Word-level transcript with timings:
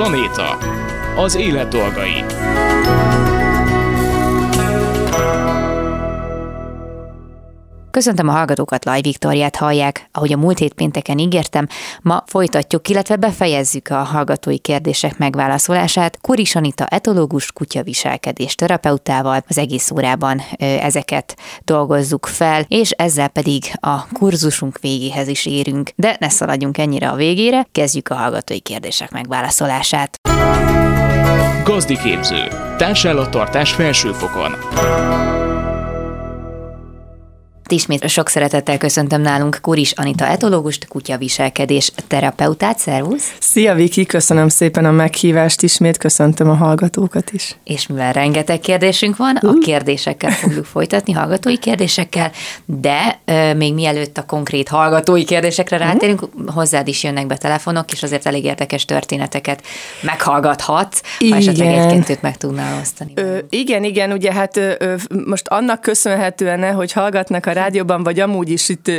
Planéta. 0.00 0.58
Az 1.16 1.34
élet 1.36 1.68
dolgai. 1.68 2.24
Köszöntöm 7.90 8.28
a 8.28 8.32
hallgatókat, 8.32 8.84
Laj 8.84 9.00
Viktoriát 9.00 9.56
hallják. 9.56 10.08
Ahogy 10.12 10.32
a 10.32 10.36
múlt 10.36 10.58
hét 10.58 10.72
pénteken 10.72 11.18
ígértem, 11.18 11.66
ma 12.02 12.22
folytatjuk, 12.26 12.88
illetve 12.88 13.16
befejezzük 13.16 13.88
a 13.88 13.96
hallgatói 13.96 14.58
kérdések 14.58 15.18
megválaszolását. 15.18 16.18
Kuris 16.20 16.54
Anita 16.54 16.86
etológus 16.86 17.52
kutyaviselkedés 17.52 18.54
terapeutával 18.54 19.44
az 19.48 19.58
egész 19.58 19.90
órában 19.90 20.42
ezeket 20.58 21.36
dolgozzuk 21.64 22.26
fel, 22.26 22.64
és 22.68 22.90
ezzel 22.90 23.28
pedig 23.28 23.64
a 23.80 24.06
kurzusunk 24.12 24.78
végéhez 24.80 25.28
is 25.28 25.46
érünk. 25.46 25.90
De 25.96 26.16
ne 26.20 26.28
szaladjunk 26.28 26.78
ennyire 26.78 27.08
a 27.08 27.14
végére, 27.14 27.66
kezdjük 27.72 28.08
a 28.08 28.14
hallgatói 28.14 28.60
kérdések 28.60 29.10
megválaszolását. 29.10 30.16
Gazdi 31.64 31.98
képző. 31.98 32.48
Társállattartás 32.76 33.72
felsőfokon. 33.72 34.56
Ismét 37.72 38.08
sok 38.08 38.28
szeretettel 38.28 38.78
köszöntöm 38.78 39.20
nálunk 39.20 39.58
Kuris 39.62 39.92
Anita 39.92 40.26
etológust, 40.26 40.88
kutyaviselkedés 40.88 41.92
terapeutát. 42.06 42.78
Szervusz! 42.78 43.34
Szia 43.38 43.74
Viki, 43.74 44.06
köszönöm 44.06 44.48
szépen 44.48 44.84
a 44.84 44.90
meghívást, 44.90 45.62
ismét 45.62 45.96
köszöntöm 45.96 46.50
a 46.50 46.54
hallgatókat 46.54 47.30
is. 47.32 47.56
És 47.64 47.86
mivel 47.86 48.12
rengeteg 48.12 48.60
kérdésünk 48.60 49.16
van, 49.16 49.36
a 49.36 49.52
kérdésekkel 49.58 50.30
fogjuk 50.30 50.64
folytatni, 50.64 51.12
hallgatói 51.12 51.58
kérdésekkel, 51.58 52.30
de 52.64 53.20
euh, 53.24 53.56
még 53.56 53.74
mielőtt 53.74 54.18
a 54.18 54.24
konkrét 54.26 54.68
hallgatói 54.68 55.24
kérdésekre 55.24 55.76
mhm. 55.76 55.86
rátérünk, 55.86 56.20
hozzád 56.46 56.88
is 56.88 57.02
jönnek 57.04 57.26
be 57.26 57.36
telefonok, 57.36 57.92
és 57.92 58.02
azért 58.02 58.26
elég 58.26 58.44
érdekes 58.44 58.84
történeteket 58.84 59.62
meghallgathatsz, 60.00 61.00
igen. 61.18 61.32
ha 61.32 61.38
esetleg 61.38 61.68
egy-kettőt 61.68 62.22
meg 62.22 62.36
tudnál 62.36 62.80
osztani. 62.80 63.12
Ö, 63.14 63.38
igen, 63.48 63.84
igen, 63.84 64.12
ugye 64.12 64.32
hát 64.32 64.56
ö, 64.56 64.94
most 65.26 65.48
annak 65.48 65.80
köszönhetően, 65.80 66.74
hogy 66.74 66.92
hallgatnak 66.92 67.46
a 67.46 67.52
rádióban, 67.60 68.02
vagy 68.02 68.20
amúgy 68.20 68.50
is 68.50 68.68
itt 68.68 68.90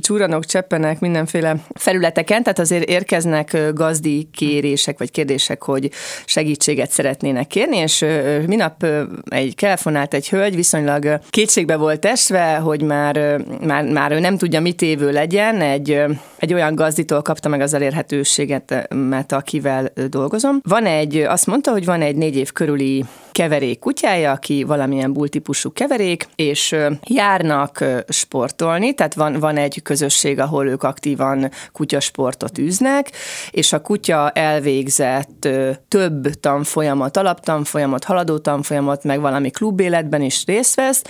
csúranok, 0.00 0.44
cseppenek 0.44 1.00
mindenféle 1.00 1.56
felületeken, 1.74 2.42
tehát 2.42 2.58
azért 2.58 2.88
érkeznek 2.88 3.56
gazdi 3.74 4.28
kérések, 4.32 4.98
vagy 4.98 5.10
kérdések, 5.10 5.62
hogy 5.62 5.90
segítséget 6.24 6.90
szeretnének 6.90 7.46
kérni, 7.46 7.76
és 7.76 8.04
minap 8.46 8.86
egy 9.30 9.54
telefonált 9.56 10.14
egy 10.14 10.28
hölgy, 10.28 10.54
viszonylag 10.54 11.20
kétségbe 11.30 11.76
volt 11.76 12.04
esve, 12.04 12.56
hogy 12.56 12.82
már, 12.82 13.40
már, 13.66 13.84
már 13.84 14.12
ő 14.12 14.18
nem 14.18 14.36
tudja, 14.38 14.60
mit 14.60 14.82
évő 14.82 15.10
legyen, 15.12 15.60
egy, 15.60 16.02
egy 16.38 16.54
olyan 16.54 16.74
gazditól 16.74 17.22
kapta 17.22 17.48
meg 17.48 17.60
az 17.60 17.74
elérhetőséget, 17.74 18.88
mert 18.94 19.32
akivel 19.32 19.92
dolgozom. 20.08 20.60
Van 20.62 20.86
egy, 20.86 21.16
azt 21.16 21.46
mondta, 21.46 21.70
hogy 21.70 21.84
van 21.84 22.02
egy 22.02 22.16
négy 22.16 22.36
év 22.36 22.52
körüli 22.52 23.04
keverék 23.32 23.78
kutyája, 23.78 24.32
aki 24.32 24.62
valamilyen 24.62 25.12
bultípusú 25.12 25.72
keverék, 25.72 26.28
és 26.36 26.76
járnak 27.04 27.84
sportolni, 28.08 28.94
tehát 28.94 29.14
van, 29.14 29.38
van 29.38 29.56
egy 29.56 29.82
közösség, 29.82 30.38
ahol 30.38 30.66
ők 30.66 30.82
aktívan 30.82 31.50
kutyasportot 31.72 32.58
űznek, 32.58 33.10
és 33.50 33.72
a 33.72 33.80
kutya 33.80 34.30
elvégzett 34.30 35.48
több 35.88 36.30
tanfolyamat, 36.30 37.16
alaptanfolyamat, 37.16 38.04
haladó 38.04 38.38
tanfolyamat, 38.38 39.04
meg 39.04 39.20
valami 39.20 39.50
klubéletben 39.50 40.22
is 40.22 40.44
részt 40.46 40.74
vesz. 40.74 41.02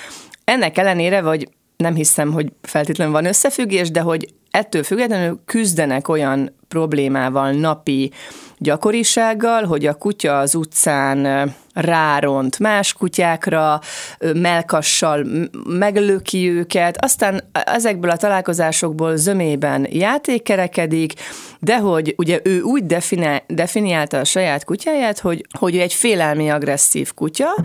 Ennek 0.44 0.78
ellenére, 0.78 1.20
vagy 1.20 1.48
nem 1.77 1.94
hiszem, 1.94 2.33
hogy 2.33 2.53
feltétlenül 2.62 3.12
van 3.12 3.25
összefüggés, 3.25 3.91
de 3.91 4.00
hogy 4.00 4.28
ettől 4.50 4.83
függetlenül 4.83 5.41
küzdenek 5.44 6.09
olyan 6.09 6.56
problémával 6.69 7.50
napi 7.50 8.12
gyakorisággal, 8.59 9.64
hogy 9.64 9.86
a 9.86 9.94
kutya 9.94 10.39
az 10.39 10.55
utcán 10.55 11.53
ráront 11.81 12.59
más 12.59 12.93
kutyákra, 12.93 13.81
melkassal 14.34 15.27
meglöki 15.66 16.50
őket, 16.50 17.05
aztán 17.05 17.43
ezekből 17.65 18.11
a 18.11 18.16
találkozásokból 18.16 19.16
zömében 19.16 19.87
játékkerekedik, 19.91 21.12
de 21.61 21.78
hogy 21.78 22.15
ugye 22.17 22.41
ő 22.44 22.61
úgy 22.61 22.87
definiál, 22.87 23.43
definiálta 23.47 24.19
a 24.19 24.25
saját 24.25 24.65
kutyáját, 24.65 25.19
hogy, 25.19 25.47
hogy 25.59 25.78
egy 25.78 25.93
félelmi 25.93 26.50
agresszív 26.50 27.15
kutya, 27.15 27.56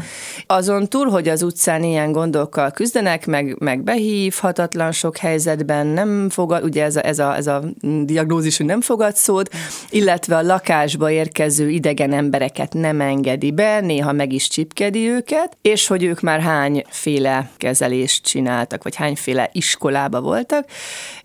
azon 0.48 0.88
túl, 0.88 1.10
hogy 1.10 1.28
az 1.28 1.44
utcán 1.44 1.84
ilyen 1.84 2.12
gondokkal 2.12 2.72
küzdenek, 2.72 3.26
meg, 3.26 3.56
meg 3.60 3.84
behívhatatlan 3.84 4.92
sok 4.92 5.18
helyzetben 5.18 5.88
nem 5.88 6.30
fogad, 6.30 6.64
ugye 6.64 6.84
ez 6.84 6.96
a, 6.96 7.06
ez 7.06 7.20
a, 7.20 7.36
ez 7.36 7.48
a 7.48 7.64
diagnózis, 8.04 8.58
hogy 8.58 8.66
nem 8.66 8.82
fogad 8.82 9.16
szót, 9.16 9.50
illetve 9.90 10.38
a 10.38 10.42
lakásba 10.42 11.10
érkező 11.12 11.70
idegen 11.70 12.14
embereket 12.14 12.74
nem 12.74 13.02
engedi 13.02 13.52
be, 13.52 13.80
néha 13.80 14.03
meg 14.12 14.34
is 14.34 14.48
csipkedi 14.48 15.10
őket, 15.10 15.58
és 15.62 15.88
hogy 15.88 16.04
ők 16.04 16.22
már 16.22 16.42
hányféle 16.42 17.50
kezelést 17.58 18.26
csináltak, 18.26 18.84
vagy 18.84 18.96
hányféle 18.96 19.50
iskolába 19.52 20.22
voltak, 20.22 20.66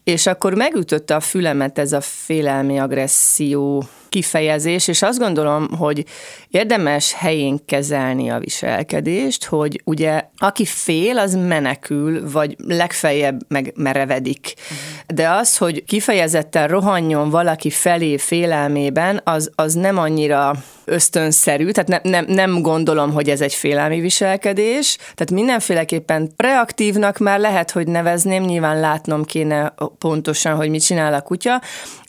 és 0.05 0.27
akkor 0.27 0.55
megütötte 0.55 1.15
a 1.15 1.21
fülemet 1.21 1.79
ez 1.79 1.93
a 1.93 2.01
félelmi 2.01 2.79
agresszió 2.79 3.89
kifejezés, 4.09 4.89
és 4.89 5.03
azt 5.03 5.19
gondolom, 5.19 5.69
hogy 5.79 6.05
érdemes 6.51 7.13
helyén 7.13 7.65
kezelni 7.67 8.31
a 8.31 8.39
viselkedést, 8.39 9.45
hogy 9.45 9.81
ugye 9.85 10.23
aki 10.37 10.65
fél, 10.65 11.19
az 11.19 11.35
menekül, 11.35 12.31
vagy 12.31 12.57
legfeljebb 12.59 13.41
meg 13.49 13.73
merevedik. 13.77 14.55
Uh-huh. 14.55 15.17
De 15.17 15.31
az, 15.31 15.57
hogy 15.57 15.85
kifejezetten 15.85 16.69
rohanjon 16.69 17.31
valaki 17.31 17.71
felé 17.71 18.17
félelmében, 18.17 19.21
az, 19.25 19.51
az 19.55 19.75
nem 19.75 19.99
annyira 19.99 20.53
ösztönszerű, 20.89 21.71
tehát 21.71 22.03
ne, 22.05 22.11
nem, 22.11 22.25
nem 22.29 22.63
gondolom, 22.63 23.13
hogy 23.13 23.31
ez 23.31 23.41
egy 23.41 23.55
félelmi 23.55 24.01
viselkedés, 24.01 24.97
tehát 24.97 25.31
mindenféleképpen 25.31 26.33
reaktívnak 26.37 27.19
már 27.19 27.41
lehet, 27.41 27.71
hogy 27.71 27.87
nevezném, 27.87 28.43
nyilván 28.43 28.81
látnom 28.81 29.25
kéne 29.25 29.75
pontosan, 29.99 30.57
hogy 30.57 30.71
mit 30.71 30.85
csinál 30.85 31.15
a 31.15 31.21
kutya, 31.21 31.61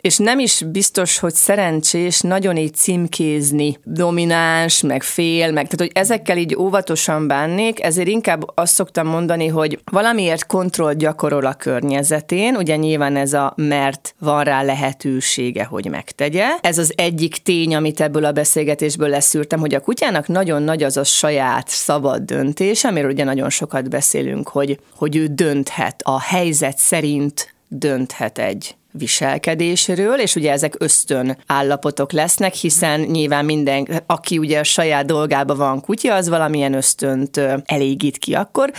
és 0.02 0.18
nem 0.18 0.40
is 0.40 0.64
biztos, 0.72 1.20
hogy 1.20 1.34
szerencsés 1.34 1.89
nagyon 2.22 2.58
így 2.58 2.74
címkézni, 2.74 3.78
domináns, 3.84 4.82
meg 4.82 5.04
fél, 5.04 5.52
meg 5.52 5.68
tehát, 5.68 5.80
hogy 5.80 5.92
ezekkel 5.94 6.38
így 6.38 6.56
óvatosan 6.56 7.28
bánnék, 7.28 7.84
ezért 7.84 8.08
inkább 8.08 8.44
azt 8.56 8.74
szoktam 8.74 9.08
mondani, 9.08 9.48
hogy 9.48 9.80
valamiért 9.92 10.46
kontroll 10.46 10.94
gyakorol 10.94 11.46
a 11.46 11.54
környezetén, 11.54 12.56
ugye 12.56 12.76
nyilván 12.76 13.16
ez 13.16 13.34
a 13.34 13.54
mert 13.56 14.16
van 14.20 14.44
rá 14.44 14.64
lehetősége, 14.64 15.64
hogy 15.64 15.90
megtegye. 15.90 16.46
Ez 16.62 16.78
az 16.78 16.94
egyik 16.96 17.36
tény, 17.36 17.76
amit 17.76 18.02
ebből 18.02 18.26
a 18.26 18.32
beszélgetésből 18.32 19.10
leszűrtem, 19.10 19.60
hogy 19.60 19.74
a 19.74 19.80
kutyának 19.80 20.28
nagyon 20.28 20.62
nagy 20.62 20.84
az 20.84 20.98
a 20.98 21.04
saját 21.04 21.68
szabad 21.68 22.22
döntés, 22.22 22.84
amiről 22.84 23.12
ugye 23.12 23.24
nagyon 23.24 23.50
sokat 23.50 23.90
beszélünk, 23.90 24.48
hogy, 24.48 24.80
hogy 24.96 25.16
ő 25.16 25.26
dönthet 25.26 26.02
a 26.04 26.20
helyzet 26.22 26.78
szerint 26.78 27.54
dönthet 27.68 28.38
egy 28.38 28.78
viselkedésről, 28.92 30.20
és 30.20 30.36
ugye 30.36 30.52
ezek 30.52 30.76
ösztön 30.78 31.38
állapotok 31.48 32.12
lesznek, 32.12 32.54
hiszen 32.54 33.00
nyilván 33.00 33.46
minden, 33.46 33.88
aki 34.06 34.38
ugye 34.38 34.60
a 34.60 34.64
saját 34.64 35.06
dolgába 35.06 35.56
van 35.56 35.82
kutya, 35.82 36.14
az 36.16 36.30
valamilyen 36.30 36.74
ösztönt 36.74 37.42
elégít 37.66 38.18
ki 38.18 38.34
akkor. 38.34 38.72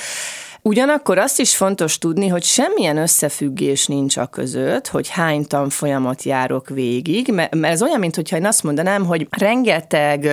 Ugyanakkor 0.62 1.18
azt 1.18 1.40
is 1.40 1.56
fontos 1.56 1.98
tudni, 1.98 2.28
hogy 2.28 2.42
semmilyen 2.42 2.96
összefüggés 2.96 3.86
nincs 3.86 4.16
a 4.16 4.26
között, 4.26 4.88
hogy 4.88 5.08
hány 5.08 5.46
tanfolyamat 5.46 6.22
járok 6.22 6.68
végig, 6.68 7.32
mert 7.32 7.64
ez 7.64 7.82
olyan, 7.82 7.98
mintha 7.98 8.36
én 8.36 8.46
azt 8.46 8.62
mondanám, 8.62 9.04
hogy 9.04 9.26
rengeteg 9.30 10.28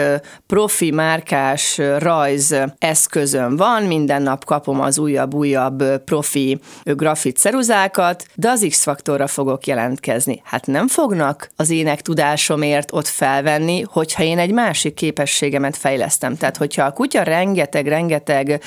profi 0.47 0.91
márkás 0.91 1.81
rajz 1.97 2.55
eszközöm 2.77 3.55
van, 3.55 3.83
minden 3.83 4.21
nap 4.21 4.45
kapom 4.45 4.81
az 4.81 4.97
újabb-újabb 4.97 5.83
profi 6.03 6.59
grafit 6.83 7.37
ceruzákat, 7.37 8.25
de 8.35 8.49
az 8.49 8.65
X-faktorra 8.69 9.27
fogok 9.27 9.67
jelentkezni. 9.67 10.41
Hát 10.43 10.65
nem 10.65 10.87
fognak 10.87 11.49
az 11.55 11.69
ének 11.69 12.01
tudásomért 12.01 12.93
ott 12.93 13.07
felvenni, 13.07 13.81
hogyha 13.81 14.23
én 14.23 14.39
egy 14.39 14.51
másik 14.51 14.93
képességemet 14.93 15.77
fejlesztem. 15.77 16.37
Tehát, 16.37 16.57
hogyha 16.57 16.83
a 16.83 16.91
kutya 16.91 17.23
rengeteg-rengeteg 17.23 18.61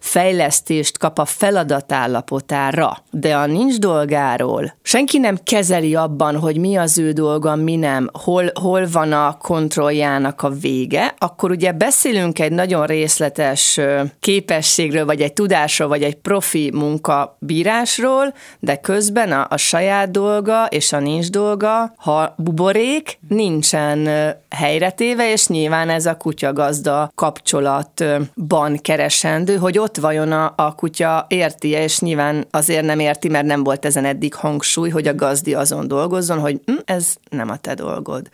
fejlesztést 0.00 0.98
kap 1.00 1.18
a 1.18 1.24
feladatállapotára, 1.24 2.96
de 3.10 3.36
a 3.36 3.46
nincs 3.46 3.78
dolgáról 3.78 4.78
senki 4.90 5.18
nem 5.18 5.38
kezeli 5.44 5.94
abban, 5.94 6.36
hogy 6.36 6.56
mi 6.56 6.76
az 6.76 6.98
ő 6.98 7.12
dolga, 7.12 7.54
mi 7.54 7.76
nem, 7.76 8.10
hol, 8.12 8.50
hol 8.60 8.86
van 8.92 9.12
a 9.12 9.36
kontrolljának 9.38 10.42
a 10.42 10.48
vége, 10.48 11.14
akkor 11.18 11.50
ugye 11.50 11.72
beszélünk 11.72 12.38
egy 12.38 12.52
nagyon 12.52 12.86
részletes 12.86 13.80
képességről, 14.20 15.04
vagy 15.04 15.20
egy 15.20 15.32
tudásról, 15.32 15.88
vagy 15.88 16.02
egy 16.02 16.14
profi 16.16 16.70
munkabírásról, 16.74 18.34
de 18.58 18.76
közben 18.76 19.32
a, 19.32 19.46
a 19.50 19.56
saját 19.56 20.10
dolga 20.10 20.66
és 20.66 20.92
a 20.92 20.98
nincs 20.98 21.30
dolga, 21.30 21.92
ha 21.96 22.34
buborék, 22.36 23.18
nincsen 23.28 24.08
helyretéve, 24.50 25.32
és 25.32 25.46
nyilván 25.46 25.88
ez 25.88 26.06
a 26.06 26.16
kutyagazda 26.16 27.10
kapcsolatban 27.14 28.78
keresendő, 28.82 29.56
hogy 29.56 29.78
ott 29.78 29.96
vajon 29.96 30.32
a, 30.32 30.52
a 30.56 30.74
kutya 30.90 31.26
érti, 31.28 31.68
és 31.68 32.00
nyilván 32.00 32.46
azért 32.50 32.84
nem 32.84 32.98
érti, 32.98 33.28
mert 33.28 33.46
nem 33.46 33.64
volt 33.64 33.84
ezen 33.84 34.04
eddig 34.04 34.34
hangsúly, 34.34 34.88
hogy 34.88 35.06
a 35.06 35.14
gazdi 35.14 35.54
azon 35.54 35.88
dolgozzon, 35.88 36.38
hogy 36.38 36.60
hm, 36.64 36.72
ez 36.84 37.14
nem 37.30 37.50
a 37.50 37.56
te 37.56 37.74
dolgod. 37.74 38.28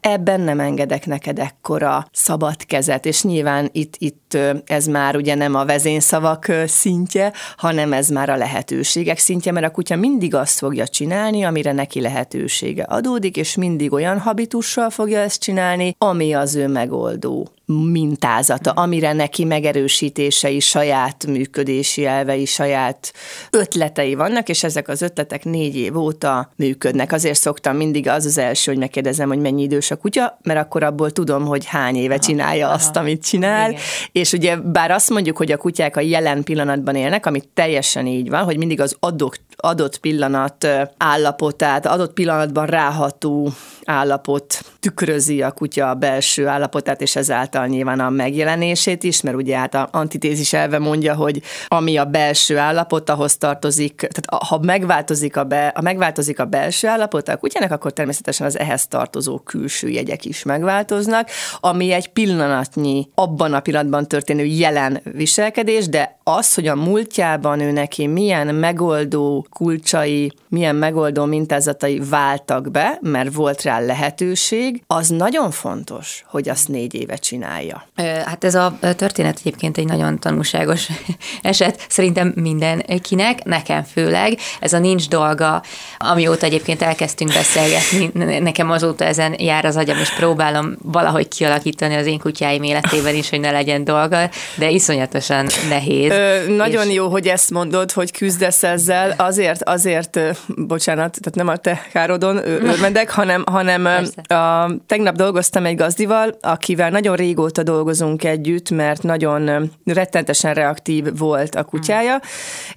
Ebben 0.00 0.40
nem 0.40 0.60
engedek 0.60 1.06
neked 1.06 1.38
ekkora 1.38 2.06
szabad 2.12 2.64
kezet, 2.66 3.06
és 3.06 3.22
nyilván 3.22 3.68
itt, 3.72 3.94
itt 3.98 4.38
ez 4.66 4.86
már 4.86 5.16
ugye 5.16 5.34
nem 5.34 5.54
a 5.54 5.64
vezényszavak 5.64 6.52
szintje, 6.66 7.32
hanem 7.56 7.92
ez 7.92 8.08
már 8.08 8.30
a 8.30 8.36
lehetőségek 8.36 9.18
szintje, 9.18 9.52
mert 9.52 9.66
a 9.66 9.70
kutya 9.70 9.96
mindig 9.96 10.34
azt 10.34 10.58
fogja 10.58 10.88
csinálni, 10.88 11.44
amire 11.44 11.72
neki 11.72 12.00
lehetősége 12.00 12.82
adódik, 12.82 13.36
és 13.36 13.54
mindig 13.54 13.92
olyan 13.92 14.18
habitussal 14.18 14.90
fogja 14.90 15.18
ezt 15.18 15.40
csinálni, 15.40 15.94
ami 15.98 16.32
az 16.32 16.54
ő 16.54 16.68
megoldó 16.68 17.48
mintázata, 17.72 18.70
amire 18.70 19.12
neki 19.12 19.44
megerősítései, 19.44 20.60
saját 20.60 21.26
működési 21.26 22.06
elvei, 22.06 22.44
saját 22.44 23.12
ötletei 23.50 24.14
vannak, 24.14 24.48
és 24.48 24.64
ezek 24.64 24.88
az 24.88 25.02
ötletek 25.02 25.44
négy 25.44 25.76
év 25.76 25.96
óta 25.96 26.52
működnek. 26.56 27.12
Azért 27.12 27.40
szoktam 27.40 27.76
mindig 27.76 28.08
az 28.08 28.24
az 28.24 28.38
első, 28.38 28.70
hogy 28.70 28.80
megkérdezem, 28.80 29.28
hogy 29.28 29.38
mennyi 29.38 29.62
idős 29.62 29.90
a 29.90 29.96
kutya, 29.96 30.38
mert 30.42 30.60
akkor 30.60 30.82
abból 30.82 31.10
tudom, 31.10 31.44
hogy 31.44 31.64
hány 31.64 31.96
éve 31.96 32.18
csinálja 32.18 32.66
aha, 32.66 32.74
azt, 32.74 32.96
amit 32.96 33.24
csinál. 33.24 33.70
Igen. 33.70 33.82
És 34.12 34.32
ugye 34.32 34.56
bár 34.56 34.90
azt 34.90 35.10
mondjuk, 35.10 35.36
hogy 35.36 35.52
a 35.52 35.56
kutyák 35.56 35.96
a 35.96 36.00
jelen 36.00 36.42
pillanatban 36.42 36.94
élnek, 36.94 37.26
ami 37.26 37.42
teljesen 37.54 38.06
így 38.06 38.28
van, 38.28 38.44
hogy 38.44 38.56
mindig 38.56 38.80
az 38.80 38.96
adott, 39.00 39.40
adott 39.64 39.98
pillanat 39.98 40.66
állapotát, 40.96 41.86
adott 41.86 42.12
pillanatban 42.12 42.66
ráható 42.66 43.52
állapot 43.84 44.62
tükrözi 44.80 45.42
a 45.42 45.50
kutya 45.50 45.94
belső 45.94 46.46
állapotát, 46.46 47.00
és 47.00 47.16
ezáltal 47.16 47.66
nyilván 47.66 48.00
a 48.00 48.10
megjelenését 48.10 49.02
is, 49.02 49.20
mert 49.20 49.36
ugye 49.36 49.56
hát 49.56 49.74
a 49.74 49.88
antitézis 49.92 50.52
elve 50.52 50.78
mondja, 50.78 51.14
hogy 51.14 51.42
ami 51.68 51.96
a 51.96 52.04
belső 52.04 52.58
állapot, 52.58 53.10
ahhoz 53.10 53.36
tartozik, 53.36 53.94
tehát 53.94 54.44
ha 54.44 54.58
megváltozik 54.62 55.36
a, 55.36 55.44
be, 55.44 55.72
ha 55.74 55.80
megváltozik 55.80 56.40
a 56.40 56.44
belső 56.44 56.88
állapot 56.88 57.28
a 57.28 57.36
kutyának, 57.36 57.70
akkor 57.70 57.92
természetesen 57.92 58.46
az 58.46 58.58
ehhez 58.58 58.86
tartozó 58.86 59.38
külső 59.38 59.88
jegyek 59.88 60.24
is 60.24 60.42
megváltoznak, 60.42 61.28
ami 61.60 61.92
egy 61.92 62.08
pillanatnyi, 62.08 63.08
abban 63.14 63.54
a 63.54 63.60
pillanatban 63.60 64.08
történő 64.08 64.44
jelen 64.44 65.00
viselkedés, 65.04 65.88
de 65.88 66.18
az, 66.24 66.54
hogy 66.54 66.66
a 66.66 66.74
múltjában 66.74 67.60
ő 67.60 67.70
neki 67.70 68.06
milyen 68.06 68.54
megoldó 68.54 69.46
kulcsai, 69.52 70.32
milyen 70.48 70.76
megoldó 70.76 71.24
mintázatai 71.24 72.00
váltak 72.10 72.70
be, 72.70 72.98
mert 73.00 73.34
volt 73.34 73.62
rá 73.62 73.80
lehetőség, 73.80 74.82
az 74.86 75.08
nagyon 75.08 75.50
fontos, 75.50 76.24
hogy 76.26 76.48
azt 76.48 76.68
négy 76.68 76.94
éve 76.94 77.16
csinálja. 77.16 77.86
Hát 78.24 78.44
ez 78.44 78.54
a 78.54 78.78
történet 78.96 79.38
egyébként 79.38 79.78
egy 79.78 79.86
nagyon 79.86 80.18
tanulságos 80.18 80.88
eset, 81.42 81.86
szerintem 81.88 82.32
mindenkinek, 82.36 83.44
nekem 83.44 83.82
főleg. 83.82 84.38
Ez 84.60 84.72
a 84.72 84.78
nincs 84.78 85.08
dolga, 85.08 85.62
amióta 85.98 86.46
egyébként 86.46 86.82
elkezdtünk 86.82 87.32
beszélgetni, 87.32 88.10
nekem 88.40 88.70
azóta 88.70 89.04
ezen 89.04 89.34
jár 89.38 89.64
az 89.64 89.76
agyam, 89.76 89.98
és 89.98 90.10
próbálom 90.14 90.76
valahogy 90.82 91.28
kialakítani 91.28 91.94
az 91.94 92.06
én 92.06 92.18
kutyáim 92.18 92.62
életében 92.62 93.14
is, 93.14 93.30
hogy 93.30 93.40
ne 93.40 93.50
legyen 93.50 93.84
dolga, 93.84 94.30
de 94.56 94.70
iszonyatosan 94.70 95.46
nehéz. 95.68 96.10
Ö, 96.10 96.54
nagyon 96.56 96.86
és... 96.86 96.94
jó, 96.94 97.08
hogy 97.08 97.26
ezt 97.26 97.50
mondod, 97.50 97.92
hogy 97.92 98.10
küzdesz 98.10 98.62
ezzel, 98.62 99.14
azért, 99.16 99.41
azért, 99.50 100.18
bocsánat, 100.56 101.18
tehát 101.20 101.34
nem 101.34 101.48
a 101.48 101.56
te 101.56 101.86
károdon 101.92 102.36
örvendek, 102.48 103.10
hanem, 103.10 103.44
hanem 103.46 103.88
a, 104.28 104.70
tegnap 104.86 105.16
dolgoztam 105.16 105.66
egy 105.66 105.76
gazdival, 105.76 106.36
akivel 106.40 106.90
nagyon 106.90 107.16
régóta 107.16 107.62
dolgozunk 107.62 108.24
együtt, 108.24 108.70
mert 108.70 109.02
nagyon 109.02 109.70
rettentesen 109.84 110.54
reaktív 110.54 111.18
volt 111.18 111.54
a 111.54 111.64
kutyája, 111.64 112.20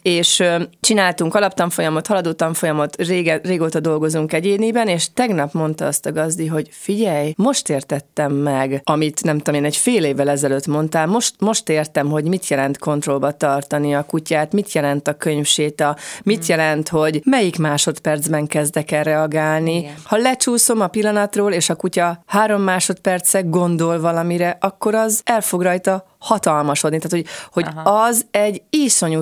és 0.02 0.44
csináltunk 0.80 1.36
alaptanfolyamot, 1.36 2.08
haladó 2.08 2.32
tanfolyamot, 2.32 2.96
rége, 2.96 3.40
régóta 3.44 3.80
dolgozunk 3.80 4.34
egyéniben, 4.34 4.88
és 4.88 5.14
tegnap 5.14 5.54
mondta 5.54 5.86
azt 5.86 6.06
a 6.06 6.12
gazdi, 6.12 6.48
hogy 6.48 6.68
figyelj, 6.72 7.34
most 7.38 7.70
értettem 7.70 8.32
meg, 8.32 8.82
amit 8.84 9.24
nem 9.24 9.38
tudom 9.38 9.60
én 9.60 9.66
egy 9.66 9.76
fél 9.76 10.04
évvel 10.04 10.30
ezelőtt 10.30 10.68
mondtál, 10.68 11.06
most, 11.06 11.34
most 11.40 11.70
értem, 11.70 12.10
hogy 12.10 12.24
mit 12.24 12.48
jelent 12.48 12.78
kontrollba 12.78 13.32
tartani 13.32 13.96
a 13.96 14.04
kutyát, 14.04 14.54
mit 14.54 14.74
jelent 14.74 15.08
a 15.08 15.14
könyvséta, 15.14 15.96
mit 16.24 16.46
hmm. 16.46 16.55
Jelent, 16.56 16.90
hogy 16.90 17.22
melyik 17.24 17.58
másodpercben 17.58 18.48
kezdek 18.48 18.92
el 18.92 19.04
reagálni. 19.04 19.78
Igen. 19.78 19.94
Ha 20.04 20.18
lecsúszom 20.18 20.82
a 20.82 20.88
pillanatról, 20.88 21.52
és 21.52 21.70
a 21.70 21.76
kutya 21.76 22.24
három 22.26 22.62
másodperce 22.62 23.42
gondol 23.42 24.00
valamire, 24.00 24.58
akkor 24.60 24.96
az 24.96 25.22
el 25.24 25.42
fog 25.42 25.62
rajta 25.62 26.15
hatalmasodni. 26.26 26.98
Tehát, 26.98 27.26
hogy, 27.26 27.26
hogy 27.52 27.74
az 27.84 28.26
egy 28.32 28.62
iszonyú 28.70 29.22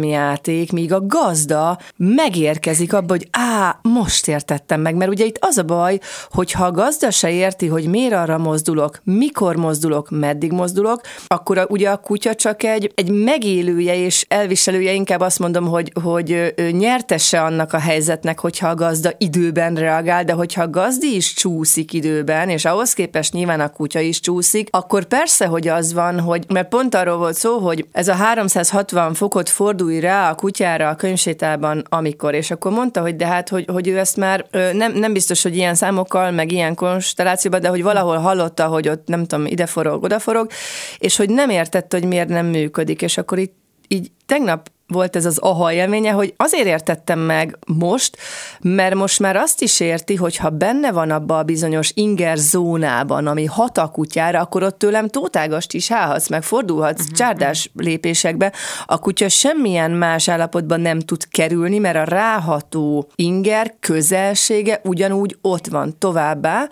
játék, 0.00 0.72
míg 0.72 0.92
a 0.92 1.06
gazda 1.06 1.78
megérkezik 1.96 2.92
abba, 2.92 3.12
hogy 3.12 3.28
á, 3.30 3.78
most 3.82 4.28
értettem 4.28 4.80
meg, 4.80 4.94
mert 4.94 5.10
ugye 5.10 5.24
itt 5.24 5.38
az 5.40 5.58
a 5.58 5.62
baj, 5.62 5.98
hogy 6.30 6.52
ha 6.52 6.64
a 6.64 6.70
gazda 6.70 7.10
se 7.10 7.30
érti, 7.30 7.66
hogy 7.66 7.88
miért 7.88 8.12
arra 8.12 8.38
mozdulok, 8.38 9.00
mikor 9.04 9.56
mozdulok, 9.56 10.10
meddig 10.10 10.52
mozdulok, 10.52 11.00
akkor 11.26 11.58
a, 11.58 11.66
ugye 11.68 11.90
a 11.90 11.96
kutya 11.96 12.34
csak 12.34 12.62
egy, 12.62 12.92
egy 12.94 13.10
megélője 13.10 13.96
és 13.96 14.24
elviselője, 14.28 14.92
inkább 14.92 15.20
azt 15.20 15.38
mondom, 15.38 15.66
hogy, 15.66 15.92
hogy 16.02 16.54
nyertese 16.70 17.42
annak 17.42 17.72
a 17.72 17.78
helyzetnek, 17.78 18.40
hogyha 18.40 18.68
a 18.68 18.74
gazda 18.74 19.10
időben 19.18 19.74
reagál, 19.74 20.24
de 20.24 20.32
hogyha 20.32 20.62
a 20.62 20.70
gazdi 20.70 21.14
is 21.14 21.34
csúszik 21.34 21.92
időben, 21.92 22.48
és 22.48 22.64
ahhoz 22.64 22.92
képest 22.92 23.32
nyilván 23.32 23.60
a 23.60 23.68
kutya 23.68 24.00
is 24.00 24.20
csúszik, 24.20 24.68
akkor 24.70 25.04
persze, 25.04 25.46
hogy 25.46 25.68
az 25.68 25.92
van, 25.92 26.20
hogy 26.20 26.43
mert 26.48 26.68
pont 26.68 26.94
arról 26.94 27.16
volt 27.16 27.34
szó, 27.34 27.58
hogy 27.58 27.86
ez 27.92 28.08
a 28.08 28.14
360 28.14 29.14
fokot 29.14 29.48
fordulj 29.48 30.00
rá 30.00 30.30
a 30.30 30.34
kutyára 30.34 30.88
a 30.88 30.94
könyvsétában, 30.94 31.84
amikor, 31.88 32.34
és 32.34 32.50
akkor 32.50 32.72
mondta, 32.72 33.00
hogy 33.00 33.16
de 33.16 33.26
hát, 33.26 33.48
hogy, 33.48 33.64
hogy 33.72 33.88
ő 33.88 33.98
ezt 33.98 34.16
már 34.16 34.46
nem, 34.72 34.92
nem 34.92 35.12
biztos, 35.12 35.42
hogy 35.42 35.56
ilyen 35.56 35.74
számokkal, 35.74 36.30
meg 36.30 36.52
ilyen 36.52 36.74
konstellációban, 36.74 37.60
de 37.60 37.68
hogy 37.68 37.82
valahol 37.82 38.16
hallotta, 38.16 38.66
hogy 38.66 38.88
ott 38.88 39.06
nem 39.06 39.24
tudom, 39.24 39.46
ide 39.46 39.66
forog, 39.66 40.02
oda 40.02 40.18
forog, 40.18 40.50
és 40.98 41.16
hogy 41.16 41.30
nem 41.30 41.50
értette, 41.50 41.98
hogy 41.98 42.08
miért 42.08 42.28
nem 42.28 42.46
működik, 42.46 43.02
és 43.02 43.16
akkor 43.16 43.38
itt 43.38 43.54
így 43.88 44.10
tegnap 44.26 44.70
volt 44.94 45.16
ez 45.16 45.24
az 45.24 45.38
aha 45.38 45.72
élménye, 45.72 46.10
hogy 46.10 46.34
azért 46.36 46.66
értettem 46.66 47.18
meg 47.18 47.58
most, 47.66 48.16
mert 48.60 48.94
most 48.94 49.20
már 49.20 49.36
azt 49.36 49.62
is 49.62 49.80
érti, 49.80 50.14
hogy 50.14 50.36
ha 50.36 50.50
benne 50.50 50.92
van 50.92 51.10
abba 51.10 51.38
a 51.38 51.42
bizonyos 51.42 51.90
inger 51.94 52.36
zónában, 52.36 53.26
ami 53.26 53.44
hat 53.44 53.78
a 53.78 53.88
kutyára, 53.88 54.40
akkor 54.40 54.62
ott 54.62 54.78
tőlem 54.78 55.08
tótágast 55.08 55.72
is 55.72 55.90
állhatsz, 55.90 56.28
meg 56.28 56.42
fordulhatsz 56.42 57.00
uh-huh. 57.00 57.16
csárdás 57.16 57.70
lépésekbe. 57.74 58.52
A 58.86 58.98
kutya 58.98 59.28
semmilyen 59.28 59.90
más 59.90 60.28
állapotban 60.28 60.80
nem 60.80 61.00
tud 61.00 61.28
kerülni, 61.28 61.78
mert 61.78 61.96
a 61.96 62.04
ráható 62.04 63.10
inger 63.14 63.74
közelsége 63.80 64.80
ugyanúgy 64.84 65.36
ott 65.40 65.66
van 65.66 65.98
továbbá, 65.98 66.68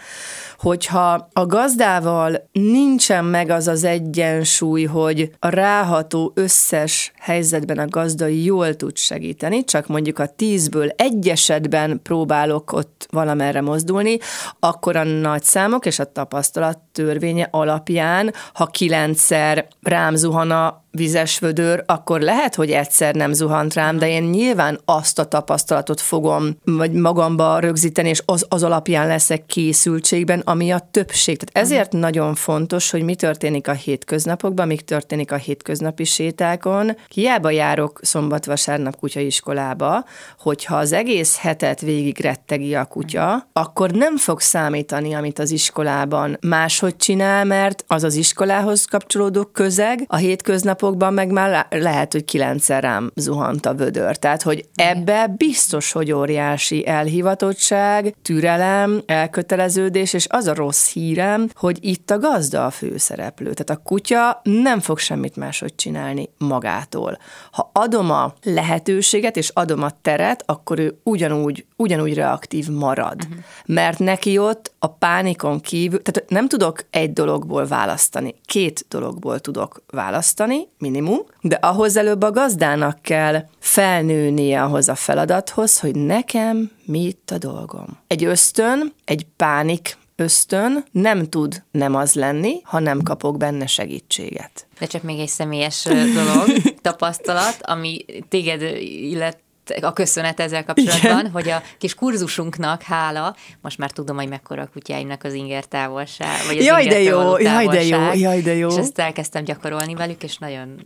hogyha 0.58 1.28
a 1.32 1.46
gazdával 1.46 2.48
nincsen 2.52 3.24
meg 3.24 3.50
az 3.50 3.68
az 3.68 3.84
egyensúly, 3.84 4.84
hogy 4.84 5.30
a 5.38 5.48
ráható 5.48 6.32
összes 6.34 7.12
helyzetben 7.18 7.78
a 7.78 7.88
gazda 7.88 8.11
jól 8.20 8.76
tud 8.76 8.96
segíteni, 8.96 9.64
csak 9.64 9.86
mondjuk 9.86 10.18
a 10.18 10.26
tízből 10.26 10.88
egy 10.88 11.28
esetben 11.28 12.00
próbálok 12.02 12.72
ott 12.72 13.06
valamerre 13.10 13.60
mozdulni, 13.60 14.18
akkor 14.58 14.96
a 14.96 15.04
nagy 15.04 15.42
számok 15.42 15.86
és 15.86 15.98
a 15.98 16.12
tapasztalat 16.12 16.91
törvénye 16.92 17.48
alapján, 17.50 18.34
ha 18.52 18.66
kilencszer 18.66 19.66
rám 19.82 20.14
zuhan 20.14 20.50
a 20.50 20.82
vizes 20.92 21.38
vödör, 21.38 21.82
akkor 21.86 22.20
lehet, 22.20 22.54
hogy 22.54 22.70
egyszer 22.70 23.14
nem 23.14 23.32
zuhant 23.32 23.74
rám, 23.74 23.98
de 23.98 24.08
én 24.08 24.22
nyilván 24.22 24.80
azt 24.84 25.18
a 25.18 25.24
tapasztalatot 25.24 26.00
fogom 26.00 26.56
vagy 26.64 26.92
magamba 26.92 27.58
rögzíteni, 27.58 28.08
és 28.08 28.22
az, 28.24 28.46
az 28.48 28.62
alapján 28.62 29.06
leszek 29.06 29.46
készültségben, 29.46 30.40
ami 30.44 30.70
a 30.70 30.88
többség. 30.90 31.38
Tehát 31.38 31.66
ezért 31.66 31.92
nagyon 31.92 32.34
fontos, 32.34 32.90
hogy 32.90 33.02
mi 33.02 33.14
történik 33.14 33.68
a 33.68 33.72
hétköznapokban, 33.72 34.66
mi 34.66 34.76
történik 34.76 35.32
a 35.32 35.36
hétköznapi 35.36 36.04
sétákon. 36.04 36.96
Hiába 37.08 37.50
járok 37.50 38.00
szombat-vasárnap 38.02 38.96
kutyaiskolába, 38.96 40.04
hogyha 40.38 40.76
az 40.76 40.92
egész 40.92 41.38
hetet 41.38 41.80
végig 41.80 42.20
rettegi 42.20 42.74
a 42.74 42.84
kutya, 42.84 43.46
akkor 43.52 43.90
nem 43.90 44.16
fog 44.16 44.40
számítani, 44.40 45.14
amit 45.14 45.38
az 45.38 45.50
iskolában 45.50 46.36
máshogy 46.82 46.96
csinál, 46.96 47.44
mert 47.44 47.84
az 47.86 48.04
az 48.04 48.14
iskolához 48.14 48.84
kapcsolódó 48.84 49.44
közeg, 49.44 50.04
a 50.06 50.16
hétköznap 50.16 50.80
napokban 50.80 51.14
meg 51.14 51.30
már 51.30 51.66
lehet, 51.70 52.12
hogy 52.12 52.24
kilencszer 52.24 52.82
rám 52.82 53.12
zuhant 53.14 53.66
a 53.66 53.74
vödör. 53.74 54.16
Tehát, 54.16 54.42
hogy 54.42 54.68
ebbe 54.74 55.34
biztos, 55.36 55.92
hogy 55.92 56.12
óriási 56.12 56.86
elhivatottság, 56.86 58.14
türelem, 58.22 59.02
elköteleződés, 59.06 60.12
és 60.12 60.26
az 60.28 60.46
a 60.46 60.54
rossz 60.54 60.92
hírem, 60.92 61.48
hogy 61.54 61.78
itt 61.80 62.10
a 62.10 62.18
gazda 62.18 62.66
a 62.66 62.70
főszereplő. 62.70 63.52
Tehát 63.52 63.80
a 63.80 63.82
kutya 63.84 64.40
nem 64.42 64.80
fog 64.80 64.98
semmit 64.98 65.36
máshogy 65.36 65.74
csinálni 65.74 66.28
magától. 66.38 67.18
Ha 67.50 67.70
adom 67.72 68.10
a 68.10 68.34
lehetőséget, 68.42 69.36
és 69.36 69.48
adom 69.48 69.82
a 69.82 69.90
teret, 70.02 70.42
akkor 70.46 70.78
ő 70.78 70.98
ugyanúgy, 71.02 71.64
ugyanúgy 71.76 72.14
reaktív 72.14 72.68
marad. 72.68 73.22
Uh-huh. 73.22 73.44
Mert 73.66 73.98
neki 73.98 74.38
ott 74.38 74.72
a 74.78 74.86
pánikon 74.86 75.60
kívül, 75.60 76.02
tehát 76.02 76.30
nem 76.30 76.48
tudok 76.48 76.71
tudok 76.72 76.86
egy 76.90 77.12
dologból 77.12 77.66
választani. 77.66 78.34
Két 78.44 78.84
dologból 78.88 79.40
tudok 79.40 79.82
választani, 79.90 80.68
minimum, 80.78 81.18
de 81.40 81.54
ahhoz 81.54 81.96
előbb 81.96 82.22
a 82.22 82.30
gazdának 82.30 83.02
kell 83.02 83.44
felnőnie 83.58 84.62
ahhoz 84.62 84.88
a 84.88 84.94
feladathoz, 84.94 85.80
hogy 85.80 85.94
nekem 85.94 86.70
mi 86.84 87.04
itt 87.04 87.30
a 87.30 87.38
dolgom. 87.38 87.98
Egy 88.06 88.24
ösztön, 88.24 88.92
egy 89.04 89.26
pánik 89.36 89.96
ösztön 90.16 90.84
nem 90.92 91.28
tud 91.28 91.62
nem 91.70 91.94
az 91.94 92.14
lenni, 92.14 92.60
ha 92.62 92.78
nem 92.78 93.02
kapok 93.02 93.36
benne 93.36 93.66
segítséget. 93.66 94.66
De 94.78 94.86
csak 94.86 95.02
még 95.02 95.18
egy 95.18 95.28
személyes 95.28 95.84
dolog, 95.84 96.62
tapasztalat, 96.82 97.56
ami 97.62 98.04
téged 98.28 98.62
illet 98.82 99.38
a 99.80 99.92
köszönet 99.92 100.40
ezzel 100.40 100.64
kapcsolatban, 100.64 101.18
Igen. 101.18 101.30
hogy 101.30 101.48
a 101.48 101.62
kis 101.78 101.94
kurzusunknak 101.94 102.82
hála, 102.82 103.36
most 103.60 103.78
már 103.78 103.90
tudom, 103.90 104.16
hogy 104.16 104.28
mekkora 104.28 104.62
a 104.62 104.68
kutyáimnak 104.72 105.24
az 105.24 105.32
inger 105.32 105.64
távolság, 105.64 106.46
vagy 106.46 106.58
az 106.58 106.64
jaj, 106.64 106.86
de 106.86 107.02
jó, 107.02 107.38
jaj, 107.38 107.66
de 107.66 107.84
jó, 107.84 107.98
jaj, 108.14 108.40
de 108.40 108.54
jó. 108.54 108.68
És 108.68 108.76
ezt 108.76 108.98
elkezdtem 108.98 109.44
gyakorolni 109.44 109.94
velük, 109.94 110.22
és 110.22 110.36
nagyon 110.36 110.80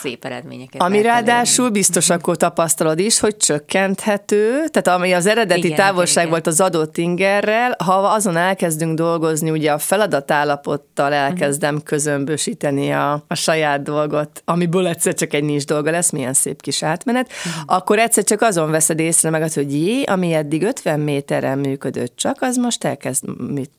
szép 0.00 0.24
eredményeket 0.24 0.82
Ami 0.82 1.02
ráadásul 1.02 1.64
elérni. 1.64 1.78
biztos 1.78 2.10
akkor 2.10 2.36
tapasztalod 2.36 2.98
is, 2.98 3.20
hogy 3.20 3.36
csökkenthető, 3.36 4.64
tehát 4.70 5.00
ami 5.00 5.12
az 5.12 5.26
eredeti 5.26 5.64
igen, 5.64 5.76
távolság 5.76 6.16
igen. 6.16 6.30
volt 6.30 6.46
az 6.46 6.60
adott 6.60 6.96
ingerrel, 6.96 7.76
ha 7.84 7.92
azon 7.92 8.36
elkezdünk 8.36 8.96
dolgozni, 8.98 9.50
ugye 9.50 9.72
a 9.72 9.78
feladatállapottal 9.78 11.12
elkezdem 11.12 11.74
uh-huh. 11.74 11.88
közömbösíteni 11.88 12.92
a, 12.92 13.24
a 13.28 13.34
saját 13.34 13.82
dolgot, 13.82 14.42
amiből 14.44 14.86
egyszer 14.86 15.14
csak 15.14 15.32
egy 15.32 15.44
nincs 15.44 15.64
dolga 15.64 15.90
lesz, 15.90 16.10
milyen 16.10 16.32
szép 16.32 16.62
kis 16.62 16.82
átmenet, 16.82 17.26
uh-huh. 17.46 17.76
akkor 17.76 17.98
egyszer 17.98 18.24
csak 18.28 18.42
azon 18.42 18.70
veszed 18.70 18.98
észre 18.98 19.30
meg, 19.30 19.52
hogy 19.52 19.74
jé, 19.74 20.02
ami 20.02 20.32
eddig 20.32 20.62
50 20.62 21.00
méteren 21.00 21.58
működött 21.58 22.16
csak, 22.16 22.36
az 22.40 22.56
most 22.56 22.84
elkezd 22.84 23.24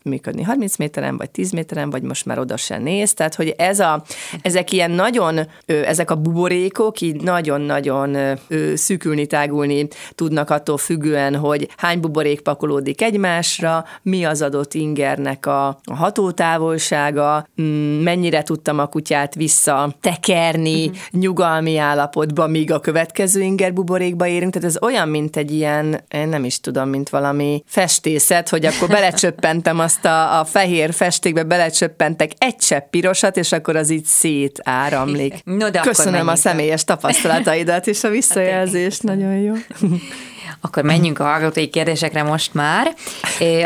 működni 0.04 0.42
30 0.42 0.76
méteren, 0.76 1.18
vagy 1.18 1.30
10 1.30 1.52
méteren, 1.52 1.90
vagy 1.90 2.02
most 2.02 2.26
már 2.26 2.40
oda 2.40 2.58
se 2.58 2.78
néz. 2.78 3.14
Tehát, 3.14 3.36
hogy 3.36 3.54
ez 3.58 3.80
a, 3.80 4.04
ezek 4.42 4.72
ilyen 4.72 4.92
nagyon, 4.92 5.40
ezek 5.66 6.12
a 6.12 6.16
buborékok 6.16 7.02
így 7.02 7.22
nagyon-nagyon 7.22 8.18
szűkülni, 8.76 9.26
tágulni 9.26 9.88
tudnak 10.16 10.50
attól 10.50 10.78
függően, 10.78 11.36
hogy 11.36 11.68
hány 11.78 12.00
buborék 12.00 12.42
pakolódik 12.42 13.02
egymásra, 13.02 13.86
mi 14.02 14.24
az 14.24 14.42
adott 14.42 14.74
ingernek 14.74 15.46
a, 15.46 15.68
a 15.68 15.96
hatótávolsága, 15.96 17.48
mm, 17.62 18.02
mennyire 18.02 18.44
tudtam 18.44 18.80
a 18.80 18.88
kutyát 18.88 19.36
visszatekerni 19.36 20.86
uh-huh. 20.86 21.22
nyugalmi 21.22 21.78
állapotba, 21.78 22.48
míg 22.48 22.72
a 22.72 22.80
következő 22.80 23.42
inger 23.42 23.74
buborékba 23.74 24.28
érünk, 24.30 24.54
tehát 24.54 24.68
ez 24.68 24.82
olyan, 24.82 25.10
mint 25.10 25.38
egy 25.38 25.52
ilyen, 25.52 26.04
én 26.10 26.28
nem 26.28 26.44
is 26.44 26.60
tudom, 26.60 26.90
mint 26.90 27.10
valami 27.10 27.64
festészet, 27.68 28.50
hogy 28.50 28.66
akkor 28.66 28.88
belecsöppentem 28.88 29.80
azt 29.80 30.06
a, 30.06 30.40
a 30.40 30.46
fehér 30.46 30.94
festékbe, 30.94 31.44
belecsöppentek 31.44 32.32
egy 32.38 32.56
csepp 32.56 32.90
pirosat, 32.90 33.38
és 33.38 33.52
akkor 33.52 33.76
az 33.76 33.90
így 33.90 34.06
szét 34.06 34.60
áramlik. 34.64 35.42
No, 35.44 35.70
de 35.70 35.80
Köszönöm 35.80 36.28
a 36.28 36.36
személyes 36.36 36.84
tapasztalataidat 36.84 37.88
és 37.88 38.04
a 38.04 38.10
visszajelzést, 38.10 39.04
nagyon 39.04 39.36
jó. 39.36 39.54
Akkor 40.62 40.84
menjünk 40.84 41.20
a 41.20 41.24
hallgatói 41.24 41.68
kérdésekre 41.68 42.24
most 42.24 42.54
már. 42.54 42.96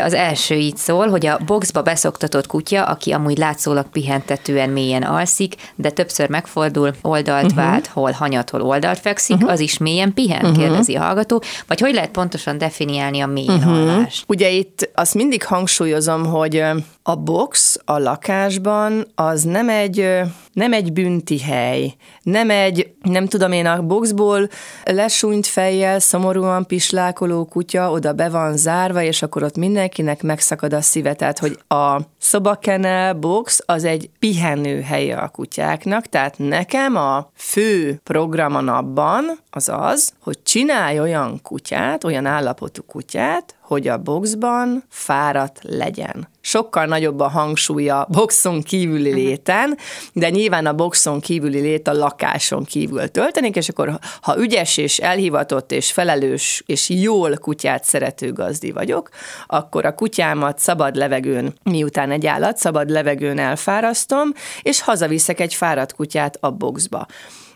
Az 0.04 0.12
első 0.12 0.54
így 0.54 0.76
szól, 0.76 1.08
hogy 1.08 1.26
a 1.26 1.38
boxba 1.46 1.82
beszoktatott 1.82 2.46
kutya, 2.46 2.84
aki 2.84 3.12
amúgy 3.12 3.38
látszólag 3.38 3.86
pihentetően 3.86 4.70
mélyen 4.70 5.02
alszik, 5.02 5.54
de 5.74 5.90
többször 5.90 6.28
megfordul, 6.28 6.90
oldalt 7.02 7.44
uh-huh. 7.44 7.64
vált, 7.64 7.86
hol 7.86 8.10
hanyat, 8.10 8.50
hol 8.50 8.62
oldalt 8.62 8.98
fekszik, 8.98 9.36
uh-huh. 9.36 9.50
az 9.50 9.60
is 9.60 9.78
mélyen 9.78 10.14
pihen, 10.14 10.44
uh-huh. 10.44 10.58
kérdezi 10.58 10.94
a 10.94 11.02
hallgató. 11.02 11.42
Vagy 11.66 11.80
hogy 11.80 11.94
lehet 11.94 12.10
pontosan 12.10 12.58
definiálni 12.58 13.20
a 13.20 13.26
mélyen 13.26 13.56
uh-huh. 13.56 13.72
alvást? 13.72 14.24
Ugye 14.26 14.50
itt 14.50 14.90
azt 14.94 15.14
mindig 15.14 15.44
hangsúlyozom, 15.44 16.26
hogy 16.26 16.64
a 17.06 17.14
box 17.14 17.78
a 17.84 17.98
lakásban 17.98 19.06
az 19.14 19.42
nem 19.42 19.68
egy, 19.68 20.20
nem 20.52 20.72
egy 20.72 20.92
bünti 20.92 21.40
hely, 21.40 21.94
nem 22.22 22.50
egy, 22.50 22.94
nem 23.02 23.26
tudom 23.26 23.52
én, 23.52 23.66
a 23.66 23.82
boxból 23.82 24.48
lesúnyt 24.84 25.46
fejjel, 25.46 25.98
szomorúan 25.98 26.66
pislákoló 26.66 27.44
kutya 27.44 27.90
oda 27.90 28.12
be 28.12 28.28
van 28.28 28.56
zárva, 28.56 29.02
és 29.02 29.22
akkor 29.22 29.42
ott 29.42 29.56
mindenkinek 29.56 30.22
megszakad 30.22 30.72
a 30.72 30.80
szíve. 30.80 31.14
Tehát, 31.14 31.38
hogy 31.38 31.58
a 31.68 32.00
szobakenel 32.18 33.14
box 33.14 33.62
az 33.66 33.84
egy 33.84 34.10
pihenő 34.18 34.80
helye 34.80 35.16
a 35.16 35.28
kutyáknak, 35.28 36.06
tehát 36.06 36.38
nekem 36.38 36.96
a 36.96 37.30
fő 37.34 38.00
program 38.02 38.54
a 38.54 38.60
napban 38.60 39.38
az 39.50 39.68
az, 39.72 40.12
hogy 40.20 40.42
csinálj 40.42 41.00
olyan 41.00 41.40
kutyát, 41.42 42.04
olyan 42.04 42.26
állapotú 42.26 42.82
kutyát, 42.82 43.54
hogy 43.66 43.88
a 43.88 43.98
boxban 43.98 44.84
fáradt 44.88 45.58
legyen. 45.62 46.28
Sokkal 46.40 46.86
nagyobb 46.86 47.20
a 47.20 47.28
hangsúly 47.28 47.88
a 47.88 48.06
boxon 48.10 48.62
kívüli 48.62 49.10
mhm. 49.10 49.18
léten, 49.18 49.78
de 50.12 50.30
nyilván 50.30 50.66
a 50.66 50.74
boxon 50.74 51.20
kívüli 51.20 51.60
lét 51.60 51.88
a 51.88 51.92
lakáson 51.92 52.64
kívül 52.64 53.08
töltenik, 53.08 53.56
és 53.56 53.68
akkor 53.68 53.98
ha 54.20 54.38
ügyes 54.38 54.76
és 54.76 54.98
elhivatott 54.98 55.72
és 55.72 55.92
felelős 55.92 56.62
és 56.66 56.88
jól 56.88 57.36
kutyát 57.36 57.84
szerető 57.84 58.32
gazdi 58.32 58.70
vagyok, 58.70 59.08
akkor 59.46 59.84
a 59.84 59.94
kutyámat 59.94 60.58
szabad 60.58 60.94
levegőn, 60.94 61.54
miután 61.62 62.10
egy 62.10 62.26
állat, 62.26 62.56
szabad 62.56 62.90
levegőn 62.90 63.38
elfárasztom, 63.38 64.32
és 64.62 64.82
hazaviszek 64.82 65.40
egy 65.40 65.54
fáradt 65.54 65.94
kutyát 65.94 66.36
a 66.40 66.50
boxba. 66.50 67.06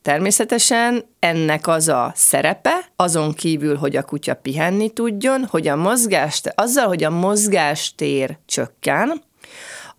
Természetesen 0.02 1.04
ennek 1.18 1.66
az 1.66 1.88
a 1.88 2.12
szerepe, 2.14 2.90
azon 2.96 3.32
kívül, 3.32 3.76
hogy 3.76 3.96
a 3.96 4.02
kutya 4.02 4.34
pihenni 4.34 4.90
tudjon, 4.90 5.44
hogy 5.44 5.68
a 5.68 5.76
mozgást, 5.76 6.52
azzal, 6.54 6.86
hogy 6.86 7.04
a 7.04 7.10
mozgástér 7.10 8.38
csökken, 8.46 9.22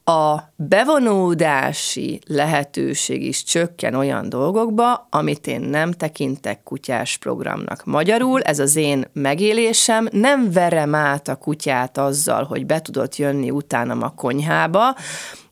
a 0.10 0.52
bevonódási 0.56 2.20
lehetőség 2.28 3.24
is 3.24 3.44
csökken 3.44 3.96
olyan 3.96 4.30
dolgokba, 4.30 5.08
amit 5.10 5.48
én 5.48 5.62
nem 5.62 5.92
tekintek 5.92 6.64
kutyás 6.64 7.18
programnak. 7.18 7.86
Magyarul 7.86 8.42
ez 8.42 8.60
az 8.60 8.76
én 8.76 9.06
megélésem, 9.14 10.08
nem 10.12 10.52
verem 10.52 10.96
át 10.96 11.28
a 11.28 11.36
kutyát 11.36 11.98
azzal, 11.98 12.44
hogy 12.44 12.66
be 12.66 12.82
tudott 12.82 13.16
jönni 13.16 13.50
utánam 13.50 14.02
a 14.02 14.10
konyhába, 14.10 14.96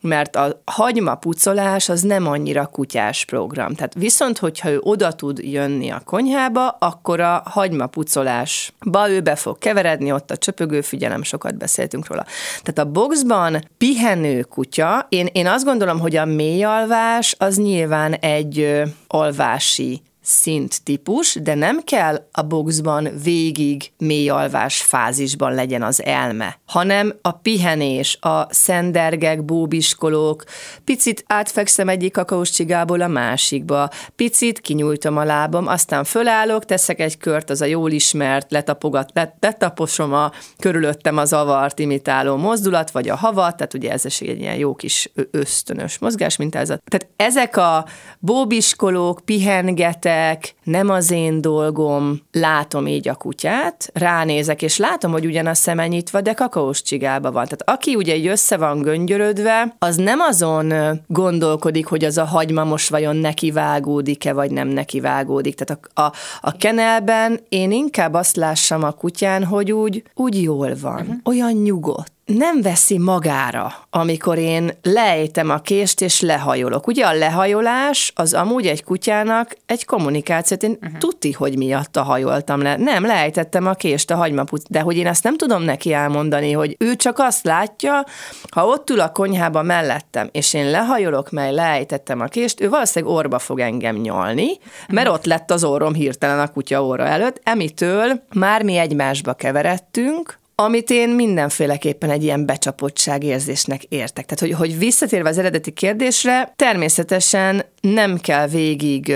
mert 0.02 0.36
a 0.36 0.62
hagyma 0.66 1.16
pucolás 1.16 1.90
az 1.90 2.02
nem 2.02 2.28
annyira 2.28 2.66
kutyás 2.66 3.26
program. 3.26 3.74
Tehát 3.74 3.94
viszont, 3.94 4.38
hogyha 4.38 4.70
ő 4.70 4.80
oda 4.82 5.12
tud 5.12 5.40
jönni 5.40 5.90
a 5.90 6.02
konyhába, 6.06 6.68
akkor 6.68 7.20
a 7.20 7.44
hagyma 7.46 7.88
pucolásba 7.88 9.10
ő 9.10 9.22
be 9.22 9.36
fog 9.36 9.58
keveredni, 9.58 10.12
ott 10.12 10.32
a 10.32 10.38
csöpögő 10.38 10.82
figyelem, 10.82 11.24
sokat 11.24 11.58
beszéltünk 11.58 12.08
róla. 12.08 12.26
Tehát 12.64 12.90
a 12.90 12.92
boxban 12.92 13.64
pihenő 13.78 14.42
kutya, 14.42 15.06
én, 15.10 15.30
én 15.32 15.48
azt 15.48 15.66
gondolom, 15.66 16.00
hogy 16.00 16.16
a 16.16 16.26
mély 16.26 16.64
alvás 16.64 17.36
az 17.40 17.58
nyilván 17.58 18.14
egy 18.14 18.84
alvási 19.08 20.02
szint 20.28 20.84
típus, 20.84 21.34
de 21.42 21.56
nem 21.56 21.82
kell 21.84 22.28
a 22.32 22.42
boxban 22.42 23.10
végig 23.24 23.92
mély 23.98 24.30
alvás 24.30 24.82
fázisban 24.82 25.54
legyen 25.54 25.84
az 25.84 26.04
elme, 26.04 26.60
hanem 26.66 27.14
a 27.22 27.32
pihenés, 27.32 28.18
a 28.22 28.54
szendergek, 28.54 29.46
bóbiskolók, 29.46 30.44
picit 30.84 31.24
átfekszem 31.28 31.90
egyik 31.90 32.12
kakaós 32.12 32.50
csigából 32.50 33.02
a 33.02 33.08
másikba, 33.08 33.90
picit 34.16 34.60
kinyújtom 34.60 35.18
a 35.18 35.24
lábam, 35.24 35.68
aztán 35.68 36.04
fölállok, 36.04 36.66
teszek 36.66 37.00
egy 37.00 37.18
kört, 37.18 37.50
az 37.50 37.62
a 37.62 37.66
jól 37.66 37.92
ismert, 37.92 38.52
letapogat, 38.52 39.12
letaposom 39.40 40.14
a 40.14 40.32
körülöttem 40.60 41.18
az 41.18 41.34
avart 41.34 41.80
imitáló 41.80 42.36
mozdulat, 42.36 42.92
vagy 42.92 43.10
a 43.10 43.16
havat, 43.16 43.58
tehát 43.58 43.74
ugye 43.74 43.92
ez 43.92 44.06
is 44.06 44.22
egy 44.22 44.40
ilyen 44.40 44.56
jó 44.56 44.76
kis 44.76 45.12
ösztönös 45.32 45.98
mozgás, 45.98 46.36
mint 46.36 46.56
ez 46.56 46.70
a... 46.70 46.80
Tehát 46.86 47.08
ezek 47.16 47.58
a 47.58 47.86
bóbiskolók, 48.20 49.22
pihengetek, 49.26 50.16
ülök, 50.18 50.40
nem 50.64 50.90
az 50.90 51.12
én 51.12 51.42
dolgom, 51.42 52.22
látom 52.32 52.88
így 52.88 53.08
a 53.08 53.16
kutyát, 53.16 53.90
ránézek, 53.94 54.62
és 54.62 54.78
látom, 54.78 55.12
hogy 55.12 55.26
ugyan 55.26 55.46
a 55.46 55.54
szeme 55.54 55.88
nyitva, 55.88 56.22
de 56.22 56.34
kakaós 56.34 56.82
csigába 56.82 57.32
van. 57.32 57.44
Tehát 57.44 57.80
aki 57.80 57.96
ugye 57.96 58.14
egy 58.14 58.28
össze 58.28 58.58
van 58.58 58.82
göngyörödve, 58.82 59.76
az 59.80 59.96
nem 59.96 60.20
azon 60.20 60.74
gondolkodik, 61.08 61.86
hogy 61.86 62.04
az 62.04 62.18
a 62.18 62.26
hagyma 62.26 62.64
most 62.64 62.90
vajon 62.90 63.16
neki 63.16 63.52
vágódik-e, 63.52 64.34
vagy 64.34 64.52
nem 64.52 64.68
neki 64.68 65.00
vágódik. 65.00 65.56
Tehát 65.56 65.84
a, 65.94 66.02
a, 66.02 66.14
a 66.42 66.58
kenelben 66.58 67.40
én 67.50 67.72
inkább 67.72 68.14
azt 68.14 68.36
lássam 68.36 68.84
a 68.84 68.92
kutyán, 68.92 69.44
hogy 69.44 69.72
úgy, 69.72 70.04
úgy 70.14 70.42
jól 70.42 70.76
van, 70.82 71.02
uh-huh. 71.02 71.16
olyan 71.24 71.52
nyugodt 71.52 72.16
nem 72.28 72.62
veszi 72.62 72.98
magára, 72.98 73.74
amikor 73.90 74.38
én 74.38 74.72
lejtem 74.82 75.50
a 75.50 75.60
kést 75.60 76.02
és 76.02 76.22
lehajolok. 76.22 76.88
Ugye 76.88 77.06
a 77.06 77.14
lehajolás 77.14 78.12
az 78.16 78.34
amúgy 78.34 78.68
egy 78.68 78.84
kutyának 78.84 79.56
egy 79.66 79.86
kommunikációt, 79.86 80.64
én 80.64 80.78
uh-huh. 80.82 80.98
tuti, 80.98 81.32
hogy 81.32 81.58
miatta 81.58 82.04
hajoltam 82.04 82.62
le. 82.62 82.78
Nem, 82.78 83.06
lejtettem 83.06 83.66
a 83.66 83.74
kést 83.74 84.12
a 84.12 84.16
hagymaput, 84.16 84.62
de 84.70 84.80
hogy 84.80 84.98
én 84.98 85.08
ezt 85.08 85.24
nem 85.24 85.38
tudom 85.38 85.62
neki 85.62 85.94
elmondani, 85.94 86.52
hogy 86.52 86.76
ő 86.80 86.96
csak 86.96 87.20
azt 87.20 87.44
látja, 87.44 88.06
ha 88.50 88.66
ott 88.66 88.90
ül 88.90 89.00
a 89.00 89.12
konyhába 89.12 89.62
mellettem, 89.62 90.30
és 90.32 90.54
én 90.54 90.70
lehajolok, 90.70 91.32
mely 91.32 91.54
lejtettem 91.54 92.20
a 92.20 92.26
kést, 92.26 92.62
ő 92.62 92.70
valószínűleg 92.70 93.16
orba 93.16 93.40
fog 93.40 93.60
engem 93.60 93.96
nyalni, 93.96 94.48
mert 94.88 95.10
ott 95.10 95.26
lett 95.26 95.52
az 95.52 95.64
orrom 95.64 95.94
hirtelen 95.94 96.40
a 96.40 96.48
kutya 96.48 96.84
óra 96.84 97.06
előtt, 97.06 97.42
emitől 97.44 98.24
már 98.34 98.64
mi 98.64 98.78
egymásba 98.78 99.34
keveredtünk, 99.34 100.40
amit 100.62 100.90
én 100.90 101.10
mindenféleképpen 101.10 102.10
egy 102.10 102.24
ilyen 102.24 102.46
becsapottság 102.46 103.24
érzésnek 103.24 103.84
értek. 103.84 104.26
Tehát, 104.26 104.40
hogy, 104.40 104.52
hogy 104.52 104.78
visszatérve 104.78 105.30
az 105.30 105.38
eredeti 105.38 105.72
kérdésre, 105.72 106.54
természetesen 106.56 107.66
nem 107.82 108.18
kell 108.18 108.48
végig 108.48 109.14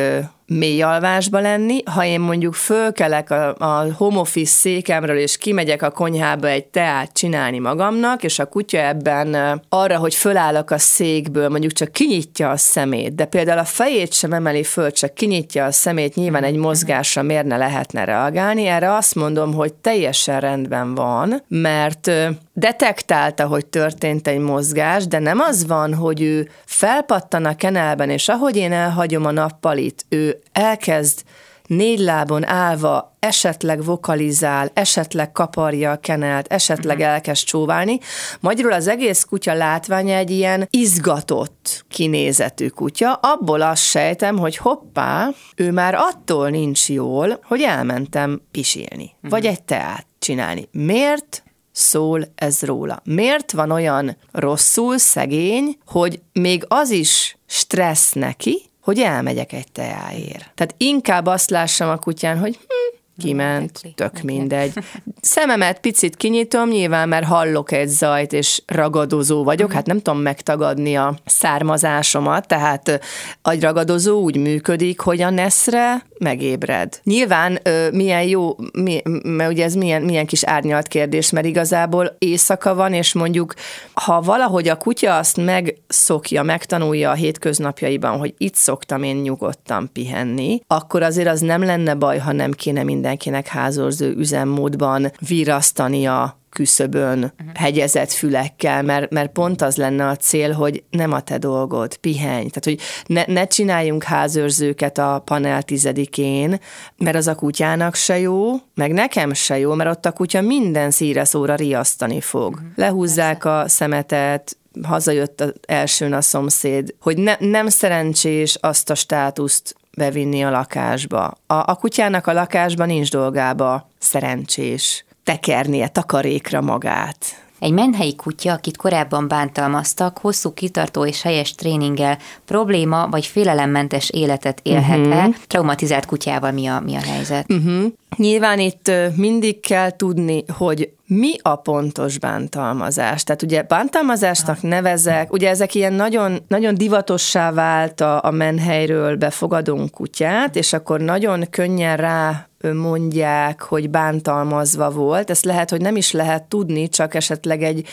mély 0.58 0.81
alvásba 0.81 1.39
lenni, 1.39 1.84
ha 1.86 2.05
én 2.05 2.20
mondjuk 2.20 2.53
fölkelek 2.53 3.29
a, 3.29 3.55
a 3.58 3.93
home 3.93 4.20
office 4.20 4.51
székemről, 4.51 5.17
és 5.17 5.38
kimegyek 5.38 5.81
a 5.81 5.89
konyhába 5.89 6.48
egy 6.48 6.65
teát 6.65 7.13
csinálni 7.13 7.60
magamnak, 7.60 8.24
és 8.24 8.39
a 8.39 8.46
kutya 8.46 8.77
ebben 8.77 9.62
arra, 9.70 9.98
hogy 9.98 10.15
fölállok 10.15 10.72
a 10.72 10.77
székből, 10.77 11.50
mondjuk 11.50 11.72
csak 11.72 11.91
kinyitja 11.91 12.50
a 12.50 12.58
szemét, 12.58 13.15
de 13.15 13.25
például 13.25 13.60
a 13.60 13.63
fejét 13.63 14.13
sem 14.13 14.34
emeli 14.34 14.63
föl, 14.63 14.91
csak 14.91 15.13
kinyitja 15.13 15.65
a 15.65 15.72
szemét, 15.72 16.15
nyilván 16.15 16.43
egy 16.43 16.55
mozgásra 16.55 17.22
miért 17.22 17.46
ne 17.46 17.58
lehetne 17.58 18.03
reagálni, 18.03 18.65
erre 18.65 18.93
azt 18.93 19.15
mondom, 19.15 19.53
hogy 19.53 19.74
teljesen 19.74 20.39
rendben 20.39 20.96
van, 20.96 21.43
mert 21.48 22.12
detektálta, 22.53 23.48
hogy 23.48 23.65
történt 23.65 24.27
egy 24.27 24.39
mozgás, 24.39 25.08
de 25.08 25.20
nem 25.20 25.39
az 25.39 25.67
van, 25.67 25.93
hogy 25.93 26.22
ő 26.22 26.50
felpattan 26.65 27.46
a 27.46 27.55
kenelben, 27.55 28.10
és 28.10 28.27
ahogy 28.29 28.55
én 28.58 28.72
elhagyom 28.72 29.25
a 29.25 29.31
nappalit, 29.31 30.05
ő 30.10 30.40
elkezd 30.51 31.24
négy 31.71 32.00
lábon 32.00 32.45
állva 32.45 33.15
esetleg 33.19 33.83
vokalizál, 33.83 34.71
esetleg 34.74 35.31
kaparja 35.31 35.91
a 35.91 35.98
kenelt, 35.98 36.48
esetleg 36.48 36.98
uh-huh. 36.98 37.12
elkezd 37.13 37.45
csóválni. 37.45 38.00
Magyarul 38.39 38.74
az 38.74 38.88
egész 38.88 39.24
kutya 39.24 39.53
látványa 39.53 40.15
egy 40.15 40.31
ilyen 40.31 40.67
izgatott 40.69 41.86
kinézetű 41.89 42.67
kutya. 42.67 43.13
Abból 43.13 43.62
azt 43.62 43.83
sejtem, 43.83 44.38
hogy 44.38 44.57
hoppá, 44.57 45.29
ő 45.55 45.71
már 45.71 45.93
attól 45.93 46.50
nincs 46.50 46.89
jól, 46.89 47.39
hogy 47.43 47.62
elmentem 47.62 48.41
pisilni, 48.51 49.12
uh-huh. 49.15 49.29
vagy 49.29 49.45
egy 49.45 49.63
teát 49.63 50.05
csinálni. 50.19 50.67
Miért? 50.71 51.43
szól 51.74 52.24
ez 52.36 52.62
róla. 52.62 53.01
Miért 53.03 53.51
van 53.51 53.71
olyan 53.71 54.17
rosszul, 54.31 54.98
szegény, 54.98 55.77
hogy 55.86 56.21
még 56.33 56.65
az 56.67 56.89
is 56.89 57.38
stressz 57.45 58.12
neki, 58.12 58.71
hogy 58.82 59.00
elmegyek 59.00 59.54
egy 59.54 59.72
teáért. 59.72 60.52
Tehát 60.56 60.76
inkább 60.78 61.26
azt 61.26 61.50
lássam 61.50 61.90
a 61.90 61.98
kutyán, 61.98 62.40
hogy 62.40 62.56
hm, 62.56 62.98
kiment, 63.22 63.82
tök 63.96 64.22
mindegy. 64.22 64.74
Szememet 65.22 65.80
picit 65.80 66.16
kinyitom, 66.16 66.70
nyilván 66.70 67.10
mert 67.10 67.25
hallok 67.25 67.72
egy 67.72 67.88
zajt, 67.88 68.34
és 68.34 68.62
ragadozó 68.66 69.44
vagyok, 69.44 69.68
mhm. 69.68 69.75
hát 69.75 69.86
nem 69.86 70.01
tudom 70.01 70.20
megtagadni 70.20 70.96
a 70.96 71.16
származásomat, 71.25 72.48
tehát 72.48 73.00
agyragadozó 73.42 74.22
úgy 74.22 74.38
működik, 74.38 75.00
hogy 75.00 75.22
a 75.22 75.30
neszre 75.30 76.06
megébred. 76.20 77.00
Nyilván 77.04 77.60
milyen 77.92 78.24
jó, 78.24 78.56
mi, 78.74 79.01
mert 79.24 79.51
ugye 79.51 79.63
ez 79.63 79.74
milyen, 79.74 80.01
milyen 80.01 80.25
kis 80.25 80.44
árnyalt 80.44 80.88
kérdés, 80.88 81.30
mert 81.30 81.46
igazából 81.46 82.16
éjszaka 82.18 82.75
van, 82.75 82.94
és 82.94 83.13
mondjuk, 83.13 83.54
ha 83.94 84.22
valahogy 84.22 84.68
a 84.68 84.75
kutya 84.75 85.18
azt 85.18 85.38
megszokja, 85.38 86.44
megtanulja 86.44 87.10
a 87.10 87.13
hétköznapjaiban, 87.13 88.18
hogy 88.18 88.34
itt 88.38 88.56
szoktam 88.56 89.04
én 89.04 89.16
nyugodtan 89.16 89.90
pihenni, 89.94 90.62
akkor 90.68 91.04
azért 91.04 91.28
az 91.28 91.40
nem 91.40 91.63
lenne 91.63 91.94
baj, 91.94 92.18
ha 92.18 92.32
nem 92.32 92.51
kéne 92.51 92.84
mindenkinek 93.12 93.48
házorzó 93.48 94.06
üzemmódban 94.06 95.12
virasztania 95.20 96.39
küszöbön, 96.50 97.18
uh-huh. 97.18 97.56
hegyezett 97.56 98.12
fülekkel, 98.12 98.82
mert, 98.82 99.12
mert 99.12 99.32
pont 99.32 99.62
az 99.62 99.75
lenne 99.75 100.08
a 100.08 100.15
cél, 100.15 100.51
hogy 100.51 100.84
nem 100.89 101.12
a 101.12 101.22
te 101.22 101.38
dolgod, 101.38 101.98
pihenj. 101.98 102.48
Tehát, 102.50 102.63
hogy 102.63 102.80
ne, 103.06 103.24
ne 103.27 103.48
csináljunk 103.48 104.03
házőrzőket 104.03 104.98
a 104.98 105.22
panel 105.25 105.63
tizedikén, 105.63 106.60
mert 106.98 107.15
az 107.15 107.27
a 107.27 107.36
kutyának 107.36 107.96
se 107.96 108.20
jó, 108.20 108.56
meg 108.75 108.91
nekem 108.91 109.34
se 109.34 109.58
jó, 109.58 109.74
mert 109.74 109.89
ott 109.89 110.06
a 110.06 110.12
kutya 110.12 110.41
minden 110.41 110.91
szíre 110.91 111.24
szóra 111.24 111.56
riasztani 111.56 112.22
fog. 112.22 112.53
Uh-huh. 112.53 112.70
Lehúzzák 112.75 113.41
Persze. 113.41 113.60
a 113.60 113.68
szemetet, 113.68 114.58
hazajött 114.84 115.41
az 115.41 115.53
elsőn 115.68 116.13
a 116.13 116.22
szomszéd, 116.22 116.96
hogy 117.00 117.18
ne, 117.18 117.36
nem 117.39 117.68
szerencsés 117.68 118.58
azt 118.62 118.89
a 118.89 118.96
státuszt 118.96 119.75
bevinni 119.98 120.43
a 120.43 120.50
lakásba. 120.50 121.25
A, 121.48 121.53
a 121.53 121.75
kutyának 121.75 122.27
a 122.27 122.33
lakásban 122.33 122.88
nincs 122.88 123.10
dolgába 123.12 123.89
szerencsés 123.98 125.05
tekernie 125.24 125.88
takarékra 125.88 126.62
magát. 126.62 127.45
Egy 127.62 127.72
menhelyi 127.72 128.15
kutya, 128.15 128.53
akit 128.53 128.77
korábban 128.77 129.27
bántalmaztak, 129.27 130.18
hosszú, 130.18 130.53
kitartó 130.53 131.06
és 131.06 131.21
helyes 131.21 131.56
tréninggel 131.56 132.17
probléma 132.45 133.08
vagy 133.10 133.26
félelemmentes 133.26 134.10
életet 134.10 134.60
élhet-e? 134.63 135.17
Uh-huh. 135.17 135.36
Traumatizált 135.47 136.06
kutyával 136.06 136.52
mi 136.52 136.67
a, 136.67 136.80
mi 136.80 136.95
a 136.95 137.02
helyzet? 137.02 137.52
Uh-huh. 137.52 137.91
Nyilván 138.17 138.60
itt 138.60 138.91
mindig 139.15 139.60
kell 139.60 139.95
tudni, 139.95 140.43
hogy 140.58 140.89
mi 141.08 141.34
a 141.41 141.56
pontos 141.56 142.17
bántalmazás? 142.17 143.24
Tehát 143.24 143.41
ugye 143.41 143.62
bántalmazásnak 143.62 144.62
nevezek, 144.62 145.34
ugye 145.34 145.50
ezek 145.50 145.76
ilyen 145.76 145.93
nagyon, 145.93 146.39
nagyon 146.47 146.76
divatossá 146.76 147.52
vált 147.52 148.02
a, 148.02 148.24
a 148.24 148.32
menhelyről 148.32 149.15
befogadunk 149.15 149.91
kutyát, 149.91 150.56
és 150.56 150.74
akkor 150.74 151.00
nagyon 151.00 151.45
könnyen 151.50 151.97
rá 151.97 152.50
mondják, 152.74 153.62
hogy 153.62 153.89
bántalmazva 153.89 154.89
volt. 154.89 155.30
Ezt 155.30 155.45
lehet, 155.45 155.69
hogy 155.69 155.82
nem 155.82 155.95
is 155.95 156.12
lehet 156.12 156.43
tudni, 156.43 156.89
csak 156.89 157.15
esetleg 157.15 157.63
egy 157.63 157.88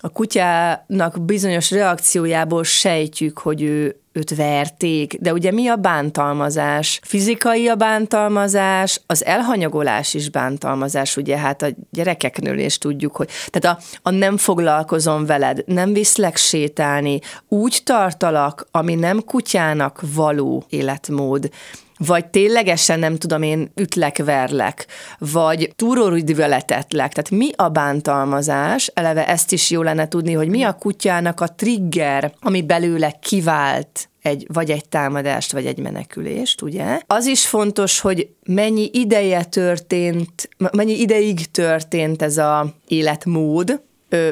a 0.00 0.08
kutyának 0.08 1.20
bizonyos 1.20 1.70
reakciójából 1.70 2.64
sejtjük, 2.64 3.38
hogy 3.38 3.62
ő 3.62 4.00
őt 4.12 4.36
verték, 4.36 5.16
de 5.20 5.32
ugye 5.32 5.52
mi 5.52 5.68
a 5.68 5.76
bántalmazás? 5.76 7.00
Fizikai 7.02 7.68
a 7.68 7.74
bántalmazás, 7.74 9.00
az 9.06 9.24
elhanyagolás 9.24 10.14
is 10.14 10.30
bántalmazás, 10.30 11.16
ugye 11.16 11.38
hát 11.38 11.62
a 11.62 11.68
gyerekeknől 11.90 12.58
is 12.58 12.78
tudjuk, 12.78 13.16
hogy 13.16 13.28
tehát 13.46 13.78
a, 13.78 13.82
a 14.02 14.10
nem 14.10 14.36
foglalkozom 14.36 15.26
veled, 15.26 15.62
nem 15.66 15.92
viszlek 15.92 16.36
sétálni, 16.36 17.20
úgy 17.48 17.80
tartalak, 17.84 18.66
ami 18.70 18.94
nem 18.94 19.24
kutyának 19.24 20.02
való 20.14 20.64
életmód, 20.68 21.50
vagy 21.98 22.26
ténylegesen 22.26 22.98
nem 22.98 23.16
tudom 23.16 23.42
én 23.42 23.70
ütlek, 23.74 24.16
verlek, 24.24 24.86
vagy 25.18 25.72
túrórüdvöletetlek. 25.76 27.12
Tehát 27.12 27.30
mi 27.30 27.50
a 27.56 27.68
bántalmazás? 27.68 28.90
Eleve 28.94 29.26
ezt 29.26 29.52
is 29.52 29.70
jó 29.70 29.82
lenne 29.82 30.08
tudni, 30.08 30.32
hogy 30.32 30.48
mi 30.48 30.62
a 30.62 30.72
kutyának 30.72 31.40
a 31.40 31.54
trigger, 31.54 32.32
ami 32.40 32.62
belőle 32.62 33.18
kivált 33.22 34.08
egy, 34.22 34.46
vagy 34.52 34.70
egy 34.70 34.88
támadást, 34.88 35.52
vagy 35.52 35.66
egy 35.66 35.78
menekülést, 35.78 36.62
ugye? 36.62 37.00
Az 37.06 37.26
is 37.26 37.46
fontos, 37.46 38.00
hogy 38.00 38.28
mennyi 38.44 38.90
ideje 38.92 39.44
történt, 39.44 40.48
mennyi 40.72 41.00
ideig 41.00 41.50
történt 41.50 42.22
ez 42.22 42.38
a 42.38 42.74
életmód, 42.88 43.80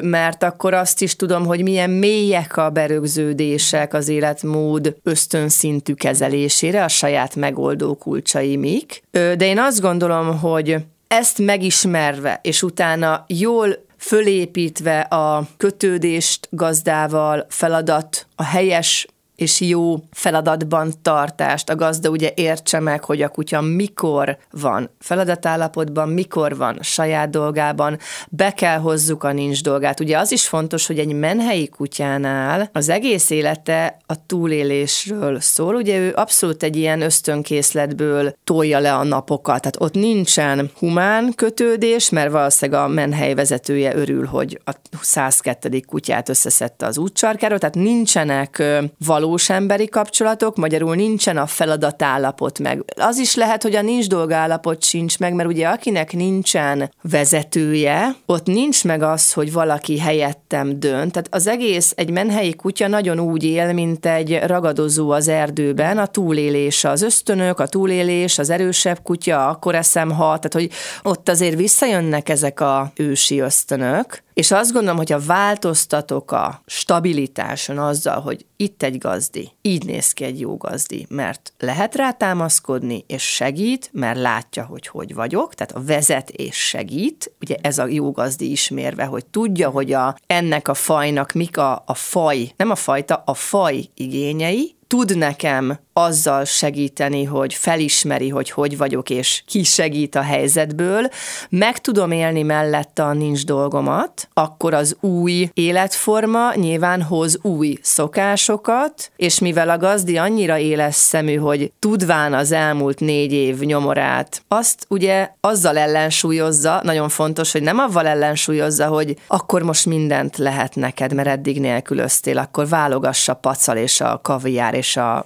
mert 0.01 0.43
akkor 0.43 0.73
azt 0.73 1.01
is 1.01 1.15
tudom, 1.15 1.45
hogy 1.45 1.63
milyen 1.63 1.89
mélyek 1.89 2.57
a 2.57 2.69
berögződések 2.69 3.93
az 3.93 4.07
életmód 4.07 4.95
ösztönszintű 5.03 5.93
kezelésére, 5.93 6.83
a 6.83 6.87
saját 6.87 7.35
megoldó 7.35 7.95
kulcsai 7.95 8.55
mik. 8.55 9.01
De 9.11 9.45
én 9.45 9.59
azt 9.59 9.81
gondolom, 9.81 10.39
hogy 10.39 10.75
ezt 11.07 11.39
megismerve, 11.39 12.39
és 12.43 12.63
utána 12.63 13.25
jól 13.27 13.85
fölépítve 13.97 14.99
a 14.99 15.47
kötődést 15.57 16.47
gazdával, 16.51 17.45
feladat, 17.49 18.27
a 18.35 18.43
helyes 18.43 19.07
és 19.37 19.61
jó 19.61 19.95
feladatban 20.11 20.93
tartást. 21.01 21.69
A 21.69 21.75
gazda 21.75 22.09
ugye 22.09 22.31
értse 22.35 22.79
meg, 22.79 23.03
hogy 23.03 23.21
a 23.21 23.27
kutya 23.27 23.61
mikor 23.61 24.37
van 24.51 24.89
feladatállapotban, 24.99 26.09
mikor 26.09 26.57
van 26.57 26.77
saját 26.81 27.29
dolgában, 27.29 27.97
be 28.29 28.51
kell 28.51 28.77
hozzuk 28.77 29.23
a 29.23 29.31
nincs 29.31 29.63
dolgát. 29.63 29.99
Ugye 29.99 30.17
az 30.17 30.31
is 30.31 30.47
fontos, 30.47 30.87
hogy 30.87 30.99
egy 30.99 31.13
menhelyi 31.13 31.67
kutyánál 31.67 32.69
az 32.73 32.89
egész 32.89 33.29
élete 33.29 33.97
a 34.05 34.25
túlélésről 34.25 35.39
szól. 35.39 35.75
Ugye 35.75 35.97
ő 35.97 36.13
abszolút 36.15 36.63
egy 36.63 36.75
ilyen 36.75 37.01
ösztönkészletből 37.01 38.33
tolja 38.43 38.79
le 38.79 38.93
a 38.93 39.03
napokat. 39.03 39.61
Tehát 39.61 39.77
ott 39.79 39.93
nincsen 39.93 40.71
humán 40.79 41.33
kötődés, 41.35 42.09
mert 42.09 42.31
valószínűleg 42.31 42.81
a 42.81 42.87
menhely 42.87 43.33
vezetője 43.33 43.95
örül, 43.95 44.25
hogy 44.25 44.61
a 44.65 44.71
102. 45.01 45.85
kutyát 45.87 46.29
összeszedte 46.29 46.85
az 46.85 46.97
útcsarkáról, 46.97 47.59
tehát 47.59 47.75
nincsenek 47.75 48.63
való 49.05 49.26
valós 49.27 49.49
emberi 49.49 49.87
kapcsolatok, 49.87 50.55
magyarul 50.55 50.95
nincsen 50.95 51.37
a 51.37 51.45
feladatállapot 51.45 52.59
meg. 52.59 52.83
Az 52.95 53.17
is 53.17 53.35
lehet, 53.35 53.63
hogy 53.63 53.75
a 53.75 53.81
nincs 53.81 54.07
dolgállapot 54.07 54.83
sincs 54.83 55.19
meg, 55.19 55.33
mert 55.33 55.49
ugye 55.49 55.67
akinek 55.67 56.13
nincsen 56.13 56.91
vezetője, 57.01 58.15
ott 58.25 58.45
nincs 58.45 58.83
meg 58.83 59.01
az, 59.01 59.33
hogy 59.33 59.51
valaki 59.51 59.99
helyettem 59.99 60.79
dönt. 60.79 61.11
Tehát 61.11 61.27
az 61.31 61.47
egész 61.47 61.93
egy 61.95 62.09
menhelyi 62.09 62.53
kutya 62.53 62.87
nagyon 62.87 63.19
úgy 63.19 63.43
él, 63.43 63.73
mint 63.73 64.05
egy 64.05 64.39
ragadozó 64.45 65.09
az 65.09 65.27
erdőben, 65.27 65.97
a 65.97 66.05
túlélés 66.05 66.83
az 66.83 67.01
ösztönök, 67.01 67.59
a 67.59 67.67
túlélés, 67.67 68.37
az 68.37 68.49
erősebb 68.49 68.99
kutya, 69.03 69.47
akkor 69.47 69.75
eszem 69.75 70.11
ha, 70.11 70.23
tehát 70.23 70.53
hogy 70.53 70.69
ott 71.03 71.29
azért 71.29 71.55
visszajönnek 71.55 72.29
ezek 72.29 72.59
a 72.59 72.91
ősi 72.95 73.39
ösztönök, 73.39 74.25
És 74.37 74.51
azt 74.51 74.71
gondolom, 74.71 74.97
hogy 74.97 75.11
ha 75.11 75.19
változtatok 75.19 76.31
a 76.31 76.61
stabilitáson 76.65 77.77
azzal, 77.77 78.21
hogy 78.21 78.45
itt 78.57 78.83
egy 78.83 78.97
gazdi, 78.97 79.51
így 79.61 79.85
néz 79.85 80.11
ki 80.11 80.23
egy 80.23 80.39
jó 80.39 80.57
gazdi, 80.57 81.05
mert 81.09 81.53
lehet 81.59 81.95
rá 81.95 82.11
támaszkodni, 82.11 83.03
és 83.07 83.23
segít, 83.23 83.89
mert 83.93 84.19
látja, 84.19 84.65
hogy 84.65 84.87
hogy 84.87 85.13
vagyok, 85.13 85.53
tehát 85.53 85.71
a 85.71 85.83
vezet 85.85 86.29
és 86.29 86.55
segít, 86.55 87.31
ugye 87.41 87.55
ez 87.61 87.77
a 87.77 87.87
jó 87.87 88.11
gazdi 88.11 88.51
ismérve, 88.51 89.05
hogy 89.05 89.25
tudja, 89.25 89.69
hogy 89.69 89.93
a, 89.93 90.17
ennek 90.27 90.67
a 90.67 90.73
fajnak 90.73 91.31
mik 91.31 91.57
a, 91.57 91.83
a 91.85 91.93
faj, 91.93 92.51
nem 92.57 92.69
a 92.69 92.75
fajta, 92.75 93.23
a 93.25 93.33
faj 93.33 93.85
igényei, 93.93 94.75
tud 94.87 95.17
nekem 95.17 95.79
azzal 95.97 96.45
segíteni, 96.45 97.23
hogy 97.23 97.53
felismeri, 97.53 98.29
hogy 98.29 98.49
hogy 98.49 98.77
vagyok, 98.77 99.09
és 99.09 99.43
ki 99.45 99.63
segít 99.63 100.15
a 100.15 100.21
helyzetből, 100.21 101.09
meg 101.49 101.77
tudom 101.77 102.11
élni 102.11 102.41
mellette 102.41 103.03
a 103.03 103.13
nincs 103.13 103.45
dolgomat, 103.45 104.29
akkor 104.33 104.73
az 104.73 104.97
új 104.99 105.49
életforma 105.53 106.53
nyilván 106.55 107.01
hoz 107.01 107.39
új 107.41 107.77
szokásokat, 107.81 109.11
és 109.15 109.39
mivel 109.39 109.69
a 109.69 109.77
gazdi 109.77 110.17
annyira 110.17 110.57
éles 110.57 110.95
szemű, 110.95 111.35
hogy 111.35 111.71
tudván 111.79 112.33
az 112.33 112.51
elmúlt 112.51 112.99
négy 112.99 113.33
év 113.33 113.59
nyomorát, 113.59 114.41
azt 114.47 114.85
ugye 114.89 115.29
azzal 115.41 115.77
ellensúlyozza, 115.77 116.79
nagyon 116.83 117.09
fontos, 117.09 117.51
hogy 117.51 117.61
nem 117.61 117.77
avval 117.77 118.07
ellensúlyozza, 118.07 118.87
hogy 118.87 119.15
akkor 119.27 119.61
most 119.61 119.85
mindent 119.85 120.37
lehet 120.37 120.75
neked, 120.75 121.13
mert 121.13 121.27
eddig 121.27 121.59
nélkülöztél, 121.59 122.37
akkor 122.37 122.67
válogassa 122.67 123.33
pacal 123.33 123.77
és 123.77 124.01
a 124.01 124.19
kaviár 124.23 124.73
és 124.73 124.97
a 124.97 125.25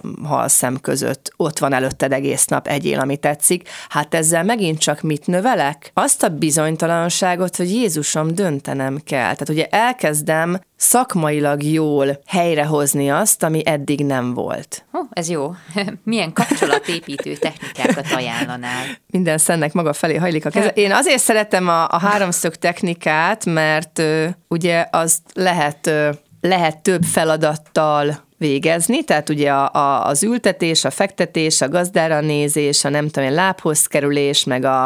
halszem 0.62 0.80
között. 0.80 1.32
Ott 1.36 1.58
van 1.58 1.72
előtted 1.72 2.12
egész 2.12 2.46
nap, 2.46 2.66
egyél, 2.66 3.00
ami 3.00 3.16
tetszik. 3.16 3.68
Hát 3.88 4.14
ezzel 4.14 4.44
megint 4.44 4.78
csak 4.78 5.00
mit 5.00 5.26
növelek? 5.26 5.90
Azt 5.94 6.22
a 6.22 6.28
bizonytalanságot, 6.28 7.56
hogy 7.56 7.70
Jézusom 7.70 8.34
döntenem 8.34 8.98
kell. 9.04 9.20
Tehát 9.20 9.48
ugye 9.48 9.66
elkezdem 9.66 10.60
szakmailag 10.76 11.62
jól 11.62 12.22
helyrehozni 12.26 13.10
azt, 13.10 13.42
ami 13.42 13.62
eddig 13.66 14.04
nem 14.04 14.34
volt. 14.34 14.84
Ó, 14.94 15.00
ez 15.10 15.28
jó. 15.28 15.54
Milyen 16.04 16.32
kapcsolatépítő 16.32 17.34
technikákat 17.34 18.06
ajánlanál? 18.12 18.84
Minden 19.06 19.38
szennek 19.38 19.72
maga 19.72 19.92
felé 19.92 20.16
hajlik 20.16 20.46
a 20.46 20.50
keze. 20.50 20.68
Én 20.68 20.92
azért 20.92 21.22
szeretem 21.22 21.68
a, 21.68 21.88
a 21.88 21.98
háromszög 21.98 22.56
technikát, 22.56 23.44
mert 23.44 23.98
ö, 23.98 24.26
ugye 24.48 24.86
azt 24.90 25.20
lehet, 25.34 25.86
ö, 25.86 26.10
lehet 26.40 26.82
több 26.82 27.02
feladattal 27.02 28.30
végezni, 28.42 29.04
tehát 29.04 29.28
ugye 29.28 29.50
a, 29.50 29.70
a, 29.72 30.06
az 30.06 30.22
ültetés, 30.22 30.84
a 30.84 30.90
fektetés, 30.90 31.60
a 31.60 31.68
gazdára 31.68 32.20
nézés, 32.20 32.84
a 32.84 32.88
nem 32.88 33.08
tudom, 33.08 33.28
a 33.28 33.32
lábhoz 33.32 33.86
kerülés, 33.86 34.44
meg 34.44 34.64
a, 34.64 34.84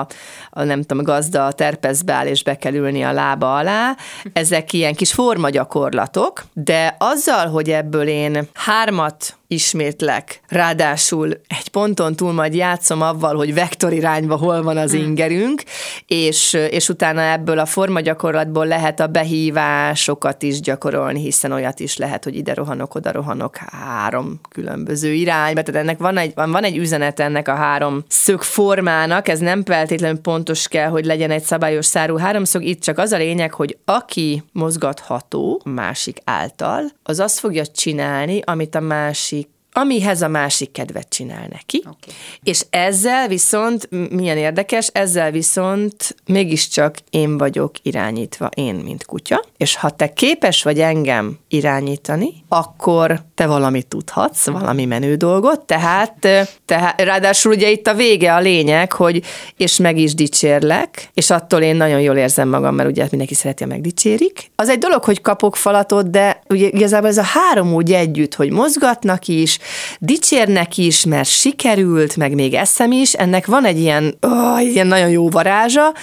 a 0.50 0.62
nem 0.62 0.82
tudom, 0.82 0.98
a 0.98 1.02
gazda 1.02 1.52
terpezbe 1.52 2.12
áll 2.12 2.26
és 2.26 2.42
be 2.42 2.56
kell 2.56 2.74
ülni 2.74 3.02
a 3.02 3.12
lába 3.12 3.56
alá, 3.56 3.96
ezek 4.32 4.72
ilyen 4.72 4.94
kis 4.94 5.12
formagyakorlatok, 5.12 6.44
de 6.52 6.96
azzal, 6.98 7.48
hogy 7.48 7.70
ebből 7.70 8.08
én 8.08 8.48
hármat 8.54 9.36
ismétlek. 9.46 10.40
Ráadásul 10.48 11.28
egy 11.48 11.68
ponton 11.68 12.14
túl 12.14 12.32
majd 12.32 12.54
játszom 12.54 13.02
avval, 13.02 13.36
hogy 13.36 13.54
vektorirányba 13.54 14.36
hol 14.36 14.62
van 14.62 14.76
az 14.76 14.90
hmm. 14.90 15.02
ingerünk, 15.02 15.62
és, 16.06 16.52
és 16.52 16.88
utána 16.88 17.20
ebből 17.20 17.58
a 17.58 17.66
formagyakorlatból 17.66 18.66
lehet 18.66 19.00
a 19.00 19.06
behívásokat 19.06 20.42
is 20.42 20.60
gyakorolni, 20.60 21.20
hiszen 21.20 21.52
olyat 21.52 21.80
is 21.80 21.96
lehet, 21.96 22.24
hogy 22.24 22.36
ide 22.36 22.54
rohanok, 22.54 22.94
oda 22.94 23.12
rohanok 23.12 23.56
három 23.56 24.40
különböző 24.48 25.12
irányba. 25.12 25.62
Tehát 25.62 25.82
ennek 25.82 25.98
van 25.98 26.18
egy, 26.18 26.32
van, 26.34 26.50
van 26.50 26.64
egy 26.64 26.76
üzenet 26.76 27.20
ennek 27.20 27.48
a 27.48 27.54
három 27.54 28.04
szög 28.08 28.42
formának, 28.42 29.28
ez 29.28 29.38
nem 29.38 29.64
feltétlenül 29.64 30.20
pontos 30.20 30.68
kell, 30.68 30.88
hogy 30.88 31.04
legyen 31.04 31.30
egy 31.30 31.42
szabályos 31.42 31.86
szárú 31.86 32.16
háromszög, 32.16 32.62
itt 32.62 32.80
csak 32.80 32.98
az 32.98 33.12
a 33.12 33.16
lényeg, 33.16 33.52
hogy 33.52 33.78
aki 33.84 34.42
mozgatható 34.52 35.60
másik 35.64 36.18
által, 36.24 36.84
az 37.02 37.20
azt 37.20 37.38
fogja 37.38 37.66
csinálni, 37.66 38.40
amit 38.44 38.74
a 38.74 38.80
másik 38.80 39.35
amihez 39.78 40.22
a 40.22 40.28
másik 40.28 40.72
kedvet 40.72 41.08
csinál 41.08 41.46
neki. 41.50 41.78
Okay. 41.78 42.14
És 42.42 42.66
ezzel 42.70 43.28
viszont, 43.28 43.88
milyen 44.10 44.36
érdekes, 44.36 44.88
ezzel 44.92 45.30
viszont 45.30 46.16
mégiscsak 46.26 46.96
én 47.10 47.38
vagyok 47.38 47.70
irányítva, 47.82 48.48
én, 48.54 48.74
mint 48.74 49.04
kutya, 49.04 49.44
és 49.56 49.76
ha 49.76 49.90
te 49.90 50.12
képes 50.12 50.62
vagy 50.62 50.80
engem 50.80 51.38
irányítani, 51.48 52.44
akkor 52.48 53.22
te 53.34 53.46
valamit 53.46 53.86
tudhatsz, 53.86 54.46
valami 54.46 54.84
menő 54.84 55.14
dolgot, 55.14 55.60
tehát, 55.60 56.28
tehát 56.64 57.00
ráadásul 57.00 57.52
ugye 57.52 57.70
itt 57.70 57.86
a 57.86 57.94
vége 57.94 58.34
a 58.34 58.40
lényeg, 58.40 58.92
hogy 58.92 59.22
és 59.56 59.76
meg 59.76 59.98
is 59.98 60.14
dicsérlek, 60.14 61.10
és 61.14 61.30
attól 61.30 61.62
én 61.62 61.76
nagyon 61.76 62.00
jól 62.00 62.16
érzem 62.16 62.48
magam, 62.48 62.74
mert 62.74 62.88
ugye 62.88 63.06
mindenki 63.10 63.34
szereti, 63.34 63.62
ha 63.62 63.68
megdicsérik. 63.68 64.50
Az 64.54 64.68
egy 64.68 64.78
dolog, 64.78 65.04
hogy 65.04 65.20
kapok 65.20 65.56
falatot, 65.56 66.10
de 66.10 66.40
ugye 66.48 66.66
igazából 66.66 67.08
ez 67.08 67.18
a 67.18 67.22
három 67.22 67.74
úgy 67.74 67.92
együtt, 67.92 68.34
hogy 68.34 68.50
mozgatnak 68.50 69.28
is, 69.28 69.58
dicsérnek 69.98 70.76
is, 70.76 71.04
mert 71.04 71.28
sikerült, 71.28 72.16
meg 72.16 72.34
még 72.34 72.54
eszem 72.54 72.92
is, 72.92 73.12
ennek 73.12 73.46
van 73.46 73.64
egy 73.64 73.80
ilyen, 73.80 74.18
oh, 74.20 74.64
ilyen 74.64 74.86
nagyon 74.86 75.08
jó 75.08 75.28
varázsa, 75.28 75.94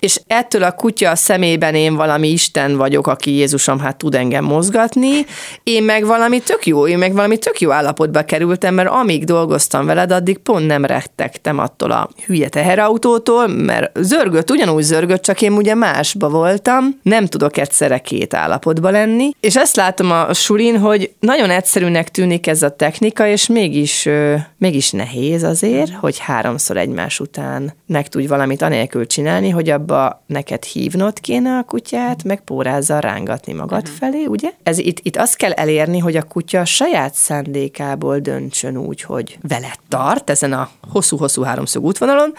és 0.00 0.20
ettől 0.26 0.62
a 0.62 0.72
kutya 0.72 1.16
szemében 1.16 1.74
én 1.74 1.94
valami 1.94 2.28
Isten 2.28 2.76
vagyok, 2.76 3.06
aki 3.06 3.30
Jézusom 3.30 3.78
hát 3.78 3.96
tud 3.96 4.14
engem 4.14 4.44
mozgatni, 4.44 5.24
én 5.62 5.82
meg 5.82 6.06
valami 6.06 6.40
tök 6.40 6.66
jó, 6.66 6.86
én 6.86 6.98
meg 6.98 7.12
valami 7.12 7.38
tök 7.38 7.60
jó 7.60 7.70
állapotba 7.70 8.22
kerültem, 8.22 8.74
mert 8.74 8.88
amíg 8.88 9.24
dolgoztam 9.24 9.86
veled, 9.86 10.12
addig 10.12 10.38
pont 10.38 10.66
nem 10.66 10.84
rettegtem 10.84 11.58
attól 11.58 11.90
a 11.90 12.08
hülye 12.26 12.48
teherautótól, 12.48 13.46
mert 13.46 13.98
zörgött, 13.98 14.50
ugyanúgy 14.50 14.82
zörgött, 14.82 15.22
csak 15.22 15.42
én 15.42 15.52
ugye 15.52 15.74
másba 15.74 16.28
voltam, 16.28 17.00
nem 17.02 17.26
tudok 17.26 17.56
egyszerre 17.56 17.98
két 17.98 18.34
állapotba 18.34 18.90
lenni, 18.90 19.30
és 19.40 19.56
ezt 19.56 19.76
látom 19.76 20.10
a 20.10 20.34
sulin, 20.34 20.78
hogy 20.78 21.10
nagyon 21.20 21.50
egyszerűnek 21.50 22.08
tűnik 22.08 22.46
ez 22.46 22.62
a 22.62 22.70
technika, 22.70 23.05
és 23.14 23.46
mégis, 23.46 24.08
mégis 24.58 24.90
nehéz 24.90 25.42
azért, 25.42 25.92
hogy 25.92 26.18
háromszor 26.18 26.76
egymás 26.76 27.20
után 27.20 27.72
meg 27.86 28.08
tudj 28.08 28.26
valamit 28.26 28.62
anélkül 28.62 29.06
csinálni, 29.06 29.50
hogy 29.50 29.70
abba 29.70 30.22
neked 30.26 30.64
hívnod 30.64 31.20
kéne 31.20 31.56
a 31.58 31.62
kutyát, 31.62 32.24
meg 32.24 32.40
pórázzal 32.40 33.00
rángatni 33.00 33.52
magad 33.52 33.82
uh-huh. 33.82 33.96
felé, 33.96 34.24
ugye? 34.24 34.50
Ez 34.62 34.78
itt, 34.78 34.98
itt 35.02 35.16
azt 35.16 35.36
kell 35.36 35.52
elérni, 35.52 35.98
hogy 35.98 36.16
a 36.16 36.22
kutya 36.22 36.60
a 36.60 36.64
saját 36.64 37.14
szándékából 37.14 38.18
döntsön 38.18 38.76
úgy, 38.76 39.02
hogy 39.02 39.38
veled 39.48 39.78
tart 39.88 40.30
ezen 40.30 40.52
a 40.52 40.70
hosszú-hosszú 40.90 41.42
háromszög 41.42 41.84
útvonalon, 41.84 42.34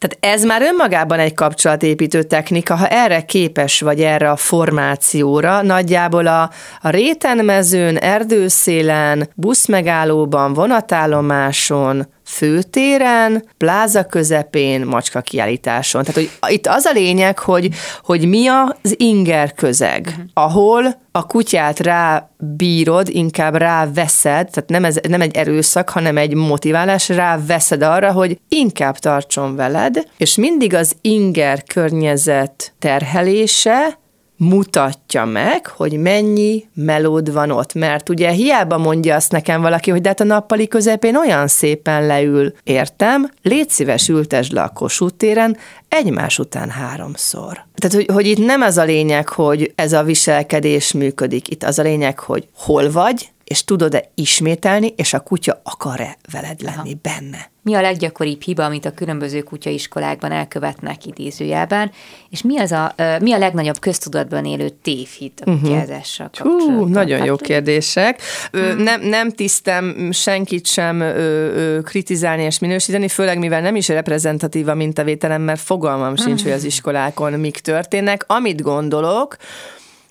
tehát 0.00 0.34
ez 0.36 0.44
már 0.44 0.62
önmagában 0.62 1.18
egy 1.18 1.34
kapcsolatépítő 1.34 2.22
technika, 2.22 2.76
ha 2.76 2.88
erre 2.88 3.24
képes 3.24 3.80
vagy 3.80 4.00
erre 4.00 4.30
a 4.30 4.36
formációra, 4.36 5.62
nagyjából 5.62 6.26
a, 6.26 6.50
a 6.80 6.90
rétenmezőn, 6.90 7.96
erdőszélen, 7.96 9.28
buszmegállóban, 9.34 10.52
vonatállomáson, 10.52 12.06
főtéren, 12.30 13.44
pláza 13.56 14.04
közepén, 14.04 14.86
macska 14.86 15.20
kiállításon. 15.20 16.04
Tehát, 16.04 16.14
hogy 16.14 16.52
itt 16.52 16.66
az 16.66 16.84
a 16.84 16.92
lényeg, 16.92 17.38
hogy, 17.38 17.68
hogy 18.02 18.28
mi 18.28 18.46
az 18.46 18.94
inger 18.96 19.54
közeg, 19.54 20.06
uh-huh. 20.06 20.24
ahol 20.34 21.00
a 21.12 21.26
kutyát 21.26 21.80
rá 21.80 22.30
bírod, 22.38 23.08
inkább 23.08 23.54
rá 23.54 23.86
veszed, 23.94 24.50
tehát 24.50 24.68
nem, 24.68 24.84
ez, 24.84 24.98
nem 25.08 25.20
egy 25.20 25.36
erőszak, 25.36 25.88
hanem 25.88 26.16
egy 26.16 26.34
motiválás, 26.34 27.08
rá 27.08 27.38
veszed 27.46 27.82
arra, 27.82 28.12
hogy 28.12 28.38
inkább 28.48 28.98
tartson 28.98 29.56
veled, 29.56 30.06
és 30.16 30.34
mindig 30.34 30.74
az 30.74 30.96
inger 31.00 31.64
környezet 31.64 32.72
terhelése 32.78 33.98
mutatja 34.40 35.24
meg, 35.24 35.66
hogy 35.66 35.98
mennyi 35.98 36.64
melód 36.74 37.32
van 37.32 37.50
ott. 37.50 37.74
Mert 37.74 38.08
ugye 38.08 38.30
hiába 38.30 38.78
mondja 38.78 39.14
azt 39.14 39.32
nekem 39.32 39.60
valaki, 39.60 39.90
hogy 39.90 40.00
de 40.00 40.08
hát 40.08 40.20
a 40.20 40.24
nappali 40.24 40.68
közepén 40.68 41.16
olyan 41.16 41.46
szépen 41.46 42.06
leül. 42.06 42.52
Értem, 42.64 43.30
légy 43.42 43.70
szíves, 43.70 44.08
ültesd 44.08 44.52
le 44.52 44.62
a 44.62 44.68
Kossuth 44.68 45.16
téren, 45.16 45.56
egymás 45.88 46.38
után 46.38 46.70
háromszor. 46.70 47.64
Tehát, 47.74 47.96
hogy, 47.96 48.06
hogy 48.12 48.26
itt 48.26 48.46
nem 48.46 48.60
az 48.60 48.76
a 48.76 48.84
lényeg, 48.84 49.28
hogy 49.28 49.72
ez 49.74 49.92
a 49.92 50.02
viselkedés 50.02 50.92
működik, 50.92 51.48
itt 51.48 51.62
az 51.62 51.78
a 51.78 51.82
lényeg, 51.82 52.18
hogy 52.18 52.48
hol 52.54 52.90
vagy, 52.90 53.30
és 53.50 53.64
tudod-e 53.64 54.10
ismételni, 54.14 54.92
és 54.96 55.12
a 55.12 55.20
kutya 55.20 55.60
akar-e 55.62 56.16
veled 56.32 56.60
lenni 56.60 56.76
Aha. 56.76 56.98
benne. 57.02 57.50
Mi 57.62 57.74
a 57.74 57.80
leggyakoribb 57.80 58.42
hiba, 58.42 58.64
amit 58.64 58.84
a 58.84 58.90
különböző 58.90 59.42
kutyaiskolákban 59.42 60.32
elkövetnek 60.32 61.06
idézőjelben, 61.06 61.90
és 62.28 62.42
mi, 62.42 62.58
az 62.58 62.72
a, 62.72 62.94
mi 63.20 63.32
a 63.32 63.38
legnagyobb 63.38 63.78
köztudatban 63.78 64.44
élő 64.44 64.68
tévhit 64.82 65.42
a 65.44 65.50
mhm. 65.50 65.60
kutyázással 65.60 66.30
uh-huh. 66.32 66.50
kapcsolatban? 66.50 66.86
Hú, 66.86 66.92
nagyon 66.92 67.24
jó 67.24 67.36
kérdések. 67.36 68.22
Uh-huh. 68.52 68.82
Nem, 68.82 69.00
nem 69.00 69.30
tisztem 69.30 70.10
senkit 70.12 70.66
sem 70.66 71.00
ö, 71.00 71.14
ö, 71.14 71.80
kritizálni 71.82 72.42
és 72.42 72.58
minősíteni, 72.58 73.08
főleg 73.08 73.38
mivel 73.38 73.60
nem 73.60 73.76
is 73.76 73.88
reprezentatív 73.88 74.68
a 74.68 74.74
mintavételem, 74.74 75.42
mert 75.42 75.60
fogalmam 75.60 76.16
sincs, 76.16 76.28
uh-huh. 76.28 76.42
hogy 76.42 76.52
az 76.52 76.64
iskolákon 76.64 77.32
mik 77.32 77.58
történnek. 77.58 78.24
Amit 78.26 78.62
gondolok, 78.62 79.36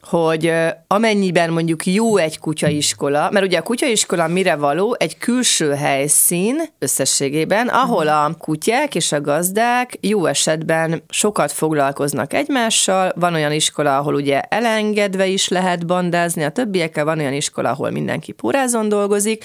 hogy 0.10 0.54
amennyiben 0.88 1.50
mondjuk 1.50 1.86
jó 1.86 2.18
egy 2.18 2.40
kutyaiskola, 2.40 3.30
mert 3.32 3.46
ugye 3.46 3.58
a 3.58 3.62
kutyaiskola 3.62 4.28
mire 4.28 4.56
való? 4.56 4.96
Egy 5.00 5.18
külső 5.18 5.74
helyszín 5.74 6.62
összességében, 6.80 7.68
ahol 7.68 8.08
a 8.08 8.36
kutyák 8.38 8.96
és 8.96 9.12
a 9.12 9.22
gazdák 9.22 9.98
jó 10.02 10.26
esetben 10.26 11.04
sokat 11.10 11.52
foglalkoznak 11.52 12.34
egymással, 12.34 13.12
van 13.16 13.34
olyan 13.34 13.52
iskola, 13.52 13.98
ahol 13.98 14.14
ugye 14.14 14.42
elengedve 14.42 15.28
is 15.28 15.48
lehet 15.48 15.86
bandázni, 15.86 16.44
a 16.44 16.50
többiekkel 16.50 17.06
van 17.06 17.20
olyan 17.20 17.34
iskola, 17.34 17.70
ahol 17.70 17.90
mindenki 17.90 18.32
pórázon 18.32 18.90
dolgozik, 18.90 19.44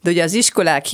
de 0.00 0.10
ugye 0.10 0.22
az 0.22 0.34
iskolák 0.34 0.86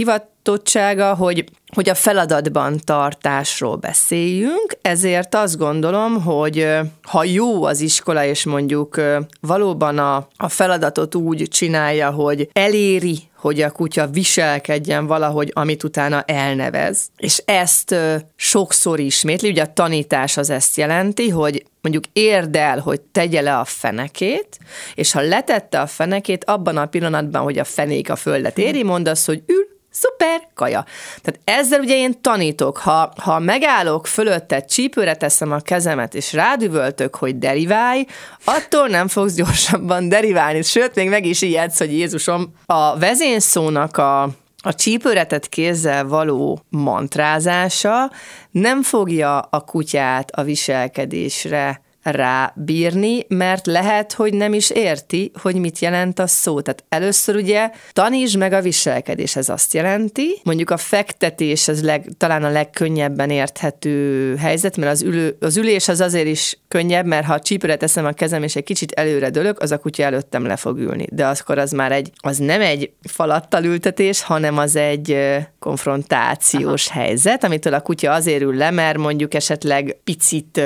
hivatottsága, 0.45 1.15
hogy, 1.15 1.45
hogy 1.75 1.89
a 1.89 1.95
feladatban 1.95 2.81
tartásról 2.85 3.77
beszéljünk, 3.77 4.77
ezért 4.83 5.35
azt 5.35 5.57
gondolom, 5.57 6.23
hogy 6.23 6.69
ha 7.03 7.25
jó 7.25 7.65
az 7.65 7.81
iskola, 7.81 8.25
és 8.25 8.45
mondjuk 8.45 9.01
valóban 9.41 9.99
a, 9.99 10.29
a 10.37 10.49
feladatot 10.49 11.15
úgy 11.15 11.49
csinálja, 11.49 12.11
hogy 12.11 12.49
eléri 12.53 13.19
hogy 13.37 13.61
a 13.61 13.71
kutya 13.71 14.07
viselkedjen 14.07 15.07
valahogy, 15.07 15.51
amit 15.55 15.85
utána 15.85 16.23
elnevez. 16.23 17.09
És 17.17 17.43
ezt 17.45 17.95
sokszor 18.37 19.01
ismétli, 19.01 19.51
ugye 19.51 19.63
a 19.63 19.73
tanítás 19.73 20.37
az 20.37 20.51
ezt 20.51 20.77
jelenti, 20.77 21.29
hogy 21.29 21.65
mondjuk 21.81 22.05
érd 22.13 22.57
el, 22.57 22.79
hogy 22.79 23.01
tegye 23.01 23.41
le 23.41 23.59
a 23.59 23.65
fenekét, 23.65 24.59
és 24.95 25.13
ha 25.13 25.21
letette 25.21 25.81
a 25.81 25.87
fenekét, 25.87 26.45
abban 26.45 26.77
a 26.77 26.87
pillanatban, 26.87 27.43
hogy 27.43 27.59
a 27.59 27.65
fenék 27.65 28.11
a 28.11 28.17
földet 28.17 28.59
éri, 28.59 28.83
mondasz, 28.83 29.27
hogy 29.27 29.43
ül, 29.47 29.74
szuper, 29.95 30.49
kaja. 30.55 30.85
Tehát 31.23 31.41
ezzel 31.45 31.81
ugye 31.81 31.97
én 31.97 32.21
tanítok, 32.21 32.77
ha, 32.77 33.13
ha 33.17 33.39
megállok 33.39 34.07
fölötte, 34.07 34.65
csípőre 34.65 35.15
teszem 35.15 35.53
a 35.53 35.61
kezemet, 35.61 36.15
és 36.15 36.33
rádüvöltök, 36.33 37.15
hogy 37.15 37.39
deriválj, 37.39 38.07
attól 38.45 38.89
nem 38.89 39.09
fogsz 39.09 39.35
gyorsabban 39.35 40.09
deriválni. 40.09 40.63
Sőt, 40.63 40.95
még 40.95 41.09
meg 41.09 41.25
is 41.25 41.43
ijedsz, 41.43 41.79
hogy 41.79 41.93
Jézusom, 41.93 42.53
a 42.67 42.99
vezényszónak 42.99 43.97
a, 43.97 44.23
a 44.63 44.75
csípőretett 44.75 45.49
kézzel 45.49 46.07
való 46.07 46.61
mantrázása 46.69 48.11
nem 48.51 48.83
fogja 48.83 49.39
a 49.39 49.61
kutyát 49.61 50.31
a 50.31 50.43
viselkedésre 50.43 51.84
rábírni, 52.05 53.25
mert 53.29 53.67
lehet, 53.67 54.13
hogy 54.13 54.35
nem 54.35 54.53
is 54.53 54.71
érti, 54.71 55.31
hogy 55.43 55.55
mit 55.57 55.79
jelent 55.79 56.19
a 56.19 56.27
szó. 56.27 56.61
Tehát 56.61 56.85
először 56.89 57.37
ugye 57.37 57.71
tanítsd 57.93 58.39
meg 58.39 58.53
a 58.53 58.61
viselkedés, 58.61 59.37
ez 59.37 59.49
azt 59.49 59.75
jelenti. 59.75 60.41
Mondjuk 60.43 60.71
a 60.71 60.77
fektetés 60.77 61.69
ez 61.69 61.83
leg, 61.83 62.09
talán 62.17 62.45
a 62.45 62.51
legkönnyebben 62.51 63.31
érthető 63.31 64.37
helyzet, 64.37 64.77
mert 64.77 64.93
az, 64.93 65.03
ülő, 65.03 65.37
az 65.41 65.57
ülés 65.57 65.89
az 65.89 66.01
azért 66.01 66.27
is 66.27 66.59
könnyebb, 66.69 67.07
mert 67.07 67.27
ha 67.27 67.39
csípőre 67.39 67.77
teszem 67.77 68.05
a 68.05 68.13
kezem, 68.13 68.43
és 68.43 68.57
egy 68.57 68.65
kicsit 68.65 68.93
előre 68.93 69.31
dölök, 69.31 69.61
az 69.61 69.73
a 69.73 69.79
kutya 69.79 70.03
előttem 70.03 70.47
le 70.47 70.57
fog 70.57 70.79
ülni. 70.79 71.07
De 71.11 71.27
akkor 71.27 71.59
az 71.59 71.71
már 71.71 71.93
egy, 71.93 72.11
az 72.17 72.39
nem 72.39 72.61
egy 72.61 72.93
falattal 73.03 73.65
ültetés, 73.65 74.23
hanem 74.23 74.59
az 74.59 74.77
egy 74.77 75.19
konfrontációs 75.59 76.89
Aha. 76.89 77.01
helyzet, 77.01 77.45
amitől 77.45 77.75
a 77.75 77.81
kutya 77.81 78.13
azért 78.13 78.43
ül 78.43 78.55
le, 78.55 78.71
mert 78.71 78.99
mondjuk 78.99 79.35
esetleg 79.35 79.97
picit 80.05 80.61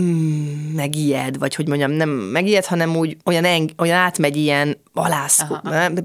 mm, 0.00 0.74
megijed, 0.74 1.38
vagy 1.38 1.54
hogy 1.54 1.68
mondjam, 1.68 1.90
nem 1.90 2.08
megijed, 2.08 2.64
hanem 2.64 2.96
úgy 2.96 3.16
olyan, 3.24 3.44
eng, 3.44 3.70
olyan 3.78 3.96
átmegy 3.96 4.36
ilyen 4.36 4.76
alászkó. 4.98 5.56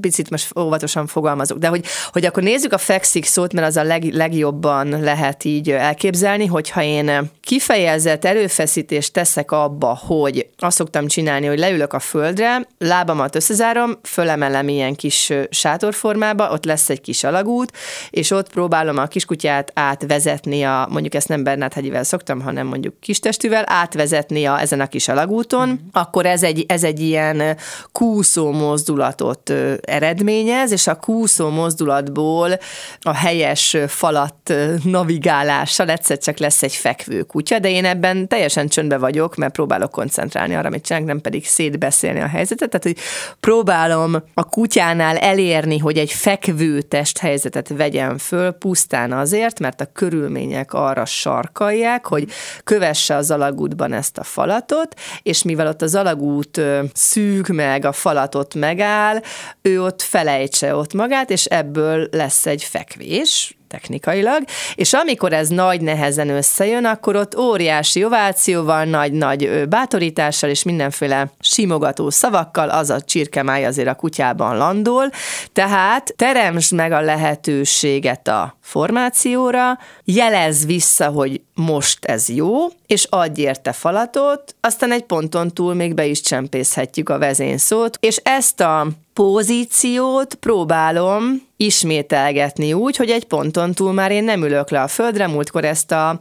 Picit 0.01 0.29
most 0.29 0.58
óvatosan 0.60 1.08
fogalmazok, 1.08 1.58
de 1.58 1.67
hogy, 1.67 1.86
hogy 2.12 2.25
akkor 2.25 2.43
nézzük 2.43 2.73
a 2.73 2.77
fekszik 2.77 3.25
szót, 3.25 3.53
mert 3.53 3.67
az 3.67 3.77
a 3.77 3.84
leg, 3.84 4.03
legjobban 4.03 4.88
lehet 4.88 5.43
így 5.43 5.71
elképzelni, 5.71 6.45
hogyha 6.45 6.84
én 6.84 7.32
kifejezett 7.41 8.25
erőfeszítést 8.25 9.13
teszek 9.13 9.51
abba, 9.51 9.99
hogy 10.08 10.47
azt 10.58 10.77
szoktam 10.77 11.08
csinálni, 11.08 11.45
hogy 11.45 11.60
leülök 11.60 11.93
a 11.93 11.99
földre, 11.99 12.67
lábamat 12.77 13.36
összezárom, 13.36 13.97
fölemelem 14.03 14.67
ilyen 14.67 14.95
kis 14.95 15.34
sátorformába, 15.49 16.51
ott 16.51 16.65
lesz 16.65 16.89
egy 16.89 17.01
kis 17.01 17.23
alagút, 17.23 17.71
és 18.10 18.32
ott 18.32 18.49
próbálom 18.49 18.97
a 18.97 19.06
kiskutyát 19.06 19.71
átvezetni 19.73 20.63
a, 20.63 20.88
mondjuk 20.89 21.13
ezt 21.13 21.27
nem 21.27 21.43
Bernát 21.43 21.73
hegyivel 21.73 22.03
szoktam, 22.03 22.41
hanem 22.41 22.67
mondjuk 22.67 22.99
kistestűvel, 22.99 23.63
átvezetni 23.67 24.45
a, 24.45 24.60
ezen 24.60 24.79
a 24.79 24.88
kis 24.88 25.08
alagúton, 25.08 25.69
mm. 25.69 25.88
akkor 25.91 26.25
ez 26.25 26.43
egy, 26.43 26.65
ez 26.67 26.84
egy 26.84 26.99
ilyen 26.99 27.58
kúszó 27.91 28.51
mozdulatot 28.84 29.54
eredményez, 29.82 30.72
és 30.72 30.88
a 30.88 30.96
kúszó 30.96 31.50
mozdulatból 31.50 32.60
a 33.02 33.13
helyes 33.13 33.78
falat 33.88 34.54
navigálással 34.84 35.89
egyszer 35.89 36.17
csak 36.17 36.38
lesz 36.38 36.63
egy 36.63 36.74
fekvő 36.74 37.22
kutya, 37.22 37.60
de 37.60 37.69
én 37.69 37.86
ebben 37.86 38.28
teljesen 38.28 38.67
csöndbe 38.67 38.98
vagyok, 38.98 39.36
mert 39.36 39.54
próbálok 39.54 39.91
koncentrálni 39.91 40.56
arra, 40.56 40.67
amit 40.67 40.86
csinálok, 40.86 41.08
nem 41.08 41.22
pedig 41.22 41.46
szétbeszélni 41.48 42.19
a 42.19 42.28
helyzetet, 42.28 42.69
tehát 42.69 42.84
hogy 42.84 42.98
próbálom 43.39 44.24
a 44.34 44.43
kutyánál 44.43 45.17
elérni, 45.17 45.78
hogy 45.78 45.98
egy 45.98 46.12
fekvő 46.12 46.82
testhelyzetet 46.82 47.67
vegyen 47.67 48.17
föl, 48.17 48.52
pusztán 48.52 49.12
azért, 49.12 49.60
mert 49.60 49.82
a 49.82 49.89
körülmények 49.93 50.74
arra 50.74 51.06
sarkalják, 51.06 52.06
hogy 52.08 52.28
kövesse 52.63 53.15
az 53.15 53.32
alagútban 53.32 53.93
ezt 53.93 54.17
a 54.17 54.24
falatot, 54.24 55.00
és 55.24 55.43
mivel 55.43 55.67
ott 55.67 55.82
az 55.82 55.96
alagút 55.96 56.62
szűk 56.93 57.48
meg, 57.48 57.86
a 57.86 57.91
falatot 57.91 58.56
megáll, 58.74 59.22
ő 59.62 59.84
ott 59.84 60.02
felejtse 60.02 60.76
ott 60.76 60.94
magát, 60.94 61.30
és 61.30 61.46
ebből 61.46 62.08
lesz 62.12 62.46
egy 62.46 62.64
fekvés, 62.64 63.58
technikailag, 63.74 64.44
és 64.76 64.94
amikor 64.94 65.34
ez 65.34 65.48
nagy 65.48 65.82
nehezen 65.82 66.30
összejön, 66.30 66.86
akkor 66.86 67.16
ott 67.16 67.38
óriási 67.38 68.06
ovációval, 68.06 68.84
nagy-nagy 68.84 69.68
bátorítással 69.70 70.50
és 70.50 70.64
mindenféle 70.64 71.32
simogató 71.40 72.10
szavakkal 72.10 72.70
az 72.70 72.90
a 72.90 73.02
csirkemáj 73.02 73.66
azért 73.66 73.88
a 73.88 73.96
kutyában 73.96 74.58
landol, 74.58 75.10
tehát 75.54 76.14
teremtsd 76.16 76.74
meg 76.74 76.92
a 76.92 77.02
lehetőséget 77.02 78.28
a 78.28 78.58
formációra, 78.62 79.78
jelez 80.04 80.66
vissza, 80.66 81.08
hogy 81.08 81.42
most 81.54 82.06
ez 82.06 82.30
jó, 82.30 82.68
és 82.88 83.08
adj 83.10 83.42
érte 83.42 83.72
falatot, 83.72 84.56
aztán 84.62 84.92
egy 84.92 85.04
ponton 85.04 85.54
túl 85.54 85.74
még 85.74 85.94
be 85.94 86.06
is 86.06 86.22
csempészhetjük 86.22 87.10
a 87.10 87.18
vezényszót, 87.18 87.98
és 88.00 88.18
ezt 88.24 88.60
a 88.60 88.88
pozíciót 89.13 90.36
próbálom 90.36 91.41
ismételgetni 91.58 92.73
úgy, 92.73 92.95
hogy 92.95 93.10
egy 93.10 93.26
ponton 93.26 93.73
túl 93.73 93.93
már 93.93 94.12
én 94.12 94.23
nem 94.23 94.43
ülök 94.43 94.69
le 94.69 94.82
a 94.82 94.88
földre, 94.88 95.28
múltkor 95.28 95.65
ezt 95.65 95.91
a 95.91 96.19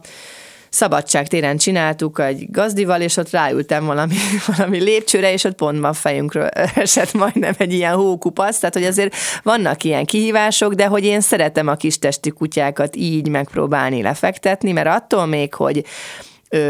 szabadságtéren 0.73 1.57
csináltuk 1.57 2.19
egy 2.19 2.51
gazdival, 2.51 3.01
és 3.01 3.17
ott 3.17 3.29
ráültem 3.29 3.85
valami, 3.85 4.15
valami 4.55 4.79
lépcsőre, 4.79 5.31
és 5.31 5.43
ott 5.43 5.55
pont 5.55 5.83
a 5.83 5.93
fejünkről 5.93 6.47
esett 6.75 7.13
majdnem 7.13 7.53
egy 7.57 7.73
ilyen 7.73 7.93
hókupac, 7.93 8.57
tehát 8.57 8.75
hogy 8.75 8.85
azért 8.85 9.15
vannak 9.43 9.83
ilyen 9.83 10.05
kihívások, 10.05 10.73
de 10.73 10.85
hogy 10.85 11.03
én 11.03 11.21
szeretem 11.21 11.67
a 11.67 11.75
kis 11.75 11.99
testi 11.99 12.29
kutyákat 12.29 12.95
így 12.95 13.27
megpróbálni 13.27 14.01
lefektetni, 14.01 14.71
mert 14.71 14.87
attól 14.87 15.25
még, 15.25 15.53
hogy 15.53 15.83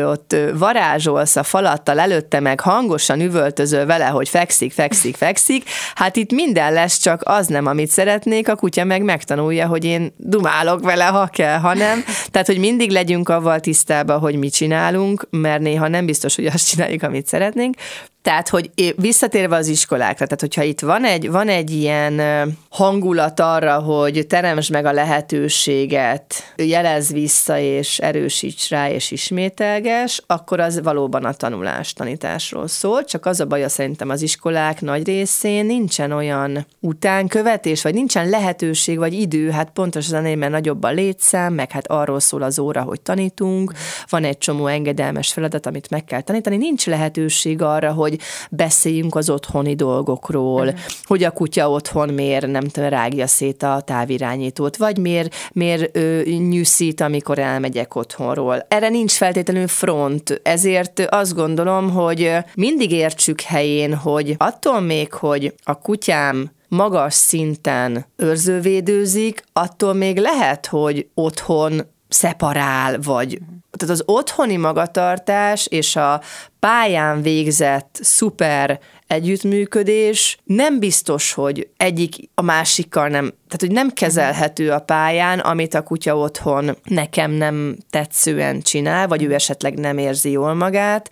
ott 0.06 0.36
varázsolsz 0.54 1.36
a 1.36 1.44
falattal 1.44 2.00
előtte, 2.00 2.40
meg 2.40 2.60
hangosan 2.60 3.22
üvöltözöl 3.22 3.86
vele, 3.86 4.06
hogy 4.06 4.30
fekszik, 4.30 4.72
fekszik, 4.72 5.16
fekszik, 5.16 5.64
hát 5.96 6.16
itt 6.16 6.32
minden 6.32 6.74
lesz, 6.74 6.98
csak 6.98 7.22
az 7.26 7.48
nem, 7.48 7.66
amit 7.66 7.90
szeretnék, 7.90 8.50
a 8.50 8.56
kutya 8.56 8.84
meg 8.84 9.02
megtanulja, 9.02 9.68
hogy 9.68 9.86
én 9.86 10.14
dumálok 10.18 10.84
vele, 10.84 11.06
ha 11.06 11.28
kell, 11.28 11.58
ha 11.58 11.74
nem. 11.74 12.04
Tehát, 12.32 12.48
hogy 12.48 12.60
mindig 12.60 12.92
legyünk 12.92 13.30
avval 13.30 13.60
tisztában, 13.60 14.20
hogy 14.20 14.36
mit 14.36 14.54
csinálunk, 14.54 15.28
mert 15.30 15.62
néha 15.62 15.88
nem 15.88 16.06
biztos, 16.06 16.36
hogy 16.36 16.46
azt 16.46 16.68
csináljuk, 16.68 17.04
amit 17.04 17.28
szeretnénk. 17.28 17.76
Tehát, 18.24 18.50
hogy 18.50 18.72
visszatérve 18.98 19.56
az 19.56 19.68
iskolákra, 19.68 20.26
tehát 20.26 20.40
hogyha 20.40 20.64
itt 20.64 20.80
van 20.80 21.06
egy, 21.06 21.32
van 21.32 21.48
egy 21.48 21.72
ilyen 21.72 22.22
hangulat 22.70 23.40
arra, 23.40 23.80
hogy 23.80 24.28
teremts 24.28 24.72
meg 24.72 24.86
a 24.86 24.92
lehetőséget, 24.92 26.54
jelez 26.56 27.12
vissza 27.12 27.58
és 27.58 28.00
erősíts 28.00 28.70
rá 28.70 28.90
és 28.90 29.12
ismételges, 29.12 30.22
akkor 30.28 30.60
az 30.60 30.82
valóban 30.82 31.26
a 31.26 31.34
tanulás, 31.34 31.94
tanításról 31.94 32.68
szól, 32.68 33.04
csak 33.04 33.26
az 33.26 33.40
a 33.40 33.46
baj, 33.46 33.68
szerintem 33.68 34.10
az 34.10 34.22
iskolák 34.22 34.82
nagy 34.82 35.06
részén 35.06 35.66
nincsen 35.66 36.12
olyan 36.12 36.66
utánkövetés, 36.80 37.82
vagy 37.82 37.94
nincsen 37.94 38.30
lehetőség, 38.30 38.98
vagy 38.98 39.14
idő, 39.14 39.50
hát 39.50 39.70
pontosan 39.70 40.38
mert 40.38 40.52
nagyobb 40.52 40.84
a 40.84 40.92
létszám, 40.92 41.54
meg 41.54 41.72
hát 41.72 41.88
arról 41.88 42.20
szól 42.20 42.42
az 42.42 42.60
óra, 42.60 42.82
hogy 42.82 43.02
tanítunk, 43.02 43.74
van 44.10 44.24
egy 44.24 44.38
csomó 44.38 44.68
engedelmes 44.68 45.34
feladat, 45.34 45.66
amit 45.66 45.90
meg 45.90 46.04
kell 46.04 46.22
tanítani, 46.22 46.58
nincs 46.58 46.86
lehetőség 46.86 47.62
arra, 47.62 47.92
hogy 47.92 48.13
hogy 48.14 48.58
beszéljünk 48.58 49.16
az 49.16 49.30
otthoni 49.30 49.76
dolgokról, 49.76 50.66
uh-huh. 50.66 50.80
hogy 51.04 51.24
a 51.24 51.32
kutya 51.32 51.70
otthon 51.70 52.10
miért 52.10 52.48
nem 52.48 52.68
tudom, 52.68 52.90
rágja 52.90 53.28
szét 53.28 53.64
a 53.64 53.82
távirányítót, 53.86 54.78
vagy 54.78 54.98
miért, 54.98 55.36
miért 55.54 55.98
ö, 55.98 56.22
nyűszít, 56.24 57.02
amikor 57.02 57.40
elmegyek 57.40 57.96
otthonról. 57.96 58.66
Erre 58.68 58.90
nincs 58.90 59.12
feltétlenül 59.12 59.68
front, 59.68 60.42
ezért 60.44 61.00
azt 61.10 61.36
gondolom, 61.36 61.90
hogy 61.90 62.32
mindig 62.56 62.92
értsük 62.92 63.42
helyén, 63.42 63.96
hogy 63.96 64.36
attól 64.38 64.80
még, 64.80 65.14
hogy 65.14 65.54
a 65.64 65.80
kutyám 65.80 66.52
magas 66.68 67.14
szinten 67.14 68.06
őrzővédőzik, 68.16 69.44
attól 69.54 69.94
még 69.94 70.18
lehet, 70.18 70.66
hogy 70.66 71.08
otthon 71.14 71.82
szeparál, 72.10 73.00
vagy 73.02 73.40
tehát 73.78 73.96
az 73.96 74.04
otthoni 74.06 74.58
magatartás 74.58 75.68
és 75.68 75.96
a 75.96 76.22
pályán 76.60 77.22
végzett 77.22 78.00
szuper 78.02 78.80
együttműködés 79.08 80.38
nem 80.44 80.80
biztos, 80.80 81.34
hogy 81.34 81.70
egyik 81.78 82.16
a 82.34 82.42
másikkal 82.42 83.08
nem, 83.08 83.26
tehát 83.26 83.60
hogy 83.60 83.72
nem 83.72 83.90
kezelhető 83.90 84.72
a 84.72 84.80
pályán, 84.80 85.40
amit 85.40 85.74
a 85.74 85.84
kutya 85.84 86.18
otthon 86.18 86.78
nekem 86.84 87.32
nem 87.32 87.78
tetszően 87.90 88.62
csinál, 88.62 89.08
vagy 89.08 89.24
ő 89.24 89.34
esetleg 89.34 89.80
nem 89.80 89.98
érzi 89.98 90.32
jól 90.32 90.54
magát 90.54 91.10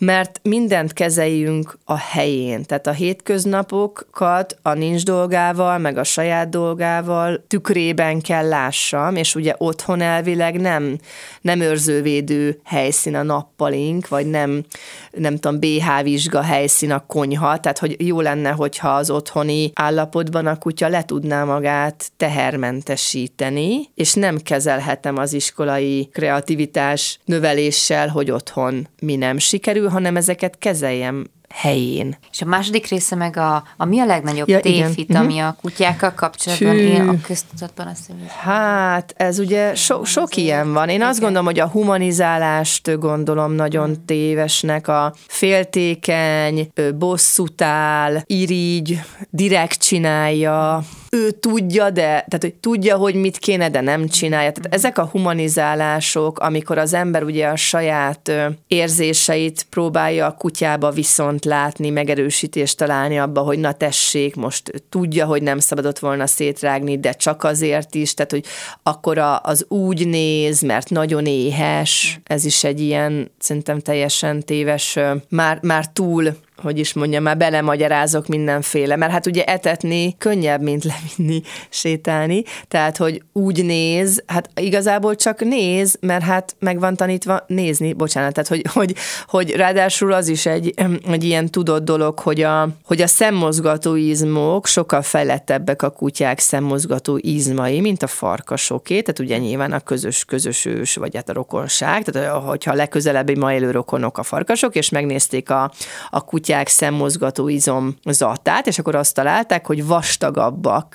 mert 0.00 0.40
mindent 0.42 0.92
kezeljünk 0.92 1.78
a 1.84 1.96
helyén. 1.96 2.64
Tehát 2.64 2.86
a 2.86 2.92
hétköznapokat 2.92 4.58
a 4.62 4.72
nincs 4.72 5.04
dolgával, 5.04 5.78
meg 5.78 5.98
a 5.98 6.04
saját 6.04 6.48
dolgával 6.48 7.44
tükrében 7.46 8.20
kell 8.20 8.48
lássam, 8.48 9.16
és 9.16 9.34
ugye 9.34 9.54
otthon 9.58 10.00
elvileg 10.00 10.60
nem, 10.60 10.98
nem 11.40 11.60
őrzővédő 11.60 12.60
helyszín 12.64 13.14
a 13.14 13.22
nappalink, 13.22 14.08
vagy 14.08 14.26
nem, 14.26 14.64
nem 15.12 15.36
tudom, 15.36 15.60
BH 15.60 16.02
vizsga 16.02 16.42
helyszín 16.42 16.92
a 16.92 17.06
konyha, 17.06 17.58
tehát 17.58 17.78
hogy 17.78 18.06
jó 18.06 18.20
lenne, 18.20 18.50
hogyha 18.50 18.88
az 18.88 19.10
otthoni 19.10 19.70
állapotban 19.74 20.46
a 20.46 20.58
kutya 20.58 20.88
le 20.88 21.04
tudná 21.04 21.44
magát 21.44 22.10
tehermentesíteni, 22.16 23.90
és 23.94 24.14
nem 24.14 24.36
kezelhetem 24.36 25.16
az 25.16 25.32
iskolai 25.32 26.08
kreativitás 26.12 27.18
növeléssel, 27.24 28.08
hogy 28.08 28.30
otthon 28.30 28.88
mi 29.00 29.16
nem 29.16 29.38
sikerül, 29.38 29.85
hanem 29.88 30.16
ezeket 30.16 30.58
kezeljem 30.58 31.26
helyén. 31.48 32.16
És 32.32 32.42
a 32.42 32.44
második 32.44 32.86
része 32.86 33.14
meg 33.14 33.36
a, 33.36 33.64
a 33.76 33.84
mi 33.84 34.00
a 34.00 34.04
legnagyobb 34.04 34.48
ja, 34.48 34.60
tévhit, 34.60 35.08
igen. 35.08 35.22
ami 35.22 35.34
mhm. 35.34 35.44
a 35.44 35.56
kutyákkal 35.60 36.14
kapcsolatban 36.14 36.76
Csű. 36.76 36.82
él 36.82 37.08
a 37.08 37.14
köztudatban? 37.26 37.86
Azt 37.86 38.10
hát, 38.42 39.14
ez 39.16 39.38
ugye 39.38 39.74
so, 39.74 40.04
sok 40.04 40.36
ilyen 40.36 40.72
van. 40.72 40.88
Én 40.88 40.94
igen. 40.94 41.08
azt 41.08 41.20
gondolom, 41.20 41.44
hogy 41.44 41.60
a 41.60 41.68
humanizálást 41.68 42.98
gondolom 42.98 43.52
nagyon 43.52 43.86
hmm. 43.86 44.04
tévesnek, 44.04 44.88
a 44.88 45.14
féltékeny, 45.26 46.70
bosszútál, 46.98 48.22
irigy, 48.26 49.00
direkt 49.30 49.82
csinálja, 49.82 50.84
ő 51.16 51.30
tudja, 51.30 51.90
de, 51.90 52.02
tehát 52.02 52.38
hogy 52.40 52.54
tudja, 52.54 52.96
hogy 52.96 53.14
mit 53.14 53.38
kéne, 53.38 53.70
de 53.70 53.80
nem 53.80 54.08
csinálja. 54.08 54.52
Tehát 54.52 54.74
ezek 54.74 54.98
a 54.98 55.04
humanizálások, 55.04 56.38
amikor 56.38 56.78
az 56.78 56.92
ember 56.92 57.22
ugye 57.22 57.46
a 57.46 57.56
saját 57.56 58.32
érzéseit 58.66 59.66
próbálja 59.70 60.26
a 60.26 60.32
kutyába 60.32 60.90
viszont 60.90 61.44
látni, 61.44 61.90
megerősítést 61.90 62.76
találni 62.76 63.18
abba, 63.18 63.40
hogy 63.40 63.58
na 63.58 63.72
tessék, 63.72 64.34
most 64.34 64.84
tudja, 64.88 65.26
hogy 65.26 65.42
nem 65.42 65.58
szabadott 65.58 65.98
volna 65.98 66.26
szétrágni, 66.26 66.98
de 66.98 67.12
csak 67.12 67.44
azért 67.44 67.94
is, 67.94 68.14
tehát 68.14 68.30
hogy 68.30 68.44
akkor 68.82 69.18
az 69.42 69.64
úgy 69.68 70.08
néz, 70.08 70.60
mert 70.60 70.90
nagyon 70.90 71.26
éhes, 71.26 72.20
ez 72.24 72.44
is 72.44 72.64
egy 72.64 72.80
ilyen 72.80 73.30
szerintem 73.38 73.78
teljesen 73.78 74.44
téves, 74.44 74.98
már, 75.28 75.58
már 75.62 75.86
túl 75.92 76.36
hogy 76.62 76.78
is 76.78 76.92
mondjam, 76.92 77.22
már 77.22 77.36
belemagyarázok 77.36 78.26
mindenféle, 78.26 78.96
mert 78.96 79.12
hát 79.12 79.26
ugye 79.26 79.44
etetni 79.44 80.14
könnyebb, 80.18 80.62
mint 80.62 80.84
levinni, 80.84 81.42
sétálni, 81.68 82.42
tehát, 82.68 82.96
hogy 82.96 83.22
úgy 83.32 83.64
néz, 83.64 84.22
hát 84.26 84.50
igazából 84.54 85.16
csak 85.16 85.40
néz, 85.40 85.96
mert 86.00 86.24
hát 86.24 86.56
meg 86.58 86.78
van 86.78 86.96
tanítva 86.96 87.44
nézni, 87.46 87.92
bocsánat, 87.92 88.32
tehát, 88.32 88.48
hogy, 88.48 88.64
hogy, 88.72 88.94
hogy 89.26 89.50
ráadásul 89.50 90.12
az 90.12 90.28
is 90.28 90.46
egy, 90.46 90.74
egy 91.10 91.24
ilyen 91.24 91.50
tudott 91.50 91.84
dolog, 91.84 92.18
hogy 92.18 92.42
a, 92.42 92.68
hogy 92.84 93.02
a 93.02 93.06
szemmozgató 93.06 93.94
izmok 93.94 94.66
sokkal 94.66 95.02
fejlettebbek 95.02 95.82
a 95.82 95.90
kutyák 95.90 96.38
szemmozgató 96.38 97.18
izmai, 97.20 97.80
mint 97.80 98.02
a 98.02 98.06
farkasoké, 98.06 99.00
tehát 99.00 99.18
ugye 99.18 99.38
nyilván 99.38 99.72
a 99.72 99.80
közös, 99.80 100.24
közös 100.24 100.64
ős, 100.64 100.94
vagy 100.94 101.16
hát 101.16 101.28
a 101.28 101.32
rokonság, 101.32 102.04
tehát 102.04 102.42
hogyha 102.42 102.74
legközelebbi 102.74 103.34
ma 103.34 103.52
élő 103.52 103.70
rokonok 103.70 104.18
a 104.18 104.22
farkasok, 104.22 104.74
és 104.74 104.88
megnézték 104.88 105.50
a, 105.50 105.72
a 106.10 106.24
kutyák 106.24 106.45
kutyák 106.46 106.68
szemmozgató 106.68 107.48
izomzatát, 107.48 108.66
és 108.66 108.78
akkor 108.78 108.94
azt 108.94 109.14
találták, 109.14 109.66
hogy 109.66 109.86
vastagabbak, 109.86 110.88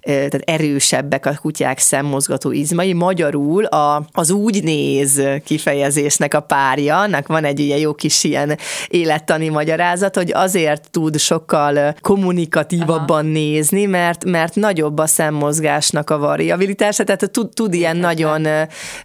tehát 0.00 0.34
erősebbek 0.44 1.26
a 1.26 1.38
kutyák 1.40 1.78
szemmozgató 1.78 2.52
izmai. 2.52 2.92
Magyarul 2.92 3.64
a, 3.64 4.06
az 4.12 4.30
úgy 4.30 4.62
néz 4.62 5.22
kifejezésnek 5.44 6.34
a 6.34 6.40
párja, 6.40 6.98
annak 6.98 7.26
van 7.26 7.44
egy 7.44 7.60
ilyen 7.60 7.78
jó 7.78 7.94
kis 7.94 8.24
ilyen 8.24 8.58
élettani 8.88 9.48
magyarázat, 9.48 10.16
hogy 10.16 10.32
azért 10.34 10.90
tud 10.90 11.18
sokkal 11.18 11.94
kommunikatívabban 12.00 13.24
Aha. 13.24 13.32
nézni, 13.32 13.84
mert, 13.84 14.24
mert 14.24 14.54
nagyobb 14.54 14.98
a 14.98 15.06
szemmozgásnak 15.06 16.10
a 16.10 16.18
variabilitása, 16.18 17.04
tehát 17.04 17.30
tud, 17.30 17.48
tud 17.54 17.74
ilyen 17.74 17.96
nagyon 17.96 18.46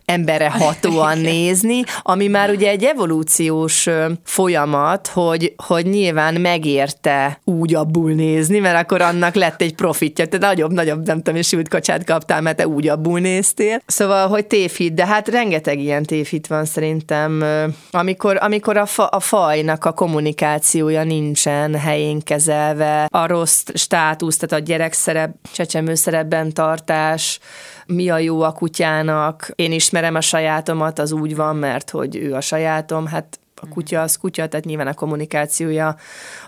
emberre 0.05 0.49
hatóan 0.49 1.17
nézni, 1.33 1.83
ami 2.01 2.27
már 2.27 2.49
ugye 2.49 2.69
egy 2.69 2.83
evolúciós 2.83 3.87
folyamat, 4.23 5.07
hogy, 5.07 5.53
hogy 5.73 5.85
nyilván 5.85 6.41
megérte 6.41 7.39
úgy 7.43 7.75
abból 7.75 8.11
nézni, 8.11 8.59
mert 8.59 8.77
akkor 8.83 9.01
annak 9.01 9.35
lett 9.35 9.61
egy 9.61 9.75
profitja. 9.75 10.27
Te 10.27 10.37
nagyobb, 10.37 10.71
nagyobb, 10.71 11.05
nem 11.05 11.17
tudom, 11.17 11.35
és 11.35 11.47
sült 11.47 11.67
kacsát 11.67 12.03
kaptál, 12.03 12.41
mert 12.41 12.57
te 12.57 12.67
úgy 12.67 12.87
abból 12.87 13.19
néztél. 13.19 13.81
Szóval, 13.85 14.27
hogy 14.27 14.45
tévhit, 14.45 14.93
de 14.93 15.05
hát 15.05 15.27
rengeteg 15.27 15.79
ilyen 15.79 16.03
tévhit 16.03 16.47
van 16.47 16.65
szerintem, 16.65 17.43
amikor, 17.91 18.37
amikor 18.41 18.77
a, 18.77 18.85
fa, 18.85 19.05
a 19.05 19.19
fajnak 19.19 19.85
a 19.85 19.91
kommunikációja 19.91 21.03
nincsen 21.03 21.75
helyén 21.75 22.19
kezelve, 22.19 23.07
a 23.09 23.27
rossz 23.27 23.63
státusz, 23.73 24.37
tehát 24.37 24.63
a 24.63 24.65
gyerekszerep, 24.65 25.35
csecsemőszerepben 25.53 26.53
tartás, 26.53 27.39
mi 27.85 28.09
a 28.09 28.17
jó 28.17 28.41
a 28.41 28.51
kutyának, 28.51 29.51
én 29.55 29.71
ismerem 29.71 30.15
a 30.15 30.21
sajátomat, 30.21 30.99
az 30.99 31.11
úgy 31.11 31.35
van, 31.35 31.55
mert 31.55 31.89
hogy 31.89 32.15
ő 32.15 32.33
a 32.33 32.41
sajátom, 32.41 33.05
hát 33.07 33.39
a 33.63 33.67
kutya 33.73 34.01
az 34.01 34.17
kutya, 34.17 34.47
tehát 34.47 34.65
nyilván 34.65 34.87
a 34.87 34.93
kommunikációja 34.93 35.95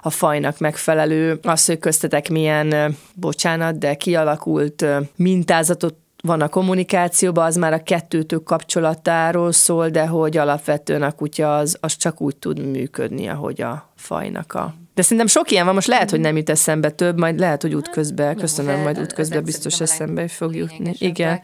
a 0.01 0.09
fajnak 0.09 0.59
megfelelő. 0.59 1.39
Az, 1.43 1.65
hogy 1.65 1.79
köztetek 1.79 2.29
milyen, 2.29 2.95
bocsánat, 3.13 3.77
de 3.77 3.95
kialakult 3.95 4.85
mintázatot 5.15 5.95
van 6.21 6.41
a 6.41 6.47
kommunikációban, 6.47 7.45
az 7.45 7.55
már 7.55 7.73
a 7.73 7.83
kettőtök 7.83 8.43
kapcsolatáról 8.43 9.51
szól, 9.51 9.89
de 9.89 10.07
hogy 10.07 10.37
alapvetően 10.37 11.01
a 11.01 11.11
kutya 11.11 11.57
az, 11.57 11.77
az 11.79 11.95
csak 11.95 12.21
úgy 12.21 12.35
tud 12.35 12.59
működni, 12.71 13.27
ahogy 13.27 13.61
a 13.61 13.89
fajnak 13.95 14.53
a 14.53 14.73
de 14.95 15.01
szerintem 15.01 15.27
sok 15.27 15.51
ilyen 15.51 15.65
van, 15.65 15.73
most 15.73 15.87
lehet, 15.87 16.09
hogy 16.09 16.19
nem 16.19 16.37
jut 16.37 16.49
eszembe 16.49 16.89
több, 16.89 17.19
majd 17.19 17.39
lehet, 17.39 17.61
hogy 17.61 17.73
útközben, 17.73 18.35
köszönöm, 18.35 18.81
majd 18.81 18.99
útközben 18.99 19.43
biztos 19.43 19.81
eszembe 19.81 20.27
fog 20.27 20.55
jutni. 20.55 20.93
Igen. 20.97 21.41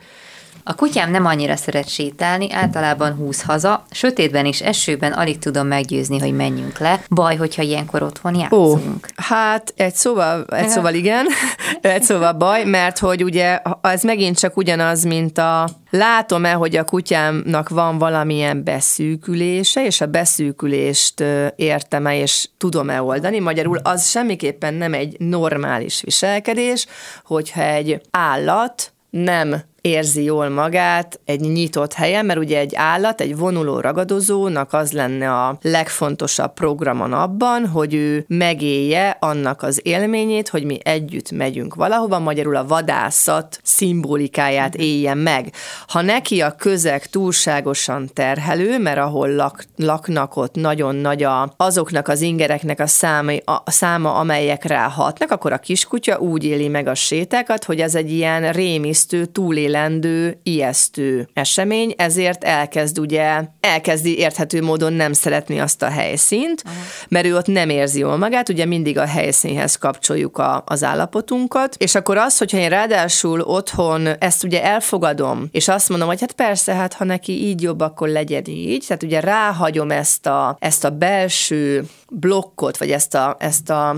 A 0.63 0.75
kutyám 0.75 1.11
nem 1.11 1.25
annyira 1.25 1.55
szeret 1.55 1.89
sétálni, 1.89 2.51
általában 2.51 3.13
húz 3.13 3.41
haza, 3.41 3.85
sötétben 3.91 4.45
és 4.45 4.61
esőben 4.61 5.11
alig 5.11 5.39
tudom 5.39 5.67
meggyőzni, 5.67 6.19
hogy 6.19 6.35
menjünk 6.35 6.79
le. 6.79 7.03
Baj, 7.09 7.35
hogyha 7.35 7.61
ilyenkor 7.61 8.03
otthon 8.03 8.35
játszunk. 8.35 9.05
Ó, 9.05 9.23
hát 9.23 9.73
egy 9.75 9.95
szóval, 9.95 10.45
egy 10.45 10.69
szóval 10.69 10.93
igen, 10.93 11.25
egy 11.81 12.03
szóval 12.03 12.33
baj, 12.33 12.63
mert 12.63 12.99
hogy 12.99 13.23
ugye 13.23 13.59
ez 13.81 14.03
megint 14.03 14.39
csak 14.39 14.57
ugyanaz, 14.57 15.03
mint 15.03 15.37
a 15.37 15.69
látom-e, 15.89 16.51
hogy 16.51 16.75
a 16.75 16.83
kutyámnak 16.83 17.69
van 17.69 17.97
valamilyen 17.97 18.63
beszűkülése, 18.63 19.85
és 19.85 20.01
a 20.01 20.05
beszűkülést 20.05 21.23
értem-e, 21.55 22.17
és 22.17 22.49
tudom-e 22.57 23.01
oldani. 23.01 23.39
Magyarul 23.39 23.77
az 23.83 24.09
semmiképpen 24.09 24.73
nem 24.73 24.93
egy 24.93 25.15
normális 25.19 26.01
viselkedés, 26.01 26.85
hogyha 27.23 27.61
egy 27.61 28.01
állat 28.11 28.93
nem 29.09 29.61
érzi 29.81 30.23
jól 30.23 30.49
magát 30.49 31.19
egy 31.25 31.39
nyitott 31.39 31.93
helyen, 31.93 32.25
mert 32.25 32.39
ugye 32.39 32.59
egy 32.59 32.75
állat, 32.75 33.21
egy 33.21 33.37
vonuló 33.37 33.79
ragadozónak 33.79 34.73
az 34.73 34.91
lenne 34.91 35.33
a 35.33 35.57
legfontosabb 35.61 36.53
programon 36.53 37.13
abban, 37.13 37.67
hogy 37.67 37.93
ő 37.93 38.25
megélje 38.27 39.17
annak 39.19 39.61
az 39.63 39.79
élményét, 39.83 40.49
hogy 40.49 40.63
mi 40.63 40.79
együtt 40.83 41.31
megyünk 41.31 41.75
valahova, 41.75 42.19
magyarul 42.19 42.55
a 42.55 42.65
vadászat 42.65 43.59
szimbolikáját 43.63 44.75
éljen 44.75 45.17
meg. 45.17 45.53
Ha 45.87 46.01
neki 46.01 46.41
a 46.41 46.55
közeg 46.55 47.05
túlságosan 47.05 48.09
terhelő, 48.13 48.79
mert 48.79 48.99
ahol 48.99 49.29
lak, 49.29 49.65
laknak 49.75 50.35
ott 50.35 50.55
nagyon 50.55 50.95
nagy 50.95 51.23
a, 51.23 51.53
azoknak 51.57 52.07
az 52.07 52.21
ingereknek 52.21 52.79
a 52.79 52.87
száma, 52.87 53.31
a 53.45 53.71
száma, 53.71 54.13
amelyek 54.13 54.63
ráhatnak, 54.63 55.31
akkor 55.31 55.53
a 55.53 55.57
kiskutya 55.57 56.19
úgy 56.19 56.43
éli 56.43 56.67
meg 56.67 56.87
a 56.87 56.95
sétákat, 56.95 57.63
hogy 57.63 57.79
ez 57.79 57.95
egy 57.95 58.11
ilyen 58.11 58.51
rémisztő 58.51 59.25
túlélés 59.25 59.69
ítélendő, 59.71 60.39
ijesztő 60.43 61.29
esemény, 61.33 61.93
ezért 61.97 62.43
elkezd 62.43 62.99
ugye, 62.99 63.43
elkezdi 63.59 64.17
érthető 64.17 64.61
módon 64.61 64.93
nem 64.93 65.13
szeretni 65.13 65.59
azt 65.59 65.81
a 65.81 65.89
helyszínt, 65.89 66.63
Aha. 66.65 66.75
mert 67.09 67.25
ő 67.25 67.35
ott 67.35 67.47
nem 67.47 67.69
érzi 67.69 67.99
jól 67.99 68.17
magát, 68.17 68.49
ugye 68.49 68.65
mindig 68.65 68.97
a 68.97 69.05
helyszínhez 69.05 69.75
kapcsoljuk 69.75 70.37
a, 70.37 70.63
az 70.65 70.83
állapotunkat, 70.83 71.75
és 71.77 71.95
akkor 71.95 72.17
az, 72.17 72.37
hogyha 72.37 72.57
én 72.57 72.69
ráadásul 72.69 73.41
otthon 73.41 74.07
ezt 74.07 74.43
ugye 74.43 74.63
elfogadom, 74.63 75.47
és 75.51 75.67
azt 75.67 75.89
mondom, 75.89 76.07
hogy 76.07 76.19
hát 76.19 76.31
persze, 76.31 76.73
hát 76.73 76.93
ha 76.93 77.03
neki 77.03 77.47
így 77.47 77.61
jobb, 77.61 77.79
akkor 77.79 78.07
legyen 78.07 78.45
így, 78.45 78.85
tehát 78.87 79.03
ugye 79.03 79.19
ráhagyom 79.19 79.91
ezt 79.91 80.25
a, 80.25 80.57
ezt 80.59 80.83
a 80.83 80.89
belső 80.89 81.85
blokkot, 82.09 82.77
vagy 82.77 82.91
ezt 82.91 83.15
a, 83.15 83.35
ezt 83.39 83.69
a 83.69 83.95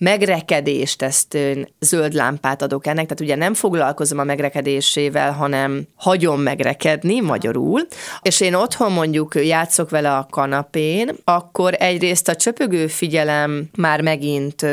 megrekedést, 0.00 1.02
ezt 1.02 1.38
zöld 1.80 2.12
lámpát 2.12 2.62
adok 2.62 2.86
ennek, 2.86 3.02
tehát 3.02 3.20
ugye 3.20 3.36
nem 3.36 3.54
foglalkozom 3.54 4.18
a 4.18 4.24
megrekedésével, 4.24 5.32
hanem 5.32 5.82
hagyom 5.96 6.40
megrekedni 6.40 7.20
magyarul, 7.20 7.86
és 8.22 8.40
én 8.40 8.54
otthon 8.54 8.92
mondjuk 8.92 9.34
játszok 9.34 9.90
vele 9.90 10.16
a 10.16 10.26
kanapén, 10.30 11.10
akkor 11.24 11.74
egyrészt 11.78 12.28
a 12.28 12.36
csöpögő 12.36 12.86
figyelem 12.86 13.68
már 13.76 14.00
megint 14.00 14.66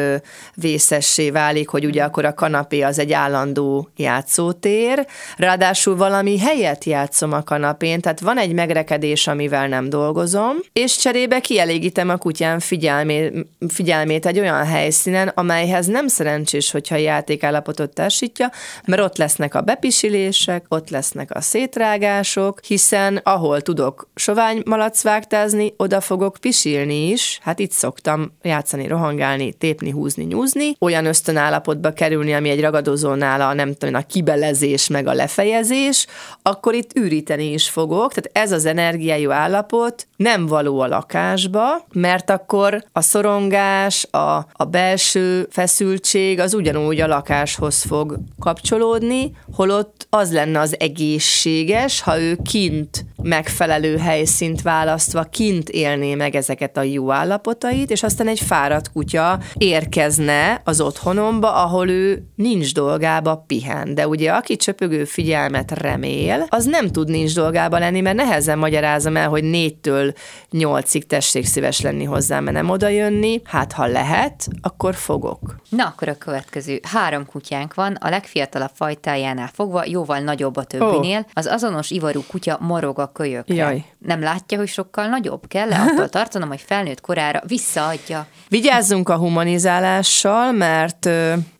vészessé 0.55 1.29
válik, 1.29 1.69
hogy 1.69 1.85
ugye 1.85 2.03
akkor 2.03 2.25
a 2.25 2.33
kanapé 2.33 2.81
az 2.81 2.99
egy 2.99 3.13
állandó 3.13 3.89
játszótér, 3.95 5.05
ráadásul 5.37 5.95
valami 5.95 6.39
helyet 6.39 6.83
játszom 6.83 7.33
a 7.33 7.43
kanapén, 7.43 8.01
tehát 8.01 8.19
van 8.19 8.37
egy 8.37 8.53
megrekedés, 8.53 9.27
amivel 9.27 9.67
nem 9.67 9.89
dolgozom, 9.89 10.55
és 10.73 10.97
cserébe 10.97 11.39
kielégítem 11.39 12.09
a 12.09 12.17
kutyám 12.17 12.59
figyelmét, 12.59 13.33
figyelmét 13.67 14.25
egy 14.25 14.39
olyan 14.39 14.65
helyszínen, 14.65 15.15
amelyhez 15.25 15.85
nem 15.85 16.07
szerencsés, 16.07 16.71
hogyha 16.71 16.95
a 16.95 16.99
játékállapotot 16.99 17.93
társítja, 17.93 18.51
mert 18.85 19.01
ott 19.01 19.17
lesznek 19.17 19.55
a 19.55 19.61
bepisilések, 19.61 20.65
ott 20.67 20.89
lesznek 20.89 21.35
a 21.35 21.41
szétrágások, 21.41 22.59
hiszen 22.63 23.19
ahol 23.23 23.61
tudok 23.61 24.09
sovány 24.15 24.61
malac 24.65 25.03
vágtázni, 25.03 25.73
oda 25.77 26.01
fogok 26.01 26.37
pisilni 26.39 27.09
is. 27.09 27.39
Hát 27.41 27.59
itt 27.59 27.71
szoktam 27.71 28.31
játszani, 28.41 28.87
rohangálni, 28.87 29.53
tépni, 29.53 29.89
húzni, 29.89 30.23
nyúzni, 30.23 30.75
olyan 30.79 31.05
ösztönállapotba 31.05 31.91
kerülni, 31.93 32.33
ami 32.33 32.49
egy 32.49 32.61
ragadozónál 32.61 33.41
a 33.41 33.53
nem 33.53 33.73
tudom, 33.73 33.95
a 33.95 34.01
kibelezés 34.01 34.87
meg 34.87 35.07
a 35.07 35.13
lefejezés, 35.13 36.07
akkor 36.41 36.73
itt 36.73 36.95
üríteni 36.95 37.51
is 37.51 37.69
fogok. 37.69 38.13
Tehát 38.13 38.45
ez 38.45 38.51
az 38.51 38.65
energiájú 38.65 39.31
állapot 39.31 40.07
nem 40.15 40.45
való 40.45 40.79
a 40.79 40.87
lakásba, 40.87 41.85
mert 41.93 42.29
akkor 42.29 42.83
a 42.91 43.01
szorongás, 43.01 44.07
a, 44.11 44.35
a 44.51 44.63
belső 44.63 45.06
feszültség 45.49 46.39
az 46.39 46.53
ugyanúgy 46.53 46.99
a 46.99 47.07
lakáshoz 47.07 47.83
fog 47.83 48.19
kapcsolódni, 48.39 49.31
holott 49.53 50.07
az 50.09 50.33
lenne 50.33 50.59
az 50.59 50.75
egészséges, 50.79 52.01
ha 52.01 52.19
ő 52.19 52.37
kint 52.43 53.05
megfelelő 53.23 53.97
helyszínt 53.97 54.61
választva 54.61 55.23
kint 55.23 55.69
élné 55.69 56.15
meg 56.15 56.35
ezeket 56.35 56.77
a 56.77 56.81
jó 56.81 57.11
állapotait, 57.11 57.91
és 57.91 58.03
aztán 58.03 58.27
egy 58.27 58.39
fáradt 58.39 58.91
kutya 58.91 59.39
érkezne 59.57 60.61
az 60.63 60.81
otthonomba, 60.81 61.63
ahol 61.63 61.89
ő 61.89 62.23
nincs 62.35 62.73
dolgába 62.73 63.43
pihen. 63.47 63.95
De 63.95 64.07
ugye 64.07 64.31
aki 64.31 64.55
csöpögő 64.55 65.05
figyelmet 65.05 65.71
remél, 65.71 66.45
az 66.49 66.65
nem 66.65 66.91
tud 66.91 67.09
nincs 67.09 67.33
dolgába 67.35 67.79
lenni, 67.79 68.01
mert 68.01 68.15
nehezen 68.15 68.57
magyarázom 68.57 69.17
el, 69.17 69.29
hogy 69.29 69.43
négytől 69.43 70.13
nyolcig 70.51 71.07
tessék 71.07 71.45
szíves 71.45 71.81
lenni 71.81 72.03
hozzám, 72.03 72.43
mert 72.43 72.55
nem 72.55 72.69
oda 72.69 72.87
jönni. 72.87 73.41
Hát 73.43 73.71
ha 73.71 73.85
lehet, 73.85 74.47
akkor 74.61 74.95
fogok. 74.97 75.39
Na 75.69 75.85
akkor 75.85 76.07
a 76.07 76.17
következő. 76.17 76.79
Három 76.83 77.25
kutyánk 77.25 77.73
van, 77.73 77.93
a 77.93 78.09
legfiatalabb 78.09 78.71
fajtájánál 78.73 79.49
fogva, 79.53 79.85
jóval 79.85 80.19
nagyobb 80.19 80.55
a 80.55 80.63
többinél. 80.63 81.17
Oh. 81.17 81.25
Az 81.33 81.45
azonos 81.45 81.89
ivarú 81.89 82.23
kutya 82.27 82.57
morog 82.61 82.99
a 82.99 83.11
kölyökre. 83.11 83.53
Jaj. 83.53 83.85
Nem 83.97 84.21
látja, 84.21 84.57
hogy 84.57 84.67
sokkal 84.67 85.07
nagyobb? 85.07 85.47
Kell 85.47 85.71
-e 85.71 85.81
attól 85.81 86.09
tartanom, 86.17 86.47
hogy 86.47 86.61
felnőtt 86.61 87.01
korára 87.01 87.41
visszaadja? 87.47 88.27
Vigyázzunk 88.49 89.09
a 89.09 89.17
humanizálással, 89.17 90.51
mert 90.51 91.09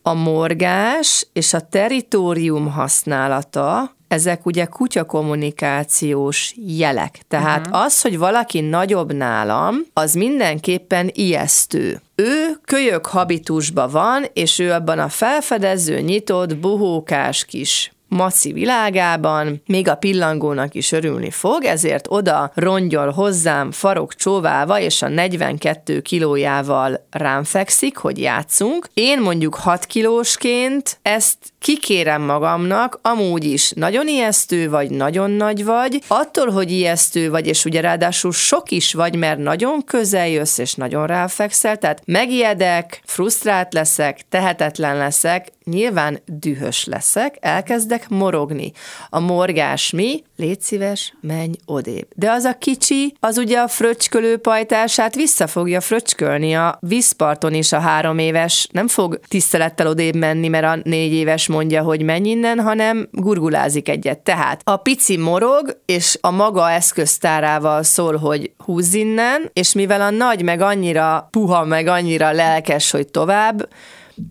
a 0.02 0.14
morgás 0.14 1.26
és 1.32 1.54
a 1.54 1.60
teritorium 1.60 2.70
használata 2.70 3.96
ezek 4.08 4.46
ugye 4.46 4.64
kutyakommunikációs 4.64 6.54
jelek. 6.66 7.20
Tehát 7.28 7.66
uh-huh. 7.66 7.82
az, 7.82 8.02
hogy 8.02 8.18
valaki 8.18 8.60
nagyobb 8.60 9.12
nálam, 9.12 9.74
az 9.92 10.14
mindenképpen 10.14 11.10
ijesztő. 11.12 12.00
Ő 12.14 12.58
kölyök 12.64 13.06
habitusban 13.06 13.90
van, 13.90 14.24
és 14.32 14.58
ő 14.58 14.72
abban 14.72 14.98
a 14.98 15.08
felfedező, 15.08 16.00
nyitott, 16.00 16.56
buhókás 16.56 17.44
kis 17.44 17.92
maci 18.08 18.52
világában, 18.52 19.62
még 19.66 19.88
a 19.88 19.94
pillangónak 19.94 20.74
is 20.74 20.92
örülni 20.92 21.30
fog, 21.30 21.64
ezért 21.64 22.06
oda 22.08 22.52
rongyol 22.54 23.10
hozzám 23.10 23.70
farok 23.70 24.14
csóválva, 24.14 24.80
és 24.80 25.02
a 25.02 25.08
42 25.08 26.00
kilójával 26.00 27.06
rám 27.10 27.44
fekszik, 27.44 27.96
hogy 27.96 28.18
játszunk. 28.18 28.88
Én 28.94 29.20
mondjuk 29.20 29.54
6 29.54 29.86
kilósként 29.86 30.98
ezt 31.02 31.36
kikérem 31.58 32.22
magamnak, 32.22 32.98
amúgy 33.02 33.44
is 33.44 33.70
nagyon 33.70 34.08
ijesztő 34.08 34.70
vagy, 34.70 34.90
nagyon 34.90 35.30
nagy 35.30 35.64
vagy, 35.64 36.02
attól, 36.06 36.50
hogy 36.50 36.70
ijesztő 36.70 37.30
vagy, 37.30 37.46
és 37.46 37.64
ugye 37.64 37.80
ráadásul 37.80 38.32
sok 38.32 38.70
is 38.70 38.94
vagy, 38.94 39.16
mert 39.16 39.38
nagyon 39.38 39.84
közel 39.84 40.28
jössz, 40.28 40.58
és 40.58 40.74
nagyon 40.74 41.06
ráfekszel, 41.06 41.76
tehát 41.76 42.02
megijedek, 42.04 43.00
frusztrált 43.04 43.72
leszek, 43.72 44.20
tehetetlen 44.28 44.96
leszek, 44.96 45.48
nyilván 45.68 46.18
dühös 46.26 46.84
leszek, 46.84 47.36
elkezdek 47.40 48.08
morogni. 48.08 48.72
A 49.08 49.20
morgás 49.20 49.90
mi? 49.90 50.22
Légy 50.36 50.60
szíves, 50.60 51.14
menj 51.20 51.52
odébb. 51.64 52.06
De 52.14 52.30
az 52.30 52.44
a 52.44 52.58
kicsi, 52.58 53.16
az 53.20 53.38
ugye 53.38 53.58
a 53.58 53.68
fröccskölő 53.68 54.36
pajtását 54.36 55.14
vissza 55.14 55.46
fogja 55.46 55.80
fröccskölni. 55.80 56.54
A 56.54 56.78
vízparton 56.80 57.54
is 57.54 57.72
a 57.72 57.78
három 57.78 58.18
éves 58.18 58.68
nem 58.72 58.88
fog 58.88 59.20
tisztelettel 59.28 59.86
odébb 59.86 60.14
menni, 60.14 60.48
mert 60.48 60.64
a 60.64 60.80
négy 60.82 61.12
éves 61.12 61.46
mondja, 61.46 61.82
hogy 61.82 62.02
menj 62.02 62.28
innen, 62.28 62.60
hanem 62.60 63.08
gurgulázik 63.12 63.88
egyet. 63.88 64.18
Tehát 64.18 64.60
a 64.64 64.76
pici 64.76 65.16
morog, 65.16 65.80
és 65.86 66.18
a 66.20 66.30
maga 66.30 66.70
eszköztárával 66.70 67.82
szól, 67.82 68.16
hogy 68.16 68.52
húzz 68.64 68.94
innen, 68.94 69.50
és 69.52 69.72
mivel 69.72 70.00
a 70.00 70.10
nagy 70.10 70.42
meg 70.42 70.60
annyira 70.60 71.28
puha, 71.30 71.64
meg 71.64 71.86
annyira 71.86 72.32
lelkes, 72.32 72.90
hogy 72.90 73.08
tovább, 73.08 73.68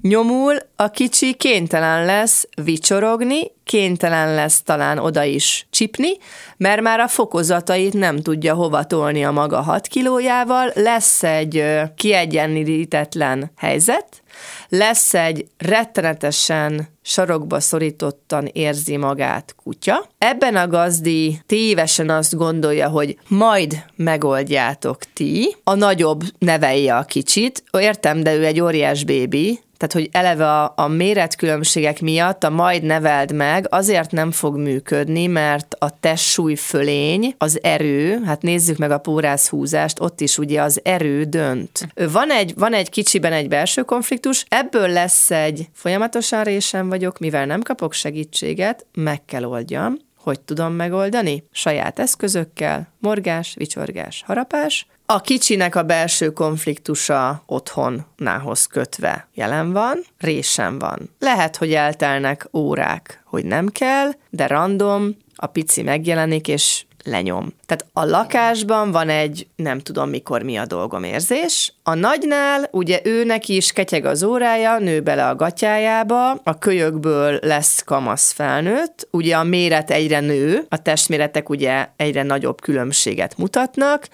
Nyomul, 0.02 0.58
a 0.76 0.90
kicsi 0.90 1.34
kénytelen 1.34 2.06
lesz 2.06 2.48
vicsorogni, 2.64 3.52
kénytelen 3.64 4.36
lesz 4.36 4.62
talán 4.62 4.98
oda 4.98 5.24
is 5.24 5.68
csipni, 5.70 6.10
mert 6.58 6.82
már 6.82 7.00
a 7.00 7.08
fokozatait 7.08 7.94
nem 7.94 8.22
tudja 8.22 8.54
hova 8.54 8.84
tolni 8.84 9.26
a 9.26 9.32
maga 9.32 9.62
6 9.62 9.88
kilójával, 9.88 10.72
lesz 10.76 11.24
egy 11.24 11.64
kiegyenlítetlen 11.96 13.52
helyzet, 13.56 14.24
lesz 14.70 15.14
egy 15.14 15.48
rettenetesen 15.58 16.88
sarokba 17.02 17.60
szorítottan 17.60 18.50
érzi 18.54 18.98
magát 18.98 19.56
kutya. 19.64 20.10
Ebben 20.18 20.56
a 20.56 20.68
gazdi 20.68 21.42
tévesen 21.46 22.10
azt 22.10 22.36
gondolja, 22.36 22.90
hogy 22.90 23.18
majd 23.28 23.84
megoldjátok 23.96 24.98
ti, 25.14 25.56
a 25.64 25.76
nagyobb 25.76 26.24
nevelje 26.38 26.96
a 26.96 27.04
kicsit. 27.04 27.64
Értem, 27.80 28.24
de 28.24 28.36
ő 28.36 28.46
egy 28.46 28.62
óriás 28.62 29.04
bébi, 29.04 29.60
tehát 29.78 29.94
hogy 29.94 30.10
eleve 30.12 30.52
a, 30.52 30.74
a 30.76 30.88
méretkülönbségek 30.88 32.02
miatt 32.02 32.44
a 32.44 32.50
majd 32.50 32.84
neveld 32.84 33.32
meg 33.32 33.68
azért 33.70 34.12
nem 34.12 34.32
fog 34.32 34.58
működni, 34.58 35.28
mert 35.28 35.76
a 35.80 36.00
testsúly 36.00 36.56
fölény, 36.56 37.36
az 37.38 37.60
erő, 37.64 38.22
hát 38.26 38.42
nézzük 38.42 38.78
meg 38.78 38.92
a 38.92 38.98
pórász 38.98 39.48
húzást, 39.50 40.00
ott 40.00 40.22
is 40.22 40.38
ugye 40.38 40.62
az 40.62 40.80
erő 40.84 41.24
dönt. 41.24 41.88
Van 42.12 42.32
egy, 42.32 42.54
van 42.56 42.74
egy 42.74 42.90
kicsiben 42.90 43.34
egy 43.34 43.48
belső 43.48 43.82
konfliktus, 43.82 44.27
ebből 44.48 44.88
lesz 44.88 45.32
egy 45.32 45.68
folyamatosan 45.74 46.44
résem 46.44 46.90
vagyok, 46.90 47.20
mivel 47.20 47.46
nem 47.46 47.62
kapok 47.62 47.94
segítséget, 47.94 48.86
meg 48.94 49.26
kell 49.26 49.44
oldjam. 49.44 49.98
Hogy 50.18 50.40
tudom 50.40 50.74
megoldani? 50.74 51.44
Saját 51.52 52.00
eszközökkel, 52.00 52.94
morgás, 53.00 53.54
vicsorgás, 53.58 54.24
harapás, 54.26 54.88
a 55.10 55.22
kicsinek 55.22 55.76
a 55.76 55.84
belső 55.84 56.30
konfliktusa 56.30 57.44
otthonnához 57.46 58.66
kötve 58.66 59.28
jelen 59.34 59.72
van, 59.72 60.00
résem 60.18 60.80
van. 60.80 61.10
Lehet, 61.20 61.56
hogy 61.58 61.74
eltelnek 61.74 62.48
órák, 62.54 63.22
hogy 63.26 63.46
nem 63.46 63.68
kell, 63.68 64.12
de 64.30 64.48
random, 64.48 65.16
a 65.36 65.46
pici 65.46 65.82
megjelenik, 65.82 66.48
és 66.48 66.86
lenyom. 67.08 67.54
Tehát 67.66 67.86
a 67.94 68.06
lakásban 68.06 68.92
van 68.92 69.10
egy 69.10 69.48
nem 69.56 69.80
tudom 69.80 70.10
mikor 70.10 70.44
mi 70.44 70.58
a 70.58 70.66
dolgom 70.66 71.04
érzés. 71.04 71.74
A 71.84 71.94
nagynál 71.94 72.68
ugye 72.72 73.00
őnek 73.04 73.48
is 73.48 73.72
ketyeg 73.72 74.06
az 74.06 74.24
órája, 74.24 74.78
nő 74.78 75.02
bele 75.02 75.28
a 75.28 75.36
gatyájába, 75.36 76.32
a 76.32 76.58
kölyökből 76.58 77.40
lesz 77.42 77.84
kamasz 77.84 78.32
felnőtt, 78.32 79.08
ugye 79.12 79.36
a 79.36 79.44
méret 79.44 79.92
egyre 79.92 80.20
nő, 80.20 80.66
a 80.70 80.82
testméretek 80.82 81.50
ugye 81.50 81.88
egyre 81.96 82.24
nagyobb 82.24 82.62
különbséget 82.62 83.38
mutatnak, 83.38 84.08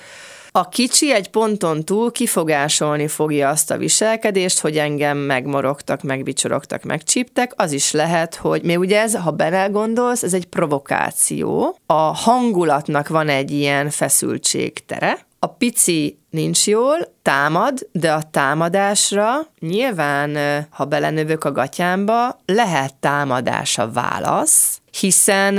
a 0.55 0.69
kicsi 0.69 1.13
egy 1.13 1.29
ponton 1.29 1.83
túl 1.83 2.11
kifogásolni 2.11 3.07
fogja 3.07 3.49
azt 3.49 3.71
a 3.71 3.77
viselkedést, 3.77 4.59
hogy 4.59 4.77
engem 4.77 5.17
megmorogtak, 5.17 6.01
megbicsorogtak, 6.01 6.83
megcsíptek, 6.83 7.53
az 7.55 7.71
is 7.71 7.91
lehet, 7.91 8.35
hogy 8.35 8.63
mi 8.63 8.75
ugye 8.75 9.01
ez, 9.01 9.15
ha 9.15 9.31
belegondolsz, 9.31 10.23
ez 10.23 10.33
egy 10.33 10.45
provokáció. 10.45 11.77
A 11.85 11.93
hangulatnak 11.93 13.07
van 13.07 13.29
egy 13.29 13.51
ilyen 13.51 13.89
feszültségtere, 13.89 15.25
a 15.39 15.47
pici 15.47 16.19
nincs 16.29 16.67
jól, 16.67 16.97
támad, 17.21 17.87
de 17.91 18.13
a 18.13 18.23
támadásra 18.31 19.47
nyilván, 19.59 20.37
ha 20.69 20.85
belenövök 20.85 21.43
a 21.43 21.51
gatyámba, 21.51 22.39
lehet 22.45 22.95
támadás 22.95 23.77
a 23.77 23.91
válasz, 23.91 24.81
hiszen 24.99 25.55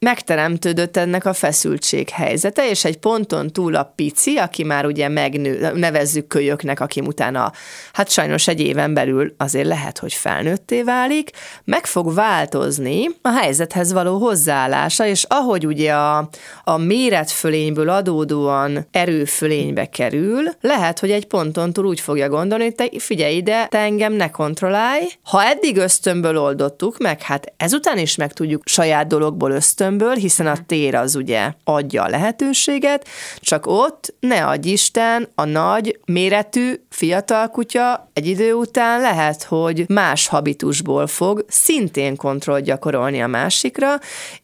megteremtődött 0.00 0.96
ennek 0.96 1.24
a 1.24 1.32
feszültség 1.32 2.08
helyzete, 2.08 2.68
és 2.68 2.84
egy 2.84 2.96
ponton 2.96 3.52
túl 3.52 3.74
a 3.74 3.92
pici, 3.96 4.36
aki 4.36 4.64
már 4.64 4.86
ugye 4.86 5.08
megnő, 5.08 5.72
nevezzük 5.74 6.26
kölyöknek, 6.26 6.80
aki 6.80 7.00
utána, 7.00 7.52
hát 7.92 8.10
sajnos 8.10 8.48
egy 8.48 8.60
éven 8.60 8.94
belül 8.94 9.34
azért 9.36 9.66
lehet, 9.66 9.98
hogy 9.98 10.12
felnőtté 10.12 10.82
válik, 10.82 11.30
meg 11.64 11.86
fog 11.86 12.14
változni 12.14 13.06
a 13.22 13.28
helyzethez 13.28 13.92
való 13.92 14.18
hozzáállása, 14.18 15.06
és 15.06 15.24
ahogy 15.28 15.66
ugye 15.66 15.92
a, 15.92 16.28
a 16.64 16.76
méretfölényből 16.76 17.88
adódóan 17.88 18.86
erőfölénybe 18.90 19.86
kerül, 19.86 20.42
lehet, 20.60 20.98
hogy 20.98 21.10
egy 21.10 21.26
ponton 21.26 21.72
túl 21.72 21.86
úgy 21.86 22.00
fogja 22.00 22.28
gondolni, 22.28 22.64
hogy 22.64 22.74
te 22.74 22.88
figyelj 22.98 23.36
ide, 23.36 23.66
te 23.66 23.78
engem 23.78 24.12
ne 24.12 24.30
kontrollálj. 24.30 25.08
Ha 25.22 25.44
eddig 25.44 25.76
ösztönből 25.76 26.38
oldottuk 26.38 26.98
meg, 26.98 27.22
hát 27.22 27.52
ezután 27.56 27.98
is 27.98 28.16
meg 28.16 28.32
tudjuk 28.32 28.62
saját 28.66 29.06
dologból 29.06 29.50
ösztönből, 29.90 30.14
hiszen 30.14 30.46
a 30.46 30.56
tér 30.66 30.94
az 30.94 31.14
ugye 31.14 31.52
adja 31.64 32.02
a 32.02 32.08
lehetőséget, 32.08 33.08
csak 33.40 33.66
ott 33.66 34.14
ne 34.20 34.46
adj 34.46 34.68
Isten, 34.68 35.28
a 35.34 35.44
nagy 35.44 35.98
méretű 36.04 36.74
fiatal 36.88 37.48
kutya 37.48 38.09
egy 38.20 38.26
idő 38.26 38.52
után 38.52 39.00
lehet, 39.00 39.42
hogy 39.42 39.84
más 39.88 40.26
habitusból 40.26 41.06
fog 41.06 41.44
szintén 41.48 42.16
kontroll 42.16 42.60
gyakorolni 42.60 43.22
a 43.22 43.26
másikra, 43.26 43.94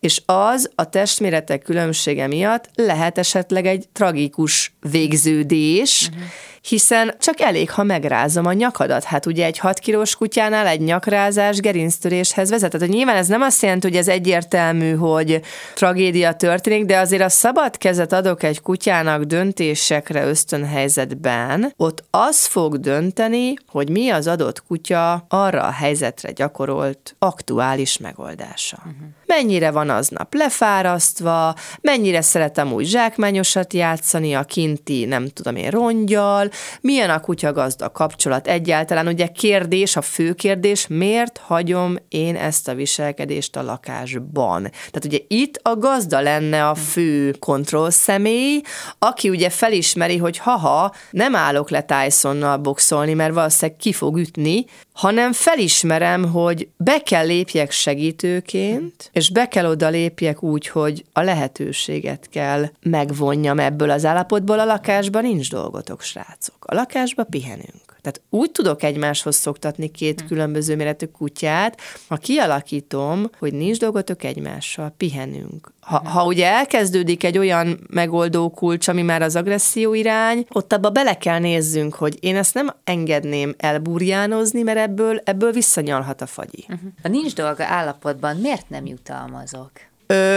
és 0.01 0.23
az 0.27 0.71
a 0.75 0.89
testméretek 0.89 1.63
különbsége 1.63 2.27
miatt 2.27 2.69
lehet 2.75 3.19
esetleg 3.19 3.67
egy 3.67 3.89
tragikus 3.93 4.75
végződés, 4.81 6.09
uh-huh 6.09 6.25
hiszen 6.69 7.15
csak 7.19 7.41
elég, 7.41 7.71
ha 7.71 7.83
megrázom 7.83 8.47
a 8.47 8.53
nyakadat. 8.53 9.05
Hát 9.05 9.27
ugye 9.27 9.45
egy 9.45 9.59
6 9.59 9.79
kilós 9.79 10.17
kutyánál 10.17 10.67
egy 10.67 10.81
nyakrázás 10.81 11.61
gerinctöréshez 11.61 12.51
vezet. 12.51 12.71
Tehát 12.71 12.89
nyilván 12.89 13.17
ez 13.17 13.27
nem 13.27 13.43
azt 13.43 13.63
jelenti, 13.63 13.87
hogy 13.87 13.97
ez 13.97 14.09
egyértelmű, 14.09 14.95
hogy 14.95 15.41
tragédia 15.75 16.33
történik, 16.33 16.85
de 16.85 16.99
azért 16.99 17.23
a 17.23 17.29
szabad 17.29 17.77
kezet 17.77 18.13
adok 18.13 18.43
egy 18.43 18.61
kutyának 18.61 19.23
döntésekre 19.23 20.27
ösztönhelyzetben, 20.27 21.73
ott 21.77 22.05
az 22.11 22.47
fog 22.47 22.81
dönteni, 22.81 23.55
hogy 23.69 23.89
mi 23.89 24.09
az 24.09 24.27
adott 24.27 24.63
kutya 24.63 25.27
arra 25.29 25.63
a 25.63 25.71
helyzetre 25.71 26.33
gyakorolt 26.33 27.15
aktuális 27.19 27.99
megoldása. 27.99 28.77
Uh-huh. 28.79 28.95
Mennyire 29.27 29.71
van 29.71 29.91
aznap 29.91 30.35
lefárasztva, 30.35 31.55
mennyire 31.81 32.21
szeretem 32.21 32.73
úgy 32.73 32.87
zsákmányosat 32.87 33.73
játszani 33.73 34.35
a 34.35 34.45
kinti, 34.45 35.05
nem 35.05 35.29
tudom 35.29 35.57
én, 35.57 35.71
rongyal, 35.71 36.51
milyen 36.81 37.11
a 37.11 37.21
kutyagazda 37.21 37.91
kapcsolat 37.91 38.47
egyáltalán. 38.47 39.07
Ugye 39.07 39.27
kérdés, 39.27 39.97
a 39.97 40.03
fő 40.03 40.33
kérdés, 40.33 40.87
miért 40.87 41.39
hagyom 41.39 41.97
én 42.09 42.37
ezt 42.37 42.69
a 42.69 42.75
viselkedést 42.75 43.57
a 43.57 43.63
lakásban? 43.63 44.63
Tehát 44.63 45.05
ugye 45.05 45.19
itt 45.29 45.61
a 45.63 45.77
gazda 45.77 46.21
lenne 46.21 46.69
a 46.69 46.75
fő 46.75 47.31
kontroll 47.31 47.91
személy, 47.91 48.61
aki 48.99 49.29
ugye 49.29 49.51
felismeri, 49.51 50.17
hogy 50.17 50.39
haha, 50.39 50.95
nem 51.11 51.35
állok 51.35 51.71
le 51.71 51.81
Tysonnal 51.81 52.57
boxolni, 52.57 53.15
mert 53.15 53.35
valószínűleg 53.35 53.56
ki 53.79 53.93
fog 53.93 54.19
ütni, 54.19 54.65
hanem 54.93 55.33
felismerem, 55.33 56.31
hogy 56.31 56.69
be 56.77 56.99
kell 56.99 57.27
lépjek 57.27 57.71
segítőként, 57.71 59.11
és 59.13 59.31
be 59.31 59.49
kell 59.49 59.67
oda 59.67 59.89
lépjek 59.89 60.43
úgy, 60.43 60.67
hogy 60.67 61.05
a 61.13 61.21
lehetőséget 61.21 62.29
kell 62.31 62.67
megvonjam 62.81 63.59
ebből 63.59 63.91
az 63.91 64.05
állapotból, 64.05 64.59
a 64.59 64.65
lakásban 64.65 65.23
nincs 65.23 65.51
dolgotok, 65.51 66.03
srácok. 66.03 66.65
A 66.65 66.75
lakásban 66.75 67.27
pihenünk. 67.31 67.86
Tehát 68.07 68.23
úgy 68.31 68.51
tudok 68.51 68.83
egymáshoz 68.83 69.37
szoktatni 69.37 69.91
két 69.91 70.21
hm. 70.21 70.27
különböző 70.27 70.77
méretű 70.77 71.07
kutyát, 71.07 71.81
ha 72.09 72.17
kialakítom, 72.17 73.31
hogy 73.39 73.53
nincs 73.53 73.79
dolgotok 73.79 74.25
egymással, 74.25 74.95
pihenünk. 74.97 75.73
Ha, 75.81 75.99
hm. 75.99 76.07
ha 76.07 76.25
ugye 76.25 76.47
elkezdődik 76.47 77.25
egy 77.25 77.39
olyan 77.39 77.87
megoldó 77.91 78.51
kulcs, 78.51 78.89
ami 78.89 79.03
már 79.03 79.23
az 79.23 79.37
agresszió 79.37 79.95
irány, 79.95 80.47
ott 80.53 80.73
abba 80.73 80.91
bele 80.91 81.19
kell 81.19 81.39
nézzünk, 81.39 81.95
hogy 81.95 82.17
én 82.21 82.37
ezt 82.37 82.55
nem 82.55 82.75
engedném 82.85 83.55
elburjánozni, 83.59 84.63
mert 84.63 84.79
ebből, 84.79 85.21
ebből 85.25 85.53
visszanyalhat 85.53 86.21
a 86.21 86.27
fagyi. 86.27 86.65
Uh-huh. 86.69 86.81
Hm. 86.81 86.87
A 87.03 87.09
nincs 87.09 87.35
dolga 87.35 87.65
állapotban 87.65 88.37
miért 88.37 88.69
nem 88.69 88.87
jutalmazok? 88.87 89.71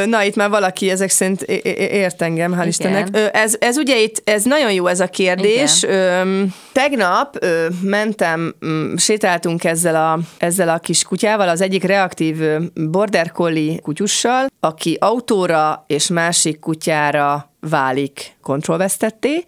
Na, 0.06 0.24
itt 0.24 0.36
már 0.36 0.50
valaki 0.50 0.90
ezek 0.90 1.10
szerint 1.10 1.42
ért 1.42 2.22
engem, 2.22 2.52
hál' 2.52 2.56
Igen. 2.56 2.68
Istennek. 2.68 3.08
Ez, 3.34 3.56
ez 3.60 3.78
ugye 3.78 4.02
itt, 4.02 4.22
ez 4.24 4.44
nagyon 4.44 4.72
jó 4.72 4.88
ez 4.88 5.00
a 5.00 5.08
kérdés. 5.08 5.84
Ö, 5.84 6.44
tegnap 6.72 7.46
mentem, 7.82 8.56
m, 8.60 8.98
sétáltunk 8.98 9.64
ezzel 9.64 9.96
a, 9.96 10.20
ezzel 10.38 10.70
a 10.70 10.78
kis 10.78 11.04
kutyával, 11.04 11.50
az 11.50 11.62
egyik 11.62 11.84
reaktív 11.84 12.36
border 12.74 13.32
collie 13.32 13.80
kutyussal, 13.80 14.48
aki 14.60 14.98
autóra 15.00 15.84
és 15.88 16.08
másik 16.08 16.60
kutyára 16.60 17.54
válik 17.60 18.36
kontrollvesztetté, 18.42 19.44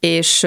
és 0.00 0.46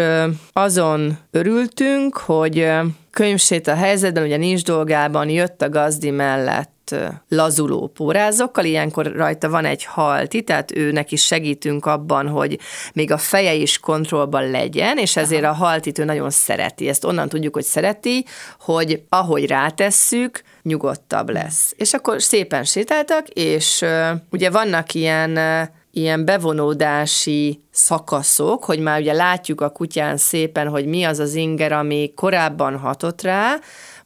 azon 0.53 1.17
örültünk, 1.31 2.17
hogy 2.17 2.71
könyvsét 3.13 3.67
a 3.67 3.75
helyzetben, 3.75 4.23
ugye 4.23 4.37
nincs 4.37 4.63
dolgában, 4.63 5.29
jött 5.29 5.61
a 5.61 5.69
gazdi 5.69 6.09
mellett 6.09 6.95
lazuló 7.27 7.87
pórázokkal, 7.87 8.65
ilyenkor 8.65 9.05
rajta 9.05 9.49
van 9.49 9.65
egy 9.65 9.83
halti, 9.83 10.41
tehát 10.41 10.75
őnek 10.75 11.11
is 11.11 11.25
segítünk 11.25 11.85
abban, 11.85 12.27
hogy 12.27 12.59
még 12.93 13.11
a 13.11 13.17
feje 13.17 13.53
is 13.53 13.79
kontrollban 13.79 14.51
legyen, 14.51 14.97
és 14.97 15.15
ezért 15.15 15.43
a 15.43 15.51
haltit 15.51 15.99
ő 15.99 16.03
nagyon 16.03 16.29
szereti. 16.29 16.87
Ezt 16.87 17.05
onnan 17.05 17.29
tudjuk, 17.29 17.53
hogy 17.53 17.63
szereti, 17.63 18.25
hogy 18.59 19.03
ahogy 19.09 19.47
rátesszük, 19.47 20.41
nyugodtabb 20.61 21.29
lesz. 21.29 21.73
És 21.77 21.93
akkor 21.93 22.21
szépen 22.21 22.63
sétáltak, 22.63 23.27
és 23.27 23.81
uh, 23.81 24.09
ugye 24.31 24.49
vannak 24.49 24.93
ilyen 24.93 25.31
uh, 25.31 25.67
ilyen 25.95 26.25
bevonódási 26.25 27.63
szakaszok, 27.71 28.63
hogy 28.63 28.79
már 28.79 28.99
ugye 28.99 29.13
látjuk 29.13 29.61
a 29.61 29.69
kutyán 29.69 30.17
szépen, 30.17 30.67
hogy 30.67 30.85
mi 30.85 31.03
az 31.03 31.19
az 31.19 31.35
inger, 31.35 31.71
ami 31.71 32.11
korábban 32.15 32.77
hatott 32.77 33.21
rá, 33.21 33.55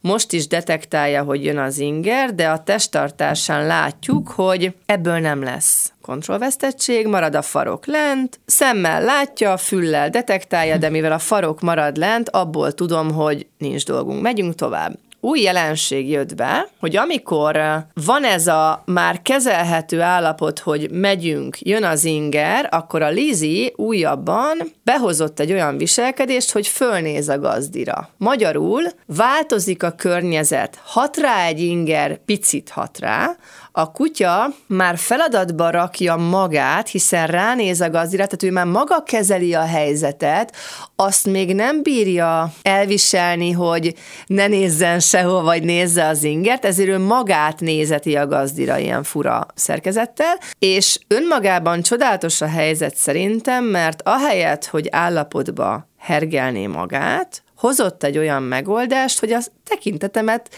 most 0.00 0.32
is 0.32 0.46
detektálja, 0.46 1.22
hogy 1.22 1.44
jön 1.44 1.58
az 1.58 1.78
inger, 1.78 2.34
de 2.34 2.48
a 2.48 2.62
testtartásán 2.62 3.66
látjuk, 3.66 4.28
hogy 4.28 4.74
ebből 4.86 5.18
nem 5.18 5.42
lesz 5.42 5.92
kontrollvesztettség, 6.02 7.06
marad 7.06 7.34
a 7.34 7.42
farok 7.42 7.86
lent, 7.86 8.40
szemmel 8.46 9.02
látja, 9.02 9.56
füllel 9.56 10.10
detektálja, 10.10 10.76
de 10.76 10.88
mivel 10.88 11.12
a 11.12 11.18
farok 11.18 11.60
marad 11.60 11.96
lent, 11.96 12.28
abból 12.28 12.72
tudom, 12.72 13.12
hogy 13.12 13.46
nincs 13.58 13.84
dolgunk. 13.84 14.22
Megyünk 14.22 14.54
tovább 14.54 14.98
új 15.20 15.40
jelenség 15.40 16.08
jött 16.08 16.34
be, 16.34 16.68
hogy 16.80 16.96
amikor 16.96 17.58
van 17.94 18.24
ez 18.24 18.46
a 18.46 18.82
már 18.84 19.22
kezelhető 19.22 20.00
állapot, 20.00 20.58
hogy 20.58 20.90
megyünk, 20.90 21.56
jön 21.60 21.84
az 21.84 22.04
inger, 22.04 22.68
akkor 22.70 23.02
a 23.02 23.08
Lizi 23.08 23.72
újabban 23.76 24.56
behozott 24.88 25.40
egy 25.40 25.52
olyan 25.52 25.76
viselkedést, 25.76 26.50
hogy 26.50 26.66
fölnéz 26.66 27.28
a 27.28 27.38
gazdira. 27.38 28.08
Magyarul 28.16 28.82
változik 29.06 29.82
a 29.82 29.90
környezet, 29.90 30.80
hat 30.84 31.16
rá 31.16 31.46
egy 31.46 31.60
inger, 31.60 32.16
picit 32.24 32.68
hat 32.68 32.98
rá, 32.98 33.36
a 33.78 33.92
kutya 33.92 34.50
már 34.66 34.98
feladatba 34.98 35.70
rakja 35.70 36.16
magát, 36.16 36.88
hiszen 36.88 37.26
ránéz 37.26 37.80
a 37.80 37.90
gazdira, 37.90 38.24
tehát 38.24 38.42
ő 38.42 38.50
már 38.50 38.66
maga 38.66 39.02
kezeli 39.02 39.54
a 39.54 39.64
helyzetet, 39.64 40.56
azt 40.96 41.26
még 41.26 41.54
nem 41.54 41.82
bírja 41.82 42.52
elviselni, 42.62 43.50
hogy 43.50 43.94
ne 44.26 44.46
nézzen 44.46 45.00
sehol, 45.00 45.42
vagy 45.42 45.62
nézze 45.62 46.06
az 46.06 46.22
ingert, 46.22 46.64
ezért 46.64 46.88
ő 46.88 46.98
magát 46.98 47.60
nézeti 47.60 48.16
a 48.16 48.26
gazdira 48.26 48.78
ilyen 48.78 49.02
fura 49.02 49.46
szerkezettel, 49.54 50.38
és 50.58 50.98
önmagában 51.08 51.82
csodálatos 51.82 52.40
a 52.40 52.48
helyzet 52.48 52.96
szerintem, 52.96 53.64
mert 53.64 54.02
ahelyett, 54.02 54.66
hogy 54.66 54.77
állapotba 54.90 55.88
hergelné 55.98 56.66
magát, 56.66 57.42
hozott 57.56 58.02
egy 58.02 58.18
olyan 58.18 58.42
megoldást, 58.42 59.18
hogy 59.18 59.32
a 59.32 59.40
tekintetemet 59.64 60.48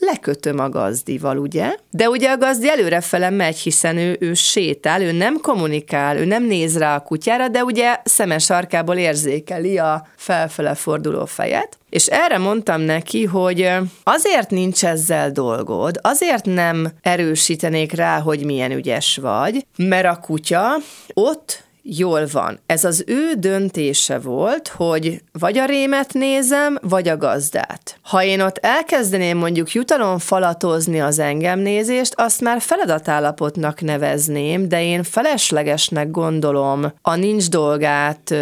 lekötöm 0.00 0.58
a 0.58 0.68
gazdival, 0.68 1.38
ugye? 1.38 1.74
De 1.90 2.08
ugye 2.08 2.30
a 2.30 2.38
gazdi 2.38 2.70
előrefele 2.70 3.30
megy, 3.30 3.58
hiszen 3.58 3.96
ő, 3.96 4.16
ő 4.20 4.34
sétál, 4.34 5.02
ő 5.02 5.12
nem 5.12 5.40
kommunikál, 5.40 6.16
ő 6.16 6.24
nem 6.24 6.44
néz 6.44 6.78
rá 6.78 6.96
a 6.96 7.02
kutyára, 7.02 7.48
de 7.48 7.64
ugye 7.64 7.96
szemes 8.04 8.50
arkából 8.50 8.96
érzékeli 8.96 9.78
a 9.78 10.06
felfele 10.16 10.74
forduló 10.74 11.24
fejet. 11.24 11.78
És 11.90 12.06
erre 12.06 12.38
mondtam 12.38 12.80
neki, 12.80 13.24
hogy 13.24 13.70
azért 14.02 14.50
nincs 14.50 14.84
ezzel 14.84 15.30
dolgod, 15.30 15.98
azért 16.02 16.44
nem 16.44 16.88
erősítenék 17.02 17.92
rá, 17.92 18.20
hogy 18.20 18.44
milyen 18.44 18.72
ügyes 18.72 19.16
vagy, 19.16 19.66
mert 19.76 20.06
a 20.06 20.20
kutya 20.20 20.76
ott 21.14 21.68
jól 21.82 22.26
van. 22.32 22.60
Ez 22.66 22.84
az 22.84 23.04
ő 23.06 23.32
döntése 23.38 24.18
volt, 24.18 24.68
hogy 24.68 25.22
vagy 25.32 25.58
a 25.58 25.64
rémet 25.64 26.12
nézem, 26.12 26.78
vagy 26.82 27.08
a 27.08 27.16
gazdát. 27.16 27.98
Ha 28.02 28.22
én 28.24 28.40
ott 28.40 28.58
elkezdeném 28.58 29.38
mondjuk 29.38 29.72
jutalom 29.72 30.18
falatozni 30.18 31.00
az 31.00 31.18
engemnézést, 31.18 32.14
azt 32.16 32.40
már 32.40 32.60
feladatállapotnak 32.60 33.80
nevezném, 33.80 34.68
de 34.68 34.82
én 34.82 35.02
feleslegesnek 35.02 36.10
gondolom 36.10 36.92
a 37.02 37.14
nincs 37.14 37.48
dolgát 37.48 38.34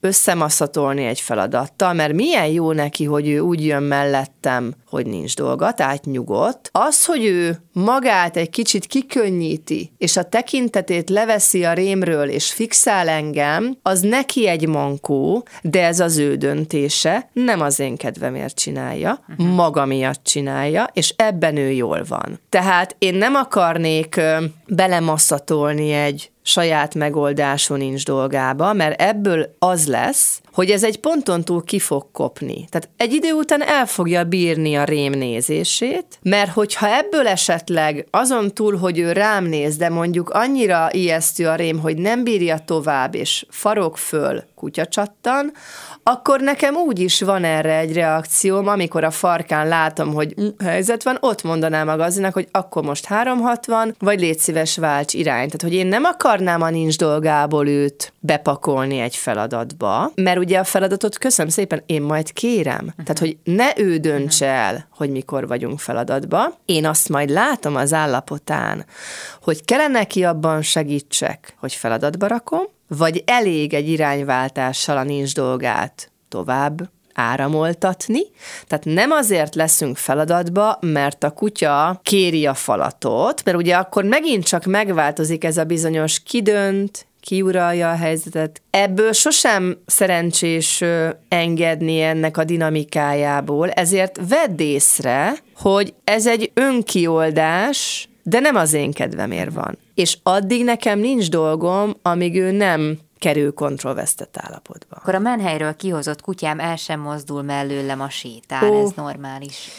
összemaszatolni 0.00 1.04
egy 1.04 1.20
feladattal, 1.20 1.92
mert 1.92 2.12
milyen 2.12 2.46
jó 2.46 2.72
neki, 2.72 3.04
hogy 3.04 3.28
ő 3.28 3.38
úgy 3.38 3.66
jön 3.66 3.82
mellette, 3.82 4.46
értem, 4.46 4.74
hogy 4.96 5.06
nincs 5.06 5.36
dolga, 5.36 5.72
tehát 5.72 6.04
nyugodt. 6.04 6.68
Az, 6.72 7.04
hogy 7.04 7.24
ő 7.24 7.58
magát 7.72 8.36
egy 8.36 8.50
kicsit 8.50 8.86
kikönnyíti, 8.86 9.92
és 9.98 10.16
a 10.16 10.22
tekintetét 10.22 11.10
leveszi 11.10 11.64
a 11.64 11.72
rémről, 11.72 12.28
és 12.28 12.52
fixál 12.52 13.08
engem, 13.08 13.78
az 13.82 14.00
neki 14.00 14.48
egy 14.48 14.68
mankó, 14.68 15.46
de 15.62 15.84
ez 15.84 16.00
az 16.00 16.18
ő 16.18 16.34
döntése, 16.34 17.30
nem 17.32 17.60
az 17.60 17.80
én 17.80 17.96
kedvemért 17.96 18.58
csinálja, 18.58 19.24
uh-huh. 19.28 19.54
maga 19.54 19.84
miatt 19.84 20.24
csinálja, 20.24 20.90
és 20.92 21.14
ebben 21.16 21.56
ő 21.56 21.70
jól 21.70 22.04
van. 22.08 22.40
Tehát 22.48 22.96
én 22.98 23.14
nem 23.14 23.34
akarnék 23.34 24.20
belemasszatolni 24.66 25.92
egy 25.92 26.30
saját 26.42 26.94
megoldáson 26.94 27.78
nincs 27.78 28.04
dolgába, 28.04 28.72
mert 28.72 29.00
ebből 29.00 29.56
az 29.58 29.86
lesz, 29.86 30.40
hogy 30.56 30.70
ez 30.70 30.84
egy 30.84 31.00
ponton 31.00 31.44
túl 31.44 31.64
ki 31.64 31.78
fog 31.78 32.06
kopni. 32.12 32.66
Tehát 32.70 32.88
egy 32.96 33.12
idő 33.12 33.32
után 33.32 33.62
el 33.62 33.86
fogja 33.86 34.24
bírni 34.24 34.74
a 34.74 34.84
rém 34.84 35.12
nézését, 35.12 36.18
mert 36.22 36.50
hogyha 36.50 36.96
ebből 36.96 37.26
esetleg 37.26 38.06
azon 38.10 38.54
túl, 38.54 38.76
hogy 38.76 38.98
ő 38.98 39.12
rám 39.12 39.44
néz, 39.44 39.76
de 39.76 39.88
mondjuk 39.88 40.30
annyira 40.30 40.88
ijesztő 40.92 41.46
a 41.48 41.54
rém, 41.54 41.78
hogy 41.78 41.96
nem 41.96 42.24
bírja 42.24 42.58
tovább, 42.58 43.14
és 43.14 43.46
farok 43.48 43.98
föl, 43.98 44.42
kutya 44.56 44.86
csattan, 44.86 45.52
akkor 46.02 46.40
nekem 46.40 46.74
úgy 46.74 46.98
is 46.98 47.20
van 47.20 47.44
erre 47.44 47.78
egy 47.78 47.92
reakcióm, 47.92 48.68
amikor 48.68 49.04
a 49.04 49.10
farkán 49.10 49.68
látom, 49.68 50.14
hogy 50.14 50.34
helyzet 50.64 51.02
van, 51.02 51.16
ott 51.20 51.42
mondanám 51.42 51.88
a 51.88 51.96
gazdinak, 51.96 52.32
hogy 52.32 52.48
akkor 52.50 52.82
most 52.82 53.04
360, 53.04 53.94
vagy 53.98 54.20
légy 54.20 54.38
szíves 54.38 54.76
válts 54.76 55.14
irányt. 55.14 55.46
Tehát, 55.46 55.62
hogy 55.62 55.74
én 55.74 55.86
nem 55.86 56.04
akarnám 56.04 56.62
a 56.62 56.70
nincs 56.70 56.98
dolgából 56.98 57.68
őt 57.68 58.12
bepakolni 58.20 58.98
egy 58.98 59.16
feladatba, 59.16 60.12
mert 60.14 60.38
ugye 60.38 60.58
a 60.58 60.64
feladatot 60.64 61.18
köszönöm 61.18 61.50
szépen, 61.50 61.82
én 61.86 62.02
majd 62.02 62.32
kérem. 62.32 62.74
Uh-huh. 62.74 63.04
Tehát, 63.04 63.18
hogy 63.18 63.36
ne 63.44 63.68
ő 63.76 63.96
döntse 63.96 64.46
el, 64.46 64.88
hogy 64.90 65.10
mikor 65.10 65.46
vagyunk 65.46 65.78
feladatba. 65.78 66.58
Én 66.64 66.86
azt 66.86 67.08
majd 67.08 67.30
látom 67.30 67.76
az 67.76 67.92
állapotán, 67.92 68.84
hogy 69.42 69.64
kellene 69.64 69.98
neki 69.98 70.24
abban 70.24 70.62
segítsek, 70.62 71.54
hogy 71.58 71.72
feladatba 71.72 72.26
rakom, 72.26 72.62
vagy 72.88 73.22
elég 73.26 73.74
egy 73.74 73.88
irányváltással 73.88 74.96
a 74.96 75.02
nincs 75.02 75.34
dolgát 75.34 76.10
tovább 76.28 76.88
áramoltatni. 77.14 78.20
Tehát 78.66 78.84
nem 78.84 79.10
azért 79.10 79.54
leszünk 79.54 79.96
feladatba, 79.96 80.78
mert 80.80 81.24
a 81.24 81.30
kutya 81.30 82.00
kéri 82.02 82.46
a 82.46 82.54
falatot, 82.54 83.44
mert 83.44 83.56
ugye 83.56 83.76
akkor 83.76 84.04
megint 84.04 84.44
csak 84.44 84.64
megváltozik 84.64 85.44
ez 85.44 85.56
a 85.56 85.64
bizonyos 85.64 86.22
kidönt, 86.22 87.06
kiuralja 87.20 87.90
a 87.90 87.96
helyzetet. 87.96 88.62
Ebből 88.70 89.12
sosem 89.12 89.78
szerencsés 89.86 90.84
engedni 91.28 92.00
ennek 92.00 92.36
a 92.36 92.44
dinamikájából, 92.44 93.70
ezért 93.70 94.20
vedd 94.28 94.60
észre, 94.60 95.34
hogy 95.56 95.94
ez 96.04 96.26
egy 96.26 96.50
önkioldás, 96.54 98.08
de 98.28 98.40
nem 98.40 98.56
az 98.56 98.72
én 98.72 98.92
kedvemért 98.92 99.52
van. 99.52 99.78
És 99.94 100.18
addig 100.22 100.64
nekem 100.64 100.98
nincs 100.98 101.30
dolgom, 101.30 101.94
amíg 102.02 102.36
ő 102.36 102.50
nem 102.50 102.98
kerül 103.18 103.52
kontrollvesztett 103.52 104.36
állapotba. 104.38 104.96
Akkor 104.96 105.14
a 105.14 105.18
menhelyről 105.18 105.76
kihozott 105.76 106.20
kutyám 106.20 106.60
el 106.60 106.76
sem 106.76 107.00
mozdul 107.00 107.42
mellőlem 107.42 108.00
a 108.00 108.10
sétál, 108.10 108.70
Ó. 108.70 108.82
ez 108.82 108.90
normális. 108.96 109.70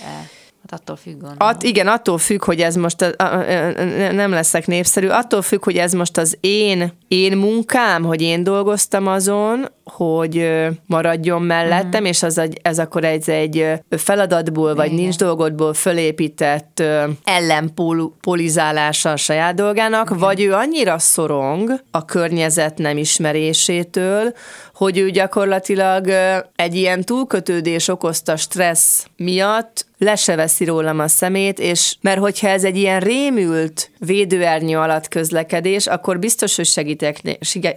Hát 0.69 0.79
attól 0.79 0.95
függ, 0.95 1.11
gondolom. 1.11 1.37
At, 1.37 1.63
igen, 1.63 1.87
attól 1.87 2.17
függ, 2.17 2.43
hogy 2.43 2.59
ez 2.59 2.75
most, 2.75 3.01
a, 3.01 3.13
a, 3.17 3.23
a, 3.23 3.83
nem 4.11 4.31
leszek 4.31 4.67
népszerű, 4.67 5.07
attól 5.07 5.41
függ, 5.41 5.63
hogy 5.63 5.77
ez 5.77 5.93
most 5.93 6.17
az 6.17 6.37
én, 6.39 6.91
én 7.07 7.37
munkám, 7.37 8.03
hogy 8.03 8.21
én 8.21 8.43
dolgoztam 8.43 9.07
azon, 9.07 9.67
hogy 9.83 10.49
maradjon 10.85 11.41
mellettem, 11.41 11.89
uh-huh. 11.89 12.07
és 12.07 12.23
az 12.23 12.37
egy, 12.37 12.59
ez 12.61 12.79
akkor 12.79 13.03
egy, 13.03 13.29
egy 13.29 13.65
feladatból, 13.89 14.75
vagy 14.75 14.85
Igen. 14.85 14.99
nincs 14.99 15.15
dolgodból 15.15 15.73
fölépített 15.73 16.83
ellenpolizálása 17.23 19.11
a 19.11 19.15
saját 19.15 19.55
dolgának, 19.55 20.05
Igen. 20.05 20.17
vagy 20.17 20.41
ő 20.41 20.53
annyira 20.53 20.99
szorong 20.99 21.83
a 21.91 22.05
környezet 22.05 22.77
nem 22.77 22.97
ismerésétől, 22.97 24.33
hogy 24.73 24.97
ő 24.97 25.09
gyakorlatilag 25.09 26.09
egy 26.55 26.75
ilyen 26.75 27.03
túlkötődés 27.03 27.87
okozta 27.87 28.35
stressz 28.35 29.05
miatt 29.17 29.85
le 29.97 30.15
se 30.57 30.65
veszi 30.65 30.71
rólam 30.71 30.99
a 30.99 31.07
szemét, 31.07 31.59
és 31.59 31.95
mert 32.01 32.19
hogyha 32.19 32.47
ez 32.47 32.63
egy 32.63 32.77
ilyen 32.77 32.99
rémült 32.99 33.91
védőernyő 33.99 34.77
alatt 34.77 35.07
közlekedés, 35.07 35.87
akkor 35.87 36.19
biztos, 36.19 36.55
hogy 36.55 36.65
segítek, 36.65 37.21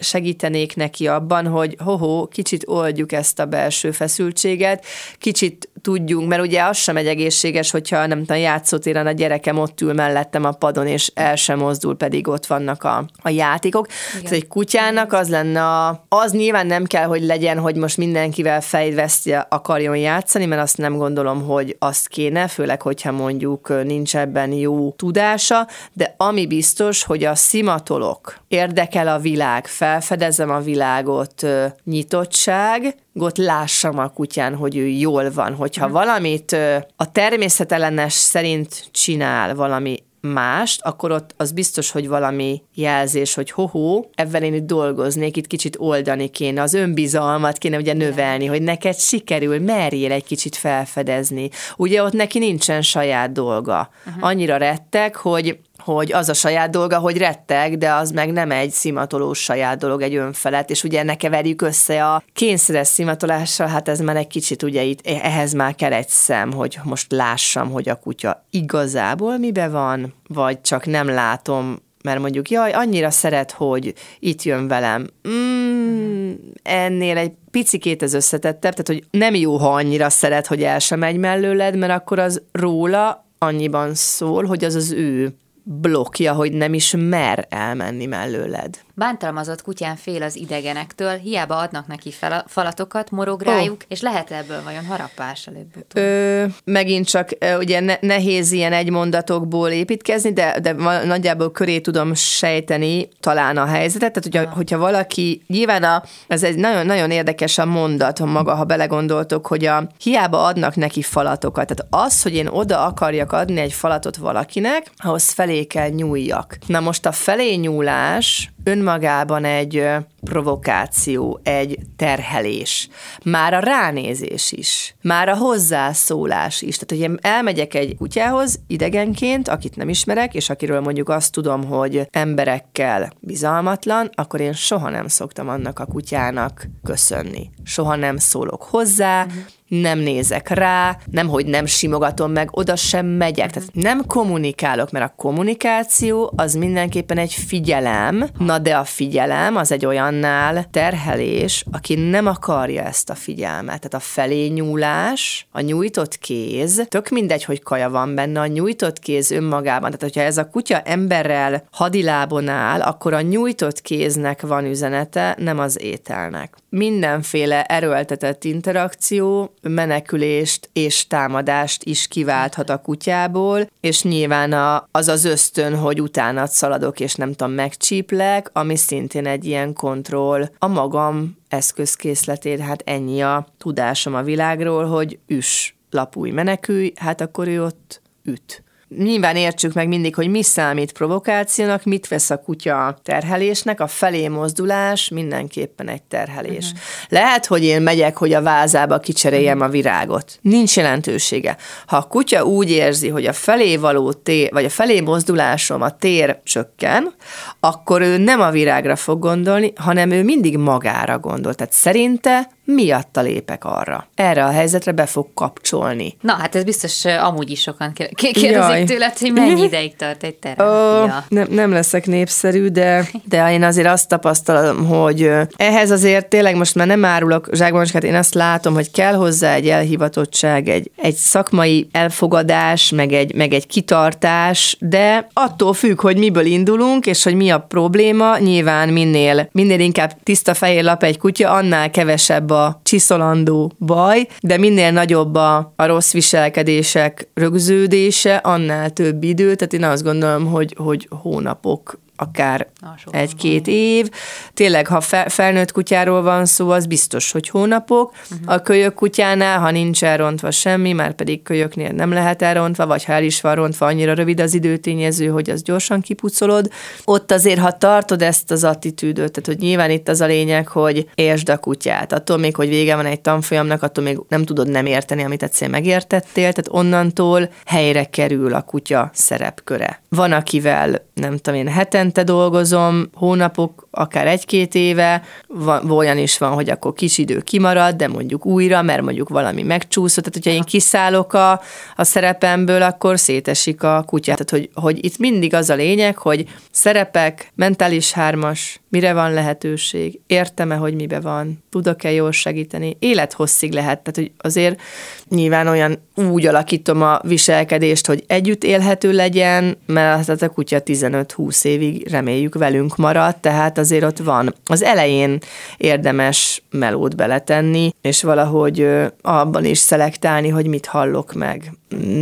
segítenék 0.00 0.76
neki 0.76 1.06
abban, 1.06 1.46
hogy 1.46 1.76
ho-ho, 1.84 2.26
kicsit 2.26 2.62
oldjuk 2.66 3.12
ezt 3.12 3.38
a 3.38 3.44
belső 3.44 3.90
feszültséget, 3.90 4.84
kicsit 5.18 5.68
tudjunk, 5.82 6.28
mert 6.28 6.42
ugye 6.42 6.62
az 6.62 6.76
sem 6.76 6.96
egy 6.96 7.06
egészséges, 7.06 7.70
hogyha 7.70 8.06
nem 8.06 8.18
tudom, 8.18 8.42
játszótéren 8.42 9.06
a 9.06 9.12
gyerekem 9.12 9.58
ott 9.58 9.80
ül 9.80 9.92
mellettem 9.92 10.44
a 10.44 10.50
padon, 10.50 10.86
és 10.86 11.10
el 11.14 11.36
sem 11.36 11.58
mozdul, 11.58 11.96
pedig 11.96 12.28
ott 12.28 12.46
vannak 12.46 12.84
a, 12.84 13.04
a 13.22 13.28
játékok. 13.28 13.86
Igen. 13.86 14.22
Tehát 14.22 14.36
egy 14.36 14.48
kutyának 14.48 15.12
az 15.12 15.28
lenne 15.28 15.62
a, 15.62 16.04
az 16.08 16.32
nyilván 16.32 16.66
nem 16.66 16.84
kell, 16.84 17.04
hogy 17.04 17.22
legyen, 17.22 17.58
hogy 17.58 17.76
most 17.76 17.96
mindenkivel 17.96 18.60
fejveszti 18.60 19.34
akarjon 19.48 19.96
játszani, 19.96 20.46
mert 20.46 20.62
azt 20.62 20.76
nem 20.76 20.96
gondolom, 20.96 21.42
hogy 21.42 21.76
azt 21.78 22.08
kéne, 22.08 22.48
főleg, 22.60 22.82
hogyha 22.82 23.12
mondjuk 23.12 23.84
nincs 23.84 24.16
ebben 24.16 24.52
jó 24.52 24.90
tudása, 24.90 25.66
de 25.92 26.14
ami 26.16 26.46
biztos, 26.46 27.02
hogy 27.02 27.24
a 27.24 27.34
szimatolok 27.34 28.36
érdekel 28.48 29.08
a 29.08 29.18
világ, 29.18 29.66
felfedezem 29.66 30.50
a 30.50 30.60
világot, 30.60 31.46
nyitottság, 31.84 32.94
ott 33.14 33.36
lássam 33.36 33.98
a 33.98 34.08
kutyán, 34.08 34.54
hogy 34.54 34.76
ő 34.76 34.86
jól 34.86 35.30
van. 35.30 35.54
Hogyha 35.54 35.84
hmm. 35.84 35.92
valamit 35.92 36.52
a 36.96 37.12
természetellenes 37.12 38.12
szerint 38.12 38.88
csinál 38.90 39.54
valami 39.54 39.98
mást, 40.20 40.80
akkor 40.82 41.10
ott 41.12 41.34
az 41.36 41.52
biztos, 41.52 41.90
hogy 41.90 42.08
valami 42.08 42.62
jelzés, 42.74 43.34
hogy 43.34 43.50
hoho, 43.50 44.04
ebben 44.14 44.42
én 44.42 44.54
itt 44.54 44.66
dolgoznék, 44.66 45.36
itt 45.36 45.46
kicsit 45.46 45.76
oldani 45.78 46.28
kéne, 46.28 46.62
az 46.62 46.74
önbizalmat 46.74 47.58
kéne 47.58 47.76
ugye 47.76 47.92
növelni, 47.92 48.46
hogy 48.46 48.62
neked 48.62 48.98
sikerül, 48.98 49.60
merjél 49.60 50.12
egy 50.12 50.24
kicsit 50.24 50.56
felfedezni. 50.56 51.50
Ugye 51.76 52.02
ott 52.02 52.12
neki 52.12 52.38
nincsen 52.38 52.82
saját 52.82 53.32
dolga. 53.32 53.90
Uh-huh. 54.06 54.24
Annyira 54.24 54.56
rettek, 54.56 55.16
hogy 55.16 55.58
hogy 55.84 56.12
az 56.12 56.28
a 56.28 56.34
saját 56.34 56.70
dolga, 56.70 56.98
hogy 56.98 57.16
retteg, 57.16 57.78
de 57.78 57.92
az 57.92 58.10
meg 58.10 58.32
nem 58.32 58.50
egy 58.50 58.70
szimatolós 58.70 59.38
saját 59.38 59.78
dolog, 59.78 60.02
egy 60.02 60.14
önfelett, 60.14 60.70
és 60.70 60.84
ugye 60.84 61.02
ne 61.02 61.14
keverjük 61.14 61.62
össze 61.62 62.06
a 62.06 62.22
kényszeres 62.32 62.86
szimatolással, 62.86 63.66
hát 63.66 63.88
ez 63.88 64.00
már 64.00 64.16
egy 64.16 64.26
kicsit 64.26 64.62
ugye 64.62 64.82
itt, 64.82 65.06
ehhez 65.06 65.52
már 65.52 65.74
kell 65.74 65.92
egy 65.92 66.08
szem, 66.08 66.52
hogy 66.52 66.78
most 66.82 67.12
lássam, 67.12 67.70
hogy 67.70 67.88
a 67.88 67.94
kutya 67.94 68.46
igazából 68.50 69.38
mibe 69.38 69.68
van, 69.68 70.14
vagy 70.28 70.60
csak 70.60 70.86
nem 70.86 71.08
látom, 71.08 71.76
mert 72.02 72.20
mondjuk, 72.20 72.50
jaj, 72.50 72.72
annyira 72.72 73.10
szeret, 73.10 73.50
hogy 73.50 73.94
itt 74.18 74.42
jön 74.42 74.68
velem. 74.68 75.06
Mm, 75.28 76.32
ennél 76.62 77.16
egy 77.16 77.32
picikét 77.50 78.02
ez 78.02 78.14
összetettebb, 78.14 78.72
tehát 78.72 78.86
hogy 78.86 79.04
nem 79.10 79.34
jó, 79.34 79.56
ha 79.56 79.74
annyira 79.74 80.10
szeret, 80.10 80.46
hogy 80.46 80.62
el 80.62 80.78
sem 80.78 80.98
megy 80.98 81.16
mellőled, 81.16 81.76
mert 81.76 81.92
akkor 81.92 82.18
az 82.18 82.42
róla 82.52 83.24
annyiban 83.38 83.94
szól, 83.94 84.44
hogy 84.44 84.64
az 84.64 84.74
az 84.74 84.92
ő 84.92 85.34
blokja, 85.64 86.32
hogy 86.32 86.52
nem 86.52 86.74
is 86.74 86.94
mer 86.98 87.46
elmenni 87.48 88.06
mellőled. 88.06 88.80
Bántalmazott 89.00 89.62
kutyán 89.62 89.96
fél 89.96 90.22
az 90.22 90.36
idegenektől, 90.36 91.16
hiába 91.16 91.56
adnak 91.56 91.86
neki 91.86 92.10
fel, 92.10 92.44
falatokat, 92.48 93.10
morog 93.10 93.42
rájuk, 93.42 93.76
oh. 93.80 93.86
és 93.88 94.00
lehet 94.00 94.30
ebből 94.30 94.62
vajon 94.64 94.86
harapás 94.86 95.46
előbb 95.46 96.52
Megint 96.64 97.06
csak 97.06 97.30
ugye 97.58 97.80
ne, 97.80 97.96
nehéz 98.00 98.52
ilyen 98.52 98.72
egy 98.72 98.90
mondatokból 98.90 99.68
építkezni, 99.68 100.32
de, 100.32 100.60
de 100.62 100.72
nagyjából 101.04 101.50
köré 101.50 101.78
tudom 101.78 102.14
sejteni 102.14 103.08
talán 103.20 103.56
a 103.56 103.66
helyzetet. 103.66 104.12
Tehát, 104.12 104.28
hogyha, 104.32 104.56
hogyha 104.56 104.78
valaki, 104.78 105.42
nyilván 105.46 105.82
a, 105.82 106.02
ez 106.28 106.42
egy 106.42 106.56
nagyon, 106.56 106.86
nagyon 106.86 107.10
érdekes 107.10 107.58
a 107.58 107.66
mondat 107.66 108.18
maga, 108.18 108.54
ha 108.54 108.64
belegondoltok, 108.64 109.46
hogy 109.46 109.64
a 109.64 109.86
hiába 110.02 110.44
adnak 110.44 110.76
neki 110.76 111.02
falatokat. 111.02 111.66
Tehát 111.66 112.06
az, 112.06 112.22
hogy 112.22 112.34
én 112.34 112.46
oda 112.46 112.84
akarjak 112.84 113.32
adni 113.32 113.60
egy 113.60 113.72
falatot 113.72 114.16
valakinek, 114.16 114.90
ahhoz 114.96 115.30
felé 115.30 115.64
kell 115.64 115.88
nyúljak. 115.88 116.58
Na 116.66 116.80
most 116.80 117.06
a 117.06 117.12
felé 117.12 117.54
nyúlás 117.54 118.50
önmagában 118.64 119.44
egy 119.44 119.86
provokáció, 120.24 121.40
egy 121.42 121.78
terhelés. 121.96 122.88
Már 123.24 123.54
a 123.54 123.58
ránézés 123.58 124.52
is, 124.52 124.94
már 125.02 125.28
a 125.28 125.36
hozzászólás 125.36 126.62
is. 126.62 126.76
Tehát, 126.78 126.90
hogy 127.04 127.12
én 127.12 127.18
elmegyek 127.32 127.74
egy 127.74 127.96
kutyához 127.96 128.60
idegenként, 128.66 129.48
akit 129.48 129.76
nem 129.76 129.88
ismerek, 129.88 130.34
és 130.34 130.50
akiről 130.50 130.80
mondjuk 130.80 131.08
azt 131.08 131.32
tudom, 131.32 131.64
hogy 131.64 132.08
emberekkel 132.10 133.12
bizalmatlan, 133.20 134.10
akkor 134.14 134.40
én 134.40 134.52
soha 134.52 134.90
nem 134.90 135.08
szoktam 135.08 135.48
annak 135.48 135.78
a 135.78 135.86
kutyának 135.86 136.66
köszönni. 136.84 137.50
Soha 137.64 137.96
nem 137.96 138.16
szólok 138.16 138.62
hozzá, 138.62 139.24
uh-huh 139.24 139.42
nem 139.70 139.98
nézek 139.98 140.48
rá, 140.48 140.98
nem, 141.10 141.28
hogy 141.28 141.46
nem 141.46 141.66
simogatom 141.66 142.32
meg, 142.32 142.48
oda 142.52 142.76
sem 142.76 143.06
megyek. 143.06 143.50
Tehát 143.50 143.68
nem 143.72 144.06
kommunikálok, 144.06 144.90
mert 144.90 145.04
a 145.04 145.14
kommunikáció 145.16 146.32
az 146.36 146.54
mindenképpen 146.54 147.18
egy 147.18 147.32
figyelem, 147.32 148.28
na 148.38 148.58
de 148.58 148.76
a 148.76 148.84
figyelem 148.84 149.56
az 149.56 149.72
egy 149.72 149.86
olyannál 149.86 150.64
terhelés, 150.70 151.64
aki 151.72 151.94
nem 151.94 152.26
akarja 152.26 152.82
ezt 152.82 153.10
a 153.10 153.14
figyelmet. 153.14 153.80
Tehát 153.80 153.94
a 153.94 153.98
felé 153.98 154.46
nyúlás, 154.46 155.46
a 155.52 155.60
nyújtott 155.60 156.18
kéz, 156.18 156.86
tök 156.88 157.08
mindegy, 157.08 157.44
hogy 157.44 157.62
kaja 157.62 157.90
van 157.90 158.14
benne, 158.14 158.40
a 158.40 158.46
nyújtott 158.46 158.98
kéz 158.98 159.30
önmagában. 159.30 159.90
Tehát, 159.90 160.02
hogyha 160.02 160.20
ez 160.20 160.38
a 160.38 160.48
kutya 160.48 160.80
emberrel 160.80 161.64
hadilábon 161.70 162.48
áll, 162.48 162.80
akkor 162.80 163.12
a 163.12 163.20
nyújtott 163.20 163.80
kéznek 163.80 164.40
van 164.40 164.64
üzenete, 164.64 165.36
nem 165.38 165.58
az 165.58 165.82
ételnek. 165.82 166.54
Mindenféle 166.68 167.64
erőltetett 167.64 168.44
interakció 168.44 169.54
menekülést 169.62 170.70
és 170.72 171.06
támadást 171.06 171.84
is 171.84 172.08
kiválthat 172.08 172.70
a 172.70 172.80
kutyából, 172.80 173.70
és 173.80 174.02
nyilván 174.02 174.52
a, 174.52 174.88
az 174.90 175.08
az 175.08 175.24
ösztön, 175.24 175.76
hogy 175.76 176.00
utána 176.00 176.46
szaladok, 176.46 177.00
és 177.00 177.14
nem 177.14 177.32
tudom, 177.32 177.52
megcsíplek, 177.52 178.50
ami 178.52 178.76
szintén 178.76 179.26
egy 179.26 179.44
ilyen 179.44 179.72
kontroll 179.72 180.50
a 180.58 180.66
magam 180.66 181.36
eszközkészletét, 181.48 182.60
hát 182.60 182.82
ennyi 182.86 183.22
a 183.22 183.46
tudásom 183.58 184.14
a 184.14 184.22
világról, 184.22 184.84
hogy 184.84 185.18
üs, 185.26 185.76
lapulj, 185.90 186.30
menekülj, 186.30 186.92
hát 186.96 187.20
akkor 187.20 187.48
ő 187.48 187.64
ott 187.64 188.00
üt 188.24 188.62
nyilván 188.98 189.36
értsük 189.36 189.72
meg 189.72 189.88
mindig, 189.88 190.14
hogy 190.14 190.28
mi 190.28 190.42
számít 190.42 190.92
provokációnak, 190.92 191.84
mit 191.84 192.08
vesz 192.08 192.30
a 192.30 192.36
kutya 192.36 192.98
terhelésnek, 193.02 193.80
a 193.80 193.86
felé 193.86 194.28
mozdulás 194.28 195.08
mindenképpen 195.08 195.88
egy 195.88 196.02
terhelés. 196.02 196.64
Uh-huh. 196.64 196.80
Lehet, 197.08 197.46
hogy 197.46 197.64
én 197.64 197.82
megyek, 197.82 198.16
hogy 198.16 198.32
a 198.32 198.42
vázába 198.42 198.98
kicseréljem 198.98 199.56
uh-huh. 199.56 199.68
a 199.68 199.72
virágot. 199.72 200.38
Nincs 200.40 200.76
jelentősége. 200.76 201.56
Ha 201.86 201.96
a 201.96 202.02
kutya 202.02 202.44
úgy 202.44 202.70
érzi, 202.70 203.08
hogy 203.08 203.26
a 203.26 203.32
felé 203.32 203.76
való 203.76 204.12
tér, 204.12 204.52
vagy 204.52 204.64
a 204.64 204.70
felé 204.70 205.00
mozdulásom, 205.00 205.82
a 205.82 205.96
tér 205.96 206.40
csökken, 206.44 207.14
akkor 207.60 208.00
ő 208.00 208.18
nem 208.18 208.40
a 208.40 208.50
virágra 208.50 208.96
fog 208.96 209.18
gondolni, 209.18 209.72
hanem 209.76 210.10
ő 210.10 210.22
mindig 210.22 210.56
magára 210.56 211.18
gondol. 211.18 211.54
Tehát 211.54 211.72
szerinte 211.72 212.50
miatta 212.74 213.20
lépek 213.20 213.64
arra. 213.64 214.08
Erre 214.14 214.44
a 214.44 214.50
helyzetre 214.50 214.92
be 214.92 215.06
fog 215.06 215.26
kapcsolni. 215.34 216.16
Na, 216.20 216.32
hát 216.32 216.54
ez 216.54 216.64
biztos 216.64 217.04
amúgy 217.04 217.50
is 217.50 217.60
sokan 217.60 217.92
kérdezik 218.14 218.86
tőled, 218.86 219.18
hogy 219.18 219.32
mennyi 219.32 219.62
ideig 219.62 219.96
tart 219.96 220.22
egy 220.22 220.34
terápia. 220.34 221.04
Oh, 221.04 221.10
nem, 221.28 221.46
nem 221.50 221.72
leszek 221.72 222.06
népszerű, 222.06 222.66
de, 222.66 223.08
de 223.24 223.52
én 223.52 223.62
azért 223.62 223.86
azt 223.86 224.08
tapasztalom, 224.08 224.86
hogy 224.86 225.30
ehhez 225.56 225.90
azért 225.90 226.26
tényleg 226.26 226.56
most 226.56 226.74
már 226.74 226.86
nem 226.86 227.04
árulok 227.04 227.48
zsákbanskát, 227.52 228.04
én 228.04 228.14
azt 228.14 228.34
látom, 228.34 228.74
hogy 228.74 228.90
kell 228.90 229.14
hozzá 229.14 229.54
egy 229.54 229.68
elhivatottság, 229.68 230.68
egy, 230.68 230.90
egy 230.96 231.14
szakmai 231.14 231.88
elfogadás, 231.92 232.90
meg 232.90 233.12
egy, 233.12 233.34
meg 233.34 233.52
egy 233.52 233.66
kitartás, 233.66 234.76
de 234.80 235.28
attól 235.32 235.72
függ, 235.72 236.00
hogy 236.00 236.16
miből 236.16 236.44
indulunk, 236.44 237.06
és 237.06 237.22
hogy 237.22 237.34
mi 237.34 237.50
a 237.50 237.58
probléma, 237.58 238.38
nyilván 238.38 238.88
minél, 238.88 239.48
minél 239.52 239.80
inkább 239.80 240.16
tiszta 240.22 240.54
fehér 240.54 240.84
lap 240.84 241.02
egy 241.02 241.18
kutya, 241.18 241.50
annál 241.50 241.90
kevesebb 241.90 242.50
a 242.50 242.59
csiszolandó 242.82 243.72
baj, 243.78 244.26
de 244.40 244.58
minél 244.58 244.90
nagyobb 244.90 245.34
a, 245.34 245.72
a 245.76 245.86
rossz 245.86 246.12
viselkedések 246.12 247.30
rögződése, 247.34 248.36
annál 248.36 248.90
több 248.90 249.22
idő, 249.22 249.54
tehát 249.54 249.72
én 249.72 249.84
azt 249.84 250.02
gondolom, 250.02 250.46
hogy, 250.46 250.74
hogy 250.78 251.08
hónapok 251.10 251.98
akár 252.20 252.66
egy-két 253.10 253.66
év. 253.66 254.10
Tényleg, 254.54 254.86
ha 254.86 255.00
felnőtt 255.26 255.72
kutyáról 255.72 256.22
van 256.22 256.44
szó, 256.44 256.70
az 256.70 256.86
biztos, 256.86 257.30
hogy 257.32 257.48
hónapok. 257.48 258.12
Uh-huh. 258.30 258.52
A 258.52 258.58
kölyök 258.58 258.94
kutyánál, 258.94 259.58
ha 259.58 259.70
nincs 259.70 260.04
elrontva 260.04 260.50
semmi, 260.50 260.92
már 260.92 261.12
pedig 261.12 261.42
kölyöknél 261.42 261.92
nem 261.92 262.12
lehet 262.12 262.42
elrontva, 262.42 262.86
vagy 262.86 263.04
ha 263.04 263.12
el 263.12 263.22
is 263.22 263.40
van 263.40 263.54
rontva, 263.54 263.86
annyira 263.86 264.14
rövid 264.14 264.40
az 264.40 264.54
időtényező, 264.54 265.26
hogy 265.26 265.50
az 265.50 265.62
gyorsan 265.62 266.00
kipucolod. 266.00 266.70
Ott 267.04 267.32
azért, 267.32 267.60
ha 267.60 267.72
tartod 267.72 268.22
ezt 268.22 268.50
az 268.50 268.64
attitűdöt, 268.64 269.32
tehát 269.32 269.46
hogy 269.46 269.58
nyilván 269.58 269.90
itt 269.90 270.08
az 270.08 270.20
a 270.20 270.26
lényeg, 270.26 270.68
hogy 270.68 271.08
értsd 271.14 271.48
a 271.48 271.58
kutyát. 271.58 272.12
Attól 272.12 272.36
még, 272.36 272.56
hogy 272.56 272.68
vége 272.68 272.96
van 272.96 273.06
egy 273.06 273.20
tanfolyamnak, 273.20 273.82
attól 273.82 274.04
még 274.04 274.18
nem 274.28 274.44
tudod 274.44 274.68
nem 274.68 274.86
érteni, 274.86 275.24
amit 275.24 275.42
egyszer 275.42 275.68
megértettél, 275.68 276.52
tehát 276.52 276.68
onnantól 276.68 277.50
helyre 277.64 278.04
kerül 278.04 278.54
a 278.54 278.62
kutya 278.62 279.10
szerepköre. 279.14 280.02
Van, 280.08 280.32
akivel 280.32 281.08
nem 281.14 281.36
tudom 281.36 281.60
én, 281.60 281.68
hetente 282.10 282.24
dolgozom, 282.24 283.06
hónapok, 283.14 283.88
akár 283.90 284.26
egy-két 284.26 284.74
éve, 284.74 285.22
van, 285.46 285.90
olyan 285.90 286.18
is 286.18 286.38
van, 286.38 286.52
hogy 286.52 286.70
akkor 286.70 286.92
kis 286.92 287.18
idő 287.18 287.40
kimarad, 287.40 287.94
de 287.96 288.08
mondjuk 288.08 288.46
újra, 288.46 288.82
mert 288.82 289.02
mondjuk 289.02 289.28
valami 289.28 289.62
megcsúszott, 289.62 290.24
tehát 290.24 290.34
hogyha 290.34 290.58
én 290.58 290.62
kiszállok 290.62 291.32
a, 291.32 291.60
a 291.96 292.04
szerepemből, 292.04 292.82
akkor 292.82 293.18
szétesik 293.18 293.82
a 293.82 294.02
kutya. 294.06 294.32
Tehát, 294.32 294.50
hogy, 294.50 294.70
hogy 294.74 295.04
itt 295.04 295.18
mindig 295.18 295.54
az 295.54 295.70
a 295.70 295.74
lényeg, 295.74 296.16
hogy 296.16 296.48
szerepek, 296.70 297.52
mentális 297.54 298.12
hármas, 298.12 298.80
mire 298.88 299.12
van 299.12 299.32
lehetőség, 299.32 300.20
értem-e, 300.26 300.74
hogy 300.74 300.94
mibe 300.94 301.20
van, 301.20 301.64
tudok-e 301.70 302.12
jól 302.12 302.32
segíteni, 302.32 302.96
élethosszig 302.98 303.72
lehet, 303.72 304.00
tehát 304.00 304.16
hogy 304.16 304.32
azért 304.50 304.80
nyilván 305.28 305.66
olyan 305.66 305.98
úgy 306.14 306.46
alakítom 306.46 307.02
a 307.02 307.20
viselkedést, 307.22 308.06
hogy 308.06 308.24
együtt 308.26 308.64
élhető 308.64 309.12
legyen, 309.12 309.76
mert 309.86 310.26
hát 310.26 310.42
a 310.42 310.48
kutya 310.48 310.80
15-20 310.84 311.64
évig 311.64 312.08
reméljük 312.08 312.54
velünk 312.54 312.96
marad, 312.96 313.36
tehát 313.36 313.78
azért 313.80 314.04
ott 314.04 314.18
van. 314.18 314.54
Az 314.66 314.82
elején 314.82 315.38
érdemes 315.76 316.62
melót 316.70 317.16
beletenni, 317.16 317.94
és 318.00 318.22
valahogy 318.22 318.88
abban 319.22 319.64
is 319.64 319.78
szelektálni, 319.78 320.48
hogy 320.48 320.66
mit 320.66 320.86
hallok 320.86 321.32
meg, 321.32 321.72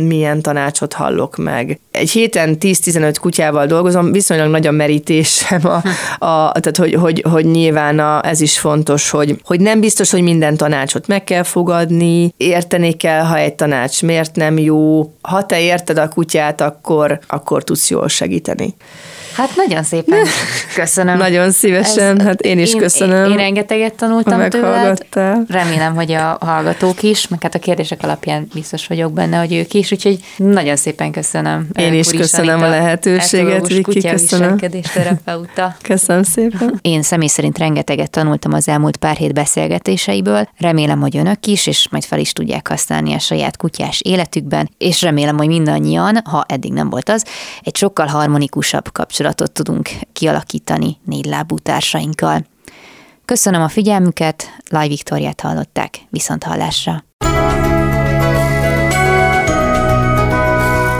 milyen 0.07 0.41
tanácsot 0.41 0.93
hallok 0.93 1.37
meg. 1.37 1.79
Egy 1.91 2.09
héten 2.09 2.57
10-15 2.59 3.15
kutyával 3.21 3.65
dolgozom, 3.65 4.11
viszonylag 4.11 4.49
nagy 4.49 4.67
a 4.67 4.71
merítésem, 4.71 5.61
a, 5.65 5.75
a, 6.25 6.51
tehát 6.51 6.77
hogy, 6.77 6.93
hogy, 6.93 7.23
hogy 7.29 7.45
nyilván 7.45 7.99
a, 7.99 8.25
ez 8.25 8.41
is 8.41 8.59
fontos, 8.59 9.09
hogy, 9.09 9.41
hogy 9.43 9.59
nem 9.59 9.79
biztos, 9.79 10.11
hogy 10.11 10.21
minden 10.21 10.57
tanácsot 10.57 11.07
meg 11.07 11.23
kell 11.23 11.43
fogadni, 11.43 12.33
érteni 12.37 12.93
kell, 12.93 13.23
ha 13.23 13.37
egy 13.37 13.55
tanács 13.55 14.01
miért 14.01 14.35
nem 14.35 14.57
jó. 14.57 15.13
Ha 15.21 15.45
te 15.45 15.61
érted 15.61 15.97
a 15.97 16.09
kutyát, 16.09 16.61
akkor, 16.61 17.19
akkor 17.27 17.63
tudsz 17.63 17.89
jól 17.89 18.07
segíteni. 18.07 18.75
Hát 19.33 19.55
nagyon 19.55 19.83
szépen 19.83 20.25
köszönöm. 20.75 21.17
nagyon 21.17 21.51
szívesen, 21.51 22.19
Ez, 22.19 22.25
hát 22.25 22.41
én 22.41 22.59
is 22.59 22.73
én, 22.73 22.79
köszönöm. 22.79 23.25
Én, 23.25 23.31
én 23.31 23.37
rengeteget 23.37 23.93
tanultam 23.93 24.49
tőled. 24.49 25.05
Remélem, 25.47 25.95
hogy 25.95 26.11
a 26.11 26.37
hallgatók 26.41 27.03
is, 27.03 27.27
meg 27.27 27.41
hát 27.41 27.55
a 27.55 27.59
kérdések 27.59 28.03
alapján 28.03 28.47
biztos 28.53 28.87
vagyok 28.87 29.13
benne, 29.13 29.37
hogy 29.37 29.53
ők 29.53 29.73
is, 29.73 29.91
úgyhogy 29.91 30.19
nagyon 30.37 30.75
szépen 30.75 31.11
köszönöm. 31.11 31.67
Én 31.73 31.93
is 31.93 32.07
köszönöm 32.07 32.61
a 32.61 32.69
lehetőséget, 32.69 33.67
Viki, 33.67 34.01
köszönöm. 34.01 34.57
terapeuta. 34.93 35.75
Köszönöm 35.81 36.23
szépen. 36.23 36.79
Én 36.81 37.01
személy 37.01 37.27
szerint 37.27 37.57
rengeteget 37.57 38.09
tanultam 38.09 38.53
az 38.53 38.67
elmúlt 38.67 38.97
pár 38.97 39.15
hét 39.15 39.33
beszélgetéseiből. 39.33 40.49
Remélem, 40.57 40.99
hogy 40.99 41.17
önök 41.17 41.45
is, 41.45 41.67
és 41.67 41.87
majd 41.91 42.03
fel 42.03 42.19
is 42.19 42.33
tudják 42.33 42.67
használni 42.67 43.13
a 43.13 43.19
saját 43.19 43.57
kutyás 43.57 44.01
életükben, 44.01 44.69
és 44.77 45.01
remélem, 45.01 45.37
hogy 45.37 45.47
mindannyian, 45.47 46.21
ha 46.23 46.45
eddig 46.47 46.73
nem 46.73 46.89
volt 46.89 47.09
az, 47.09 47.25
egy 47.63 47.75
sokkal 47.75 48.05
harmonikusabb 48.07 48.91
kapcsolat 48.91 49.18
kapcsolatot 49.19 49.51
tudunk 49.51 49.89
kialakítani 50.13 50.97
lábú 51.23 51.57
társainkkal. 51.57 52.45
Köszönöm 53.25 53.61
a 53.61 53.67
figyelmüket, 53.67 54.43
Laj 54.69 54.87
Viktoriát 54.87 55.41
hallották, 55.41 55.99
viszont 56.09 56.43
hallásra. 56.43 57.03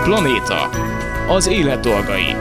Planéta. 0.04 0.68
Az 1.28 1.46
élet 1.46 1.80
dolgai. 1.80 2.36